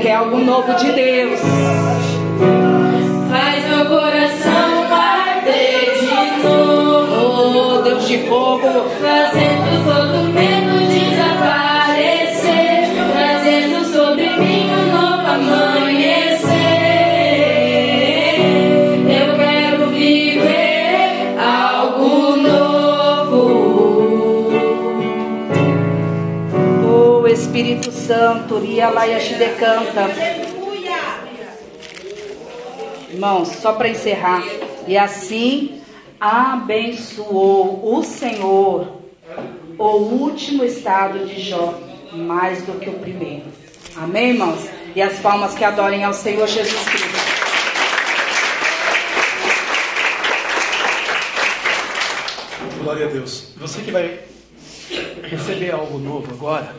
Quer 0.01 0.15
algo 0.15 0.39
novo 0.39 0.73
de 0.75 0.93
Deus. 0.93 1.41
Faz 3.31 3.69
meu 3.69 3.87
coração 3.87 4.93
arder 4.93 5.99
de 5.99 6.43
novo. 6.43 7.79
Oh, 7.79 7.83
Deus 7.83 8.09
de 8.09 8.19
fogo. 8.27 8.89
Fazendo 9.01 9.70
Santo, 28.61 28.67
Ria 28.67 28.91
Laia 28.91 29.21
Shidecanta. 29.21 30.09
Irmãos, 33.11 33.49
só 33.61 33.73
para 33.73 33.89
encerrar. 33.89 34.45
E 34.87 34.97
assim 34.97 35.81
abençoou 36.21 37.97
o 37.97 38.05
Senhor 38.05 39.01
o 39.79 39.85
último 39.85 40.63
estado 40.63 41.27
de 41.27 41.41
Jó, 41.41 41.75
mais 42.13 42.63
do 42.63 42.79
que 42.79 42.91
o 42.91 42.99
primeiro. 42.99 43.45
Amém, 43.97 44.31
irmãos? 44.31 44.69
E 44.95 45.01
as 45.01 45.19
palmas 45.21 45.55
que 45.55 45.65
adorem 45.65 46.05
ao 46.05 46.13
Senhor 46.13 46.47
Jesus 46.47 46.85
Cristo. 46.85 47.41
Glória 52.83 53.07
a 53.07 53.11
Deus. 53.11 53.55
Você 53.57 53.81
que 53.83 53.91
vai 53.91 54.21
receber 55.23 55.71
algo 55.71 55.99
novo 55.99 56.31
agora, 56.33 56.75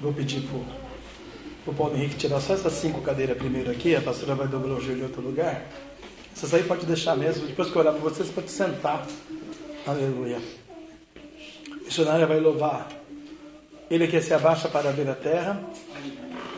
vou 0.00 0.12
pedir 0.12 0.40
pro, 0.42 0.64
pro 1.66 1.74
Paulo 1.74 1.96
Henrique 1.96 2.14
tirar 2.14 2.40
só 2.40 2.54
essas 2.54 2.72
cinco 2.74 3.00
cadeiras 3.00 3.36
primeiro 3.36 3.72
aqui, 3.72 3.96
a 3.96 4.00
pastora 4.00 4.36
vai 4.36 4.46
dobrar 4.46 4.74
o 4.74 4.80
joelho 4.80 5.00
em 5.00 5.02
outro 5.02 5.20
lugar. 5.20 5.66
Essas 6.32 6.54
aí 6.54 6.62
pode 6.62 6.86
deixar 6.86 7.16
mesmo, 7.16 7.44
depois 7.44 7.68
que 7.68 7.76
eu 7.76 7.80
orar 7.80 7.92
para 7.92 8.02
vocês, 8.02 8.28
pode 8.28 8.50
sentar. 8.52 9.04
Aleluia. 9.84 10.38
A 11.72 11.84
missionária 11.84 12.24
vai 12.24 12.38
louvar. 12.38 12.88
Ele 13.90 14.06
que 14.06 14.20
se 14.20 14.32
abaixa 14.32 14.68
para 14.68 14.92
ver 14.92 15.08
a 15.08 15.14
terra. 15.14 15.60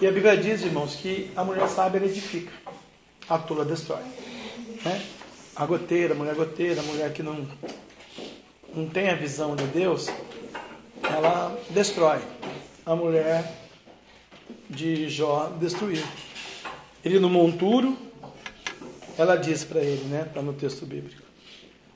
E 0.00 0.06
a 0.06 0.12
Bíblia 0.12 0.36
diz, 0.36 0.62
irmãos, 0.62 0.94
que 0.94 1.30
a 1.34 1.42
mulher 1.42 1.66
sábia 1.68 2.04
edifica, 2.04 2.52
a 3.28 3.38
tola 3.38 3.64
destrói. 3.64 4.02
Né? 4.84 5.02
A 5.56 5.64
goteira, 5.64 6.12
a 6.12 6.16
mulher 6.16 6.34
goteira, 6.34 6.80
a 6.80 6.84
mulher 6.84 7.12
que 7.14 7.22
não 7.22 7.46
não 8.74 8.86
tem 8.86 9.08
a 9.08 9.14
visão 9.14 9.56
de 9.56 9.64
Deus, 9.64 10.08
ela 11.02 11.58
destrói. 11.70 12.18
A 12.84 12.94
mulher 12.94 13.67
de 14.68 15.08
Jó 15.08 15.50
destruiu. 15.58 16.02
Ele 17.04 17.18
no 17.18 17.28
monturo, 17.28 17.96
ela 19.16 19.36
diz 19.36 19.64
para 19.64 19.80
ele, 19.80 20.04
né? 20.04 20.24
Está 20.26 20.42
no 20.42 20.52
texto 20.52 20.84
bíblico: 20.84 21.22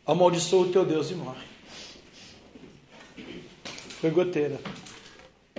Amaldiçoa 0.06 0.66
o 0.66 0.72
teu 0.72 0.84
Deus 0.84 1.10
e 1.10 1.14
morre. 1.14 1.44
Foi 4.00 4.10
goteira, 4.10 4.58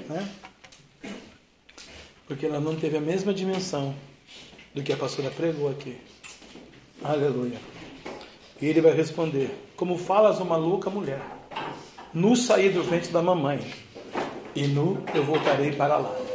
né? 0.09 0.29
Porque 2.27 2.45
ela 2.45 2.59
não 2.59 2.75
teve 2.75 2.97
a 2.97 3.01
mesma 3.01 3.33
dimensão 3.33 3.95
do 4.73 4.81
que 4.81 4.91
a 4.91 4.97
pastora 4.97 5.29
pregou 5.29 5.69
aqui. 5.69 5.97
Aleluia. 7.03 7.59
E 8.61 8.65
ele 8.65 8.81
vai 8.81 8.93
responder: 8.93 9.55
Como 9.75 9.97
falas 9.97 10.39
uma 10.39 10.57
louca 10.57 10.89
mulher, 10.89 11.21
nu 12.13 12.35
saí 12.35 12.69
do 12.69 12.83
ventre 12.83 13.11
da 13.11 13.21
mamãe, 13.21 13.59
e 14.55 14.67
nu 14.67 15.03
eu 15.13 15.23
voltarei 15.23 15.71
para 15.73 15.97
lá. 15.97 16.32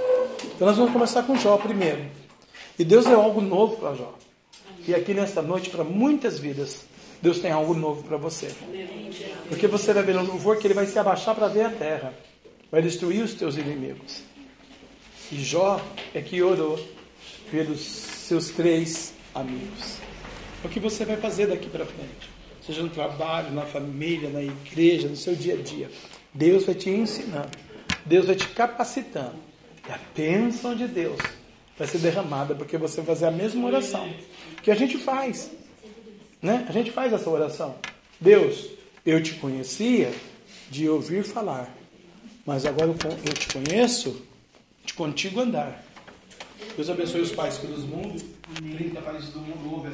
Então 0.58 0.66
nós 0.66 0.76
vamos 0.76 0.92
começar 0.92 1.22
com 1.22 1.36
Jó 1.36 1.56
primeiro. 1.56 2.04
E 2.76 2.82
Deus 2.82 3.06
é 3.06 3.12
algo 3.14 3.40
novo 3.40 3.76
para 3.76 3.94
Jó. 3.94 4.12
E 4.88 4.92
aqui 4.92 5.14
nesta 5.14 5.40
noite, 5.40 5.70
para 5.70 5.84
muitas 5.84 6.40
vidas, 6.40 6.84
Deus 7.22 7.38
tem 7.38 7.52
algo 7.52 7.74
novo 7.74 8.02
para 8.02 8.16
você. 8.16 8.50
Porque 9.48 9.68
você 9.68 9.92
vai 9.92 10.02
ver 10.02 10.16
no 10.16 10.24
louvor 10.24 10.56
que 10.58 10.66
ele 10.66 10.74
vai 10.74 10.84
se 10.86 10.98
abaixar 10.98 11.36
para 11.36 11.46
ver 11.46 11.66
a 11.66 11.70
terra, 11.70 12.12
vai 12.72 12.82
destruir 12.82 13.22
os 13.22 13.34
teus 13.34 13.56
inimigos. 13.56 14.24
E 15.30 15.36
Jó 15.36 15.80
é 16.12 16.20
que 16.20 16.42
orou 16.42 16.76
pelos 17.52 17.78
seus 17.78 18.48
três 18.50 19.14
amigos. 19.32 19.98
O 20.64 20.68
que 20.68 20.80
você 20.80 21.04
vai 21.04 21.18
fazer 21.18 21.46
daqui 21.46 21.70
para 21.70 21.86
frente. 21.86 22.28
Seja 22.66 22.82
no 22.82 22.90
trabalho, 22.90 23.52
na 23.52 23.64
família, 23.64 24.28
na 24.28 24.42
igreja, 24.42 25.06
no 25.06 25.14
seu 25.14 25.36
dia 25.36 25.54
a 25.54 25.62
dia. 25.62 25.88
Deus 26.34 26.64
vai 26.64 26.74
te 26.74 26.90
ensinando. 26.90 27.56
Deus 28.04 28.26
vai 28.26 28.34
te 28.34 28.48
capacitando. 28.48 29.47
E 29.88 29.92
a 29.92 29.98
bênção 30.14 30.74
de 30.74 30.86
Deus 30.86 31.18
vai 31.78 31.88
ser 31.88 31.98
derramada, 31.98 32.54
porque 32.54 32.76
você 32.76 32.96
vai 32.96 33.06
fazer 33.06 33.26
a 33.26 33.30
mesma 33.30 33.66
oração 33.66 34.06
que 34.62 34.70
a 34.70 34.74
gente 34.74 34.98
faz. 34.98 35.50
Né? 36.42 36.66
A 36.68 36.72
gente 36.72 36.90
faz 36.90 37.12
essa 37.12 37.30
oração. 37.30 37.74
Deus, 38.20 38.68
eu 39.06 39.22
te 39.22 39.34
conhecia 39.34 40.12
de 40.70 40.88
ouvir 40.88 41.24
falar, 41.24 41.74
mas 42.44 42.66
agora 42.66 42.90
eu 42.90 43.32
te 43.32 43.48
conheço 43.48 44.22
de 44.84 44.92
contigo 44.92 45.40
andar. 45.40 45.82
Deus 46.76 46.90
abençoe 46.90 47.22
os 47.22 47.32
pais 47.32 47.56
pelos 47.56 47.84
mundos, 47.84 48.24
30 48.76 49.00
países 49.00 49.30
do 49.30 49.40
mundo 49.40 49.72
ouvem 49.72 49.86